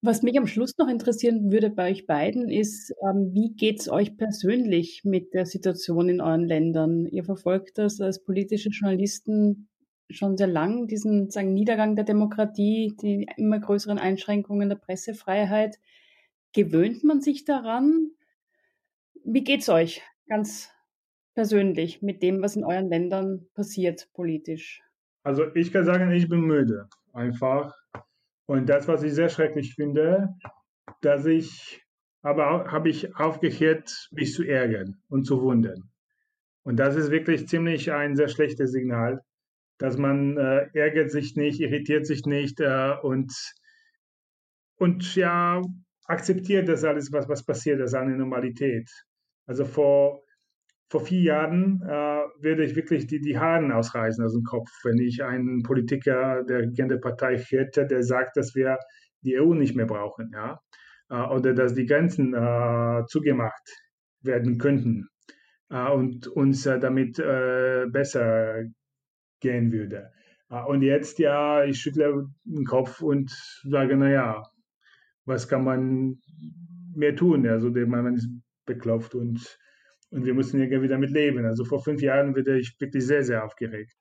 Was 0.02 0.22
mich 0.22 0.38
am 0.38 0.48
Schluss 0.48 0.78
noch 0.78 0.88
interessieren 0.88 1.52
würde 1.52 1.70
bei 1.70 1.92
euch 1.92 2.08
beiden 2.08 2.50
ist, 2.50 2.94
ähm, 3.04 3.34
wie 3.34 3.54
geht 3.54 3.82
es 3.82 3.90
euch 3.90 4.16
persönlich 4.16 5.04
mit 5.04 5.34
der 5.34 5.46
Situation 5.46 6.08
in 6.08 6.22
euren 6.22 6.46
Ländern? 6.46 7.06
Ihr 7.06 7.26
verfolgt 7.26 7.78
das 7.78 8.00
als 8.00 8.24
politische 8.24 8.70
Journalisten 8.70 9.68
schon 10.10 10.38
sehr 10.38 10.48
lang, 10.48 10.88
diesen 10.88 11.30
sagen, 11.30 11.54
Niedergang 11.54 11.98
der 11.98 12.06
Demokratie, 12.06 12.96
die 13.02 13.28
immer 13.36 13.60
größeren 13.60 14.00
Einschränkungen 14.00 14.70
der 14.70 14.78
Pressefreiheit. 14.78 15.80
Gewöhnt 16.54 17.04
man 17.04 17.22
sich 17.22 17.44
daran? 17.44 18.12
Wie 19.26 19.44
geht 19.44 19.62
es 19.62 19.70
euch 19.70 20.02
ganz 20.28 20.72
persönlich 21.36 22.02
mit 22.02 22.24
dem, 22.24 22.42
was 22.42 22.56
in 22.56 22.64
euren 22.64 22.90
Ländern 22.90 23.48
passiert 23.54 24.10
politisch? 24.14 24.82
Also 25.24 25.54
ich 25.56 25.74
kann 25.74 25.86
sagen, 25.86 26.10
ich 26.12 26.30
bin 26.30 26.42
müde, 26.42 26.88
einfach. 27.12 27.76
Und 28.50 28.66
das, 28.68 28.88
was 28.88 29.04
ich 29.04 29.14
sehr 29.14 29.30
schrecklich 29.30 29.76
finde, 29.76 30.30
dass 31.02 31.28
ich, 31.28 31.86
aber 32.24 32.72
habe 32.72 32.90
ich 32.90 33.16
aufgehört, 33.16 34.10
mich 34.10 34.34
zu 34.34 34.44
ärgern 34.44 35.04
und 35.08 35.26
zu 35.26 35.40
wundern. 35.44 35.92
Und 36.64 36.78
das 36.78 36.96
ist 36.96 37.12
wirklich 37.12 37.48
ziemlich 37.48 37.92
ein 37.92 38.16
sehr 38.16 38.28
schlechtes 38.28 38.72
Signal, 38.72 39.22
dass 39.78 40.00
man 40.00 40.36
äh, 40.38 40.68
ärgert 40.74 41.12
sich 41.12 41.36
nicht, 41.36 41.60
irritiert 41.60 42.08
sich 42.08 42.26
nicht 42.26 42.60
äh, 42.60 42.96
und, 43.04 43.32
und 44.78 45.14
ja, 45.14 45.62
akzeptiert 46.06 46.68
das 46.70 46.84
alles, 46.84 47.12
was, 47.12 47.30
was 47.30 47.46
passiert, 47.46 47.80
das 47.80 47.92
ist 47.92 48.00
eine 48.00 48.18
Normalität. 48.18 48.90
Also 49.46 49.64
vor 49.64 50.24
vor 50.90 51.02
vier 51.02 51.22
Jahren 51.22 51.82
äh, 51.84 52.24
würde 52.42 52.64
ich 52.64 52.76
wirklich 52.76 53.06
die, 53.06 53.22
die 53.22 53.38
Haaren 53.38 53.72
ausreißen 53.72 54.26
aus 54.26 54.34
dem 54.34 54.44
Kopf, 54.44 54.70
wenn 54.84 54.98
ich 54.98 55.24
einen 55.24 55.62
Politiker 55.62 56.44
der 56.44 56.60
regierenden 56.60 57.00
Partei 57.00 57.38
hätte, 57.38 57.86
der 57.86 58.04
sagt, 58.04 58.38
dass 58.38 58.56
wir 58.56 58.78
die 59.22 59.40
EU 59.40 59.54
nicht 59.54 59.76
mehr 59.76 59.86
brauchen, 59.86 60.32
ja, 60.34 60.60
äh, 61.10 61.22
oder 61.22 61.54
dass 61.54 61.76
die 61.76 61.86
Grenzen 61.86 62.34
äh, 62.34 63.04
zugemacht 63.08 63.70
werden 64.22 64.58
könnten 64.58 65.08
äh, 65.70 65.90
und 65.90 66.28
uns 66.28 66.66
äh, 66.66 66.80
damit 66.80 67.20
äh, 67.20 67.86
besser 67.88 68.64
gehen 69.42 69.72
würde. 69.72 70.12
und 70.68 70.82
jetzt, 70.82 71.18
ja, 71.20 71.64
ich 71.64 71.80
schüttle 71.80 72.26
den 72.44 72.66
Kopf 72.66 73.02
und 73.02 73.32
sage, 73.64 73.96
naja, 73.96 74.44
was 75.24 75.48
kann 75.48 75.64
man 75.64 76.20
mehr 76.94 77.16
tun? 77.16 77.48
Also, 77.48 77.70
man 77.70 78.16
ist 78.16 78.28
beklopft 78.66 79.16
und 79.16 79.58
und 80.12 80.26
wir 80.26 80.34
mussten 80.34 80.60
irgendwie 80.60 80.88
damit 80.88 81.12
leben. 81.12 81.46
Also 81.46 81.66
vor 81.66 81.84
fünf 81.84 82.02
Jahren 82.02 82.36
wurde 82.36 82.60
ich 82.60 82.76
wirklich 82.80 83.06
sehr, 83.06 83.24
sehr 83.24 83.44
aufgeregt. 83.44 83.96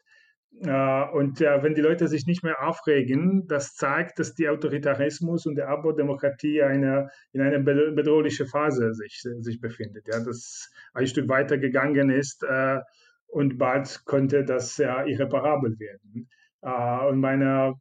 Äh, 0.61 1.05
und 1.13 1.41
wenn 1.41 1.75
die 1.75 1.83
Leute 1.83 2.09
sich 2.09 2.27
nicht 2.27 2.43
mehr 2.43 2.67
aufregen, 2.67 3.47
das 3.47 3.75
zeigt, 3.75 4.19
dass 4.19 4.35
der 4.35 4.53
Autoritarismus 4.53 5.47
und 5.47 5.57
der 5.57 5.69
Abbau 5.69 5.93
der 5.93 6.05
Demokratie 6.05 6.63
eine, 6.63 7.11
in 7.33 7.43
einer 7.43 7.61
bedrohlichen 7.61 8.47
Phase 8.47 8.95
sich, 8.95 9.23
sich 9.41 9.61
befindet. 9.61 10.07
Ja, 10.09 10.21
das 10.21 10.71
ein 10.95 11.07
Stück 11.07 11.29
weiter 11.29 11.59
gegangen 11.59 12.11
ist 12.11 12.43
äh, 12.43 12.79
und 13.27 13.59
bald 13.59 14.03
könnte 14.07 14.45
das 14.45 14.79
ja 14.79 15.05
irreparabel 15.05 15.79
werden. 15.79 16.29
Äh, 16.63 17.07
und 17.07 17.21
meine, 17.21 17.75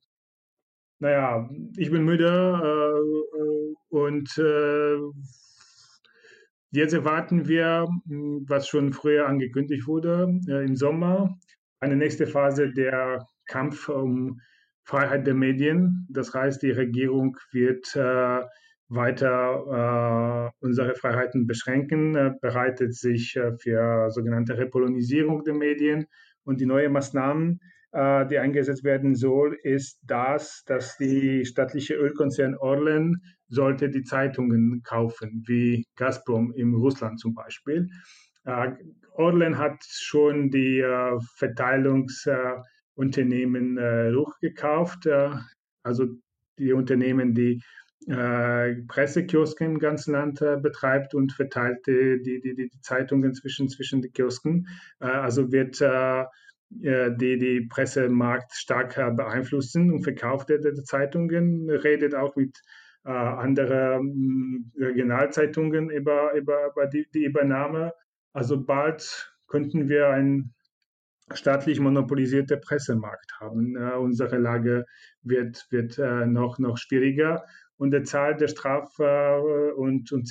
naja, 0.99 1.49
ich 1.77 1.89
bin 1.91 2.03
müde 2.03 3.01
und 3.89 4.29
Jetzt 6.71 6.93
erwarten 6.93 7.47
wir, 7.47 7.87
hm, 8.07 8.45
was 8.47 8.67
schon 8.67 8.93
früher 8.93 9.27
angekündigt 9.27 9.87
wurde, 9.87 10.39
äh, 10.47 10.65
im 10.65 10.75
Sommer 10.75 11.37
eine 11.79 11.95
nächste 11.95 12.27
Phase 12.27 12.71
der 12.71 13.25
Kampf 13.45 13.87
um 13.89 14.41
Freiheit 14.83 15.27
der 15.27 15.33
Medien. 15.33 16.07
Das 16.09 16.33
heißt, 16.33 16.61
die 16.61 16.71
Regierung 16.71 17.37
wird 17.51 17.95
äh, 17.95 18.41
weiter 18.89 20.51
äh, 20.61 20.65
unsere 20.65 20.95
Freiheiten 20.95 21.47
beschränken, 21.47 22.15
äh, 22.15 22.31
bereitet 22.41 22.95
sich 22.95 23.35
äh, 23.35 23.53
für 23.57 24.09
sogenannte 24.11 24.57
Repolonisierung 24.57 25.43
der 25.43 25.53
Medien 25.53 26.07
und 26.43 26.61
die 26.61 26.65
neuen 26.65 26.93
Maßnahmen 26.93 27.59
die 27.93 28.37
eingesetzt 28.37 28.83
werden 28.83 29.15
soll, 29.15 29.57
ist 29.63 29.99
das, 30.03 30.63
dass 30.65 30.97
die 30.97 31.45
staatliche 31.45 31.95
Ölkonzern 31.95 32.55
Orlen 32.55 33.21
sollte 33.49 33.89
die 33.89 34.03
Zeitungen 34.03 34.81
kaufen, 34.83 35.43
wie 35.47 35.85
Gazprom 35.95 36.53
in 36.53 36.73
Russland 36.73 37.17
zum 37.19 37.33
Beispiel. 37.33 37.89
Äh, 38.45 38.71
Orlen 39.13 39.57
hat 39.57 39.83
schon 39.83 40.49
die 40.49 40.79
äh, 40.79 41.19
Verteilungsunternehmen 41.35 43.77
äh, 43.77 44.13
hochgekauft, 44.15 45.05
äh, 45.05 45.31
also 45.83 46.07
die 46.57 46.71
Unternehmen, 46.73 47.33
die 47.33 47.61
äh, 48.07 48.75
Pressekiosken 48.87 49.73
im 49.73 49.79
ganzen 49.79 50.13
Land 50.13 50.41
äh, 50.41 50.57
betreibt 50.57 51.13
und 51.13 51.33
verteilt 51.33 51.85
die, 51.87 52.21
die, 52.23 52.39
die, 52.39 52.55
die, 52.55 52.71
Zeitungen 52.81 53.33
zwischen, 53.33 53.67
zwischen 53.69 54.01
den 54.01 54.13
Kiosken. 54.13 54.67
Äh, 54.99 55.07
also 55.07 55.51
wird 55.51 55.81
äh, 55.81 56.23
die 56.69 57.37
die 57.37 57.67
Pressemarkt 57.69 58.53
stark 58.53 58.95
beeinflussen 59.15 59.91
und 59.91 60.03
verkauft 60.03 60.49
der, 60.49 60.61
Zeitungen, 60.83 61.69
redet 61.69 62.13
auch 62.13 62.35
mit 62.35 62.59
äh, 63.05 63.09
anderen 63.09 64.71
Regionalzeitungen 64.77 65.89
über, 65.89 66.33
über, 66.33 66.71
über 66.71 66.87
die, 66.87 67.07
die 67.13 67.23
Übernahme. 67.23 67.93
Also 68.33 68.61
bald 68.61 69.33
könnten 69.47 69.87
wir 69.87 70.09
ein, 70.09 70.53
staatlich 71.33 71.79
monopolisierte 71.79 72.57
Pressemarkt 72.57 73.33
haben. 73.39 73.75
Äh, 73.75 73.95
unsere 73.95 74.37
Lage 74.37 74.85
wird, 75.21 75.67
wird 75.69 75.97
äh, 75.97 76.25
noch, 76.25 76.59
noch 76.59 76.77
schwieriger 76.77 77.45
und 77.77 77.91
die 77.91 78.03
Zahl 78.03 78.35
der 78.35 78.47
Straf- 78.47 78.99
äh, 78.99 79.71
und, 79.71 80.11
und 80.11 80.27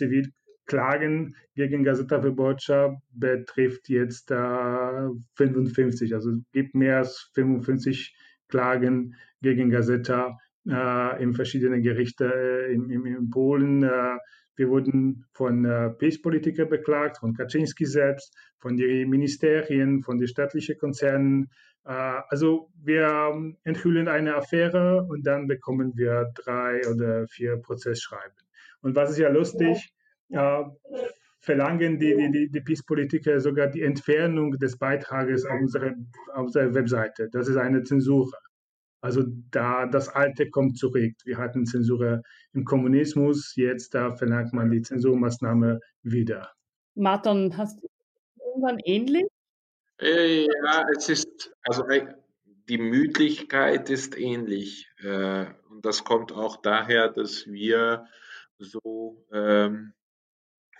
Zivilklagen 0.66 1.36
gegen 1.54 1.84
Gazeta 1.84 2.22
Wyborcza 2.22 3.00
betrifft 3.12 3.88
jetzt 3.88 4.30
äh, 4.30 5.08
55. 5.34 6.14
Also 6.14 6.30
es 6.30 6.38
gibt 6.52 6.74
mehr 6.74 6.98
als 6.98 7.30
55 7.34 8.14
Klagen 8.48 9.14
gegen 9.42 9.70
Gazeta 9.70 10.38
äh, 10.68 11.22
in 11.22 11.34
verschiedenen 11.34 11.82
Gerichten 11.82 12.30
äh, 12.30 12.66
in, 12.66 12.90
in, 12.90 13.06
in, 13.06 13.30
Polen. 13.30 13.82
Äh, 13.82 14.18
wir 14.56 14.68
wurden 14.68 15.24
von 15.32 15.64
äh, 15.64 15.90
PiS-Politikern 15.90 16.68
beklagt, 16.68 17.18
von 17.18 17.34
Kaczynski 17.34 17.84
selbst, 17.84 18.34
von 18.58 18.76
den 18.76 19.08
Ministerien, 19.10 20.02
von 20.02 20.18
den 20.18 20.28
staatlichen 20.28 20.78
Konzernen. 20.78 21.50
Äh, 21.84 21.92
also 22.28 22.70
wir 22.82 23.06
ähm, 23.06 23.56
enthüllen 23.64 24.08
eine 24.08 24.34
Affäre 24.34 25.04
und 25.04 25.26
dann 25.26 25.46
bekommen 25.46 25.92
wir 25.96 26.32
drei 26.34 26.80
oder 26.88 27.26
vier 27.28 27.56
Prozessschreiben. 27.58 28.36
Und 28.80 28.94
was 28.94 29.10
ist 29.10 29.18
ja 29.18 29.28
lustig, 29.28 29.92
äh, 30.30 30.64
verlangen 31.40 31.98
die, 31.98 32.16
die, 32.16 32.30
die, 32.32 32.50
die 32.50 32.60
PiS-Politiker 32.60 33.40
sogar 33.40 33.68
die 33.68 33.82
Entfernung 33.82 34.52
des 34.58 34.76
Beitrages 34.78 35.44
auf 35.44 35.60
unserer, 35.60 35.94
auf 36.34 36.46
unserer 36.46 36.74
Webseite. 36.74 37.28
Das 37.30 37.48
ist 37.48 37.56
eine 37.56 37.84
Zensur. 37.84 38.30
Also 39.00 39.22
da 39.50 39.86
das 39.86 40.08
Alte 40.08 40.50
kommt 40.50 40.78
zurück. 40.78 41.12
Wir 41.24 41.38
hatten 41.38 41.66
Zensur 41.66 42.22
im 42.52 42.64
Kommunismus, 42.64 43.54
jetzt 43.54 43.94
da 43.94 44.16
verlangt 44.16 44.52
man 44.52 44.70
die 44.70 44.82
Zensurmaßnahme 44.82 45.78
wieder. 46.02 46.50
Martin, 46.94 47.56
hast 47.56 47.80
du 47.80 47.88
irgendwann 48.44 48.78
ähnlich? 48.80 49.26
Äh, 50.00 50.46
ja, 50.46 50.84
es 50.96 51.08
ist, 51.08 51.54
also 51.62 51.86
äh, 51.88 52.06
die 52.68 52.78
Müdigkeit 52.78 53.88
ist 53.90 54.18
ähnlich. 54.18 54.90
Äh, 54.98 55.46
und 55.70 55.84
das 55.84 56.02
kommt 56.04 56.32
auch 56.32 56.56
daher, 56.56 57.08
dass 57.08 57.46
wir 57.46 58.06
so 58.58 59.24
ähm, 59.32 59.92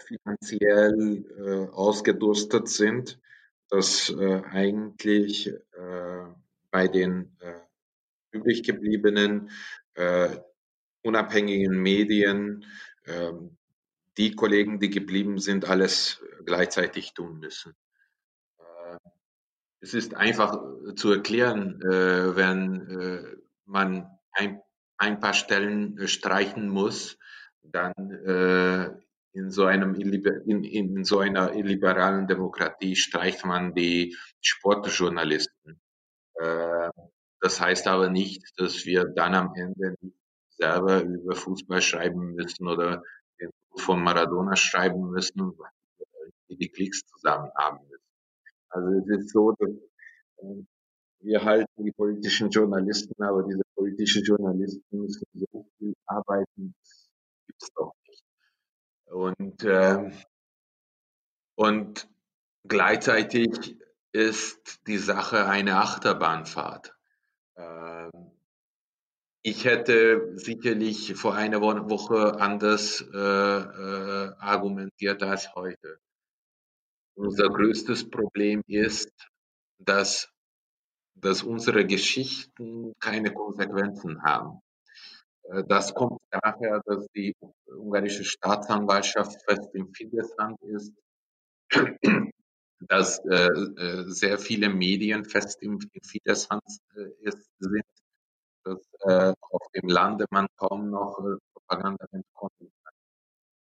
finanziell 0.07 1.71
ausgedurstet 1.73 2.69
sind, 2.69 3.21
dass 3.69 4.15
eigentlich 4.17 5.53
bei 6.71 6.89
den 6.89 7.37
übrig 8.37 8.63
gebliebenen 8.63 9.51
äh, 9.95 10.37
unabhängigen 11.03 11.81
Medien, 11.81 12.65
äh, 13.05 13.33
die 14.17 14.35
Kollegen, 14.35 14.81
die 14.81 14.91
geblieben 14.91 15.39
sind, 15.39 15.69
alles 15.69 16.23
gleichzeitig 16.45 17.15
tun 17.15 17.39
müssen. 17.39 17.75
Äh, 18.59 18.99
es 19.81 19.95
ist 19.95 20.15
einfach 20.15 20.59
zu 20.97 21.13
erklären, 21.13 21.81
äh, 21.83 22.37
wenn 22.37 22.89
äh, 22.89 23.37
man 23.65 24.11
ein, 24.33 24.61
ein, 24.99 25.21
paar 25.21 25.35
Stellen 25.35 26.07
streichen 26.09 26.69
muss, 26.69 27.19
dann 27.63 27.93
äh, 28.11 28.91
in 29.37 29.51
so, 29.51 29.67
einem, 29.67 29.95
in, 29.95 30.65
in 30.65 31.05
so 31.05 31.19
einer 31.19 31.55
illiberalen 31.55 32.27
Demokratie 32.27 32.97
streicht 32.97 33.45
man 33.45 33.75
die 33.75 34.17
Sportjournalisten. 34.41 35.79
Äh, 36.35 36.91
das 37.41 37.61
heißt 37.61 37.87
aber 37.87 38.09
nicht, 38.09 38.43
dass 38.57 38.87
wir 38.87 39.05
dann 39.05 39.35
am 39.35 39.53
Ende 39.55 39.97
selber 40.49 41.03
über 41.03 41.37
Fußball 41.37 41.83
schreiben 41.83 42.35
müssen 42.35 42.67
oder 42.67 43.03
von 43.77 44.03
Maradona 44.03 44.57
schreiben 44.57 45.11
müssen, 45.11 45.53
wir 46.49 46.57
die 46.57 46.71
Klicks 46.71 47.03
zusammen 47.05 47.51
haben 47.59 47.87
müssen. 47.89 48.05
Also 48.71 48.89
es 48.89 49.21
ist 49.21 49.33
so, 49.33 49.53
dass 49.53 49.69
äh, 49.69 50.65
wir 51.21 51.45
halten 51.45 51.85
die 51.85 51.93
politischen 51.93 52.49
Journalisten, 52.49 53.23
aber 53.23 53.43
diese 53.43 53.63
politischen 53.75 54.25
Journalisten 54.25 54.99
müssen 54.99 55.27
so 55.35 55.67
viel 55.77 55.95
arbeiten, 56.07 56.75
das 56.81 57.11
gibt 57.47 57.63
es 57.63 57.69
doch. 57.75 57.93
Und, 59.07 59.63
äh, 59.65 60.11
und 61.57 62.09
gleichzeitig 62.67 63.77
ist 64.13 64.87
die 64.87 64.99
Sache 64.99 65.47
eine 65.47 65.77
Achterbahnfahrt. 65.77 66.95
Ähm, 67.57 68.11
ich 69.43 69.65
hätte 69.65 70.37
sicherlich 70.37 71.15
vor 71.15 71.35
einer 71.35 71.61
Woche 71.61 72.41
anders 72.41 73.01
äh, 73.01 73.17
äh, 73.17 74.33
argumentiert 74.39 75.23
als 75.23 75.55
heute. 75.55 76.01
Unser 77.15 77.49
größtes 77.49 78.11
Problem 78.11 78.63
ist, 78.67 79.13
dass, 79.79 80.33
dass 81.15 81.43
unsere 81.43 81.87
Geschichten 81.87 82.93
keine 82.99 83.33
Konsequenzen 83.33 84.23
haben. 84.23 84.61
Äh, 85.51 85.65
das 85.69 85.95
kommt 85.95 86.21
daher, 86.31 86.83
dass 86.87 87.07
die 87.15 87.35
ungarische 87.67 88.25
Staatsanwaltschaft 88.25 89.43
fest 89.43 89.75
im 89.75 89.93
Fidesz-Hand 89.93 90.61
ist, 90.63 90.93
dass 92.81 93.19
äh, 93.25 93.47
äh, 93.47 94.05
sehr 94.09 94.39
viele 94.39 94.69
Medien 94.69 95.25
fest 95.25 95.63
im, 95.63 95.79
im 95.93 96.03
Fidesz-Hand 96.03 96.65
äh, 96.97 97.31
sind, 97.59 97.85
dass 98.65 98.79
äh, 99.01 99.33
auf 99.41 99.63
dem 99.75 99.89
Lande 99.89 100.27
man 100.31 100.47
kaum 100.57 100.91
noch 100.91 101.19
Propaganda 101.53 102.07
entkommen 102.13 102.73
kann. 102.85 102.95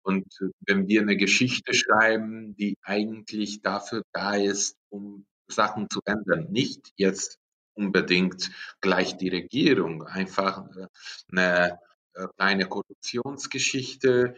Und 0.03 0.27
wenn 0.61 0.87
wir 0.87 1.01
eine 1.01 1.17
Geschichte 1.17 1.75
schreiben, 1.75 2.55
die 2.57 2.77
eigentlich 2.83 3.63
dafür 3.63 4.03
da 4.13 4.35
ist, 4.35 4.77
um 4.89 5.27
Sachen 5.49 5.89
zu 5.91 6.01
ändern, 6.05 6.51
nicht 6.51 6.93
jetzt 6.97 7.39
unbedingt 7.77 8.51
gleich 8.81 9.17
die 9.17 9.29
Regierung, 9.29 10.03
einfach 10.05 10.67
äh, 10.77 10.87
eine 11.31 11.79
äh, 12.15 12.27
kleine 12.37 12.67
Korruptionsgeschichte, 12.67 14.35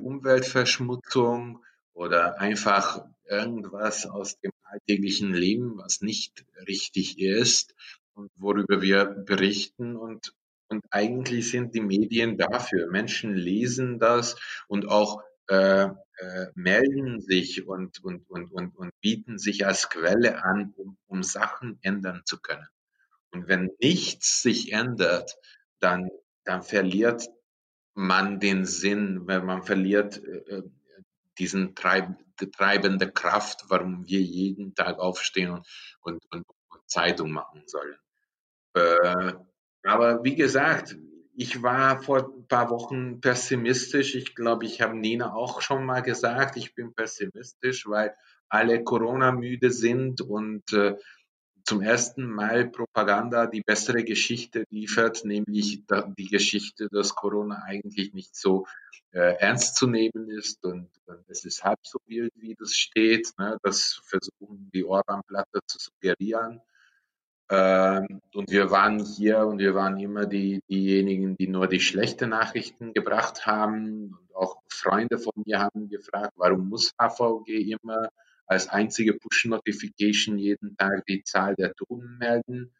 Umweltverschmutzung, 0.00 1.62
oder 1.96 2.38
einfach 2.40 3.04
irgendwas 3.28 4.06
aus 4.06 4.38
dem 4.38 4.52
alltäglichen 4.62 5.32
Leben, 5.32 5.78
was 5.78 6.02
nicht 6.02 6.44
richtig 6.68 7.18
ist 7.18 7.74
und 8.14 8.30
worüber 8.36 8.82
wir 8.82 9.04
berichten 9.04 9.96
und 9.96 10.32
und 10.68 10.84
eigentlich 10.90 11.48
sind 11.52 11.76
die 11.76 11.80
Medien 11.80 12.38
dafür. 12.38 12.90
Menschen 12.90 13.36
lesen 13.36 14.00
das 14.00 14.34
und 14.66 14.88
auch 14.88 15.22
äh, 15.46 15.84
äh, 15.84 16.46
melden 16.56 17.20
sich 17.20 17.68
und, 17.68 18.02
und, 18.02 18.28
und, 18.28 18.50
und, 18.50 18.76
und 18.76 18.90
bieten 19.00 19.38
sich 19.38 19.64
als 19.64 19.88
Quelle 19.90 20.42
an, 20.42 20.74
um, 20.76 20.96
um 21.06 21.22
Sachen 21.22 21.78
ändern 21.82 22.22
zu 22.24 22.40
können. 22.40 22.66
Und 23.36 23.48
wenn 23.48 23.70
nichts 23.80 24.40
sich 24.40 24.72
ändert, 24.72 25.36
dann, 25.78 26.08
dann 26.44 26.62
verliert 26.62 27.28
man 27.92 28.40
den 28.40 28.64
Sinn, 28.64 29.26
wenn 29.26 29.44
man 29.44 29.62
verliert 29.62 30.24
äh, 30.24 30.62
diesen 31.38 31.74
treib, 31.74 32.16
treibende 32.56 33.12
Kraft, 33.12 33.66
warum 33.68 34.06
wir 34.06 34.20
jeden 34.20 34.74
Tag 34.74 34.98
aufstehen 34.98 35.50
und, 35.50 35.66
und, 36.00 36.24
und, 36.30 36.46
und 36.70 36.80
Zeitung 36.86 37.30
machen 37.30 37.62
sollen. 37.66 37.96
Äh, 38.74 39.34
aber 39.82 40.24
wie 40.24 40.34
gesagt, 40.34 40.96
ich 41.34 41.62
war 41.62 42.02
vor 42.02 42.32
ein 42.34 42.48
paar 42.48 42.70
Wochen 42.70 43.20
pessimistisch. 43.20 44.14
Ich 44.14 44.34
glaube, 44.34 44.64
ich 44.64 44.80
habe 44.80 44.96
Nina 44.96 45.34
auch 45.34 45.60
schon 45.60 45.84
mal 45.84 46.00
gesagt, 46.00 46.56
ich 46.56 46.74
bin 46.74 46.94
pessimistisch, 46.94 47.86
weil 47.86 48.14
alle 48.48 48.82
Corona 48.82 49.32
müde 49.32 49.70
sind 49.70 50.22
und 50.22 50.72
äh, 50.72 50.96
zum 51.66 51.82
ersten 51.82 52.24
Mal 52.24 52.68
Propaganda 52.68 53.46
die 53.46 53.60
bessere 53.60 54.04
Geschichte 54.04 54.64
liefert, 54.70 55.24
nämlich 55.24 55.82
die 56.16 56.28
Geschichte, 56.28 56.88
dass 56.90 57.14
Corona 57.14 57.62
eigentlich 57.64 58.14
nicht 58.14 58.36
so 58.36 58.66
äh, 59.10 59.34
ernst 59.38 59.76
zu 59.76 59.88
nehmen 59.88 60.30
ist 60.30 60.64
und, 60.64 60.88
und, 61.06 61.24
es 61.28 61.44
ist 61.44 61.64
halb 61.64 61.80
so 61.82 61.98
wild, 62.06 62.32
wie 62.36 62.54
das 62.54 62.74
steht. 62.74 63.32
Ne? 63.38 63.58
Das 63.62 64.00
versuchen 64.04 64.70
die 64.72 64.84
Orban-Platte 64.84 65.60
zu 65.66 65.78
suggerieren. 65.78 66.60
Ähm, 67.48 68.20
und 68.34 68.50
wir 68.50 68.70
waren 68.70 69.04
hier 69.04 69.46
und 69.46 69.58
wir 69.58 69.74
waren 69.74 69.98
immer 69.98 70.26
die, 70.26 70.62
diejenigen, 70.68 71.36
die 71.36 71.48
nur 71.48 71.66
die 71.66 71.80
schlechten 71.80 72.30
Nachrichten 72.30 72.92
gebracht 72.92 73.46
haben. 73.46 74.16
Und 74.20 74.36
auch 74.36 74.62
Freunde 74.68 75.18
von 75.18 75.32
mir 75.44 75.60
haben 75.60 75.88
gefragt, 75.88 76.32
warum 76.36 76.68
muss 76.68 76.92
HVG 76.98 77.72
immer 77.72 78.08
als 78.46 78.68
einzige 78.68 79.14
Push-Notification 79.14 80.38
jeden 80.38 80.76
Tag 80.76 81.04
die 81.06 81.22
Zahl 81.24 81.54
der 81.56 81.74
Toten 81.74 82.18
melden. 82.18 82.72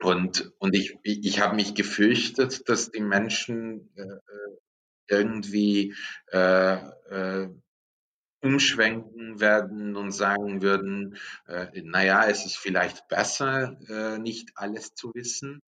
Und, 0.00 0.52
und 0.58 0.76
ich, 0.76 0.96
ich, 1.02 1.40
habe 1.40 1.56
mich 1.56 1.74
gefürchtet, 1.74 2.68
dass 2.68 2.90
die 2.90 3.00
Menschen 3.00 3.90
äh, 3.96 4.02
äh, 4.02 4.56
irgendwie 5.08 5.94
äh, 6.30 6.74
äh, 6.74 7.48
umschwenken 8.40 9.40
werden 9.40 9.96
und 9.96 10.12
sagen 10.12 10.62
würden, 10.62 11.16
äh, 11.48 11.82
naja, 11.82 12.24
es 12.28 12.46
ist 12.46 12.56
vielleicht 12.56 13.08
besser, 13.08 13.76
äh, 13.88 14.18
nicht 14.18 14.52
alles 14.54 14.94
zu 14.94 15.12
wissen. 15.14 15.60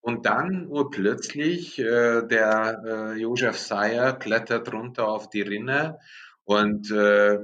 Und 0.00 0.26
dann 0.26 0.66
urplötzlich 0.66 1.78
äh, 1.78 2.22
der 2.26 2.82
äh, 2.84 3.20
Josef 3.20 3.58
Sayer 3.58 4.14
klettert 4.18 4.72
runter 4.72 5.06
auf 5.08 5.28
die 5.28 5.42
Rinne 5.42 6.00
und 6.44 6.90
äh, 6.90 7.38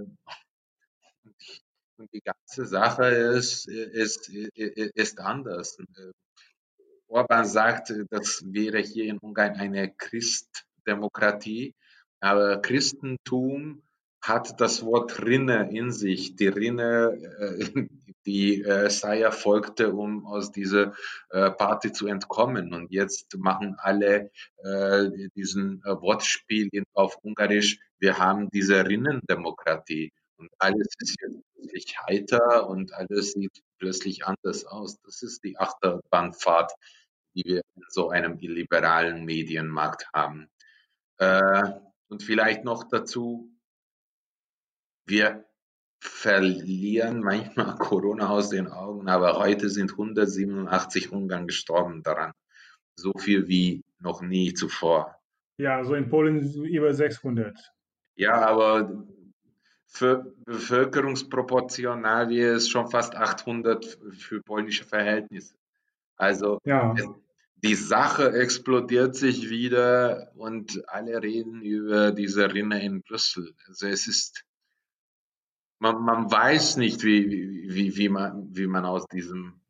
Und 1.99 2.13
die 2.13 2.21
ganze 2.21 2.65
Sache 2.65 3.07
ist, 3.07 3.69
ist, 3.69 4.29
ist 4.29 5.21
anders. 5.21 5.79
Orban 7.09 7.45
sagt, 7.45 7.93
das 8.11 8.45
wäre 8.47 8.79
hier 8.79 9.07
in 9.07 9.19
Ungarn 9.19 9.57
eine 9.57 9.93
Christdemokratie, 9.93 11.75
aber 12.21 12.61
Christentum 12.61 13.83
hat 14.23 14.61
das 14.61 14.85
Wort 14.85 15.25
Rinne 15.25 15.71
in 15.73 15.91
sich. 15.91 16.37
Die 16.37 16.49
Rinne, 16.49 17.19
äh, 17.41 17.87
die 18.27 18.63
äh, 18.63 18.91
Saya 18.91 19.31
folgte, 19.31 19.93
um 19.93 20.27
aus 20.27 20.53
dieser 20.53 20.95
äh, 21.31 21.51
Party 21.51 21.93
zu 21.93 22.07
entkommen. 22.07 22.75
Und 22.75 22.91
jetzt 22.91 23.37
machen 23.39 23.77
alle 23.79 24.31
äh, 24.63 25.29
diesen 25.35 25.83
äh, 25.85 25.91
Wortspiel 26.01 26.69
auf 26.93 27.17
Ungarisch. 27.23 27.79
Wir 27.99 28.19
haben 28.19 28.51
diese 28.51 28.87
Rinnendemokratie. 28.87 30.13
Und 30.39 30.51
alles 30.59 30.89
ist 31.01 31.17
jetzt 31.21 31.43
plötzlich 31.55 31.99
heiter 32.07 32.69
und 32.69 32.95
alles 32.95 33.33
sieht 33.33 33.63
plötzlich 33.79 34.25
anders 34.25 34.65
aus. 34.65 35.01
Das 35.03 35.23
ist 35.23 35.43
die 35.45 35.59
Achterbahnfahrt, 35.59 36.73
die 37.35 37.45
wir 37.45 37.63
in 37.75 37.83
so 37.89 38.11
einem 38.11 38.39
illiberalen 38.39 39.25
Medienmarkt 39.25 40.09
haben. 40.15 40.49
Äh, 41.19 41.73
und 42.09 42.23
vielleicht 42.23 42.65
noch 42.65 42.85
dazu, 42.89 43.51
wir 45.07 45.45
verlieren 46.01 47.21
manchmal 47.21 47.75
Corona 47.79 48.29
aus 48.29 48.51
den 48.51 48.69
Augen, 48.69 49.09
aber 49.09 49.39
heute 49.39 49.69
sind 49.69 49.93
187 49.93 51.13
Ungarn 51.13 51.47
gestorben 51.47 52.03
daran. 52.03 52.33
So 52.97 53.13
viel 53.19 53.49
wie 53.49 53.85
noch 53.99 54.23
nie 54.23 54.55
zuvor. 54.55 55.17
Ja, 55.59 55.75
so 55.75 55.79
also 55.79 55.95
in 55.95 56.09
Polen 56.09 56.65
über 56.65 56.95
600. 56.95 57.73
Ja, 58.15 58.47
aber 58.47 59.07
für 59.89 60.33
bevölkerungsproportional 60.45 62.29
wäre 62.29 62.55
es 62.57 62.69
schon 62.69 62.89
fast 62.91 63.17
800 63.17 63.99
für 64.13 64.43
polnische 64.43 64.85
Verhältnisse. 64.85 65.57
Also 66.17 66.61
ja. 66.65 66.95
die 67.57 67.75
Sache 67.75 68.33
explodiert 68.33 69.17
sich 69.17 69.49
wieder 69.51 70.31
und 70.37 70.89
alle 70.89 71.23
reden 71.23 71.63
über 71.63 72.13
diese 72.13 72.53
Rinne 72.53 72.85
in 72.85 73.03
Brüssel. 73.03 73.55
Also 73.67 73.87
es 73.87 74.07
ist 74.07 74.45
man, 75.81 76.03
man 76.03 76.31
weiß 76.31 76.77
nicht, 76.77 77.03
wie, 77.05 77.69
wie, 77.69 77.97
wie, 77.97 78.09
man, 78.09 78.55
wie 78.55 78.67
man 78.67 78.85
aus 78.85 79.07
diesem 79.07 79.61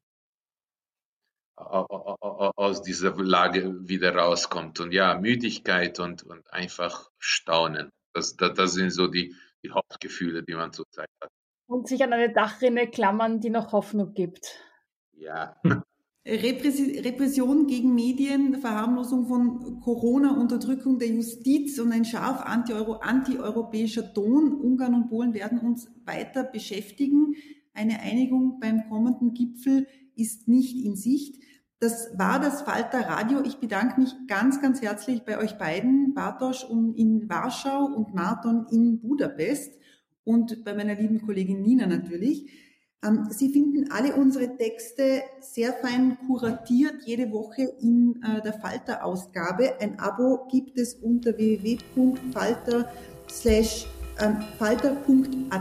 aus 1.56 2.82
dieser 2.82 3.16
Lage 3.16 3.88
wieder 3.88 4.14
rauskommt. 4.14 4.78
Und 4.78 4.92
ja, 4.92 5.18
Müdigkeit 5.18 5.98
und, 5.98 6.22
und 6.22 6.52
einfach 6.52 7.10
Staunen. 7.18 7.90
Das, 8.12 8.36
das, 8.36 8.54
das 8.54 8.72
sind 8.74 8.90
so 8.90 9.08
die, 9.08 9.34
die 9.68 9.72
Hauptgefühle, 9.72 10.42
die 10.42 10.54
man 10.54 10.72
zurzeit 10.72 11.10
hat. 11.20 11.30
Und 11.66 11.86
sich 11.88 12.02
an 12.02 12.12
eine 12.12 12.32
Dachrinne 12.32 12.88
klammern, 12.88 13.40
die 13.40 13.50
noch 13.50 13.72
Hoffnung 13.72 14.14
gibt. 14.14 14.58
Ja. 15.12 15.60
Repression 16.26 17.66
gegen 17.66 17.94
Medien, 17.94 18.60
Verharmlosung 18.60 19.26
von 19.26 19.80
Corona, 19.80 20.38
Unterdrückung 20.38 20.98
der 20.98 21.08
Justiz 21.08 21.78
und 21.78 21.92
ein 21.92 22.04
scharf 22.04 22.42
anti-europäischer 22.42 24.12
Ton. 24.12 24.52
Ungarn 24.54 24.94
und 24.94 25.08
Polen 25.08 25.34
werden 25.34 25.58
uns 25.58 25.90
weiter 26.04 26.44
beschäftigen. 26.44 27.34
Eine 27.72 28.00
Einigung 28.00 28.60
beim 28.60 28.88
kommenden 28.88 29.34
Gipfel 29.34 29.86
ist 30.16 30.48
nicht 30.48 30.84
in 30.84 30.96
Sicht. 30.96 31.36
Das 31.80 32.18
war 32.18 32.40
das 32.40 32.62
Falter 32.62 33.06
Radio. 33.06 33.40
Ich 33.44 33.58
bedanke 33.58 34.00
mich 34.00 34.12
ganz, 34.26 34.60
ganz 34.60 34.82
herzlich 34.82 35.22
bei 35.24 35.38
euch 35.38 35.58
beiden, 35.58 36.12
Bartosz 36.12 36.66
in 36.96 37.28
Warschau 37.28 37.84
und 37.84 38.14
Marton 38.14 38.66
in 38.70 39.00
Budapest 39.00 39.78
und 40.24 40.64
bei 40.64 40.74
meiner 40.74 40.96
lieben 40.96 41.24
Kollegin 41.24 41.62
Nina 41.62 41.86
natürlich. 41.86 42.50
Ähm, 43.04 43.28
Sie 43.30 43.52
finden 43.52 43.92
alle 43.92 44.16
unsere 44.16 44.56
Texte 44.56 45.22
sehr 45.40 45.72
fein 45.72 46.18
kuratiert 46.26 47.04
jede 47.04 47.30
Woche 47.30 47.62
in 47.80 48.20
äh, 48.24 48.42
der 48.42 48.54
Falter-Ausgabe. 48.54 49.80
Ein 49.80 50.00
Abo 50.00 50.48
gibt 50.50 50.76
es 50.78 50.94
unter 50.94 51.36
www.falter 51.36 52.90
ähm, 54.20 54.38
falter.at-abo. 54.58 55.54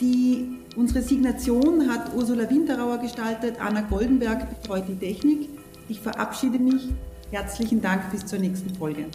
Die, 0.00 0.48
unsere 0.76 1.02
Signation 1.02 1.90
hat 1.90 2.14
Ursula 2.14 2.48
Winterauer 2.48 2.98
gestaltet, 2.98 3.56
Anna 3.60 3.82
Goldenberg 3.82 4.48
betreut 4.48 4.84
die 4.88 4.96
Technik. 4.96 5.50
Ich 5.88 6.00
verabschiede 6.00 6.58
mich. 6.58 6.88
Herzlichen 7.30 7.82
Dank 7.82 8.10
bis 8.10 8.24
zur 8.24 8.38
nächsten 8.38 8.74
Folge. 8.74 9.06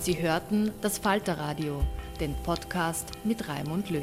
Sie 0.00 0.22
hörten 0.22 0.70
das 0.80 0.96
Falterradio, 0.96 1.82
den 2.18 2.34
Podcast 2.42 3.10
mit 3.24 3.46
Raimund 3.46 3.90
Löw. 3.90 4.02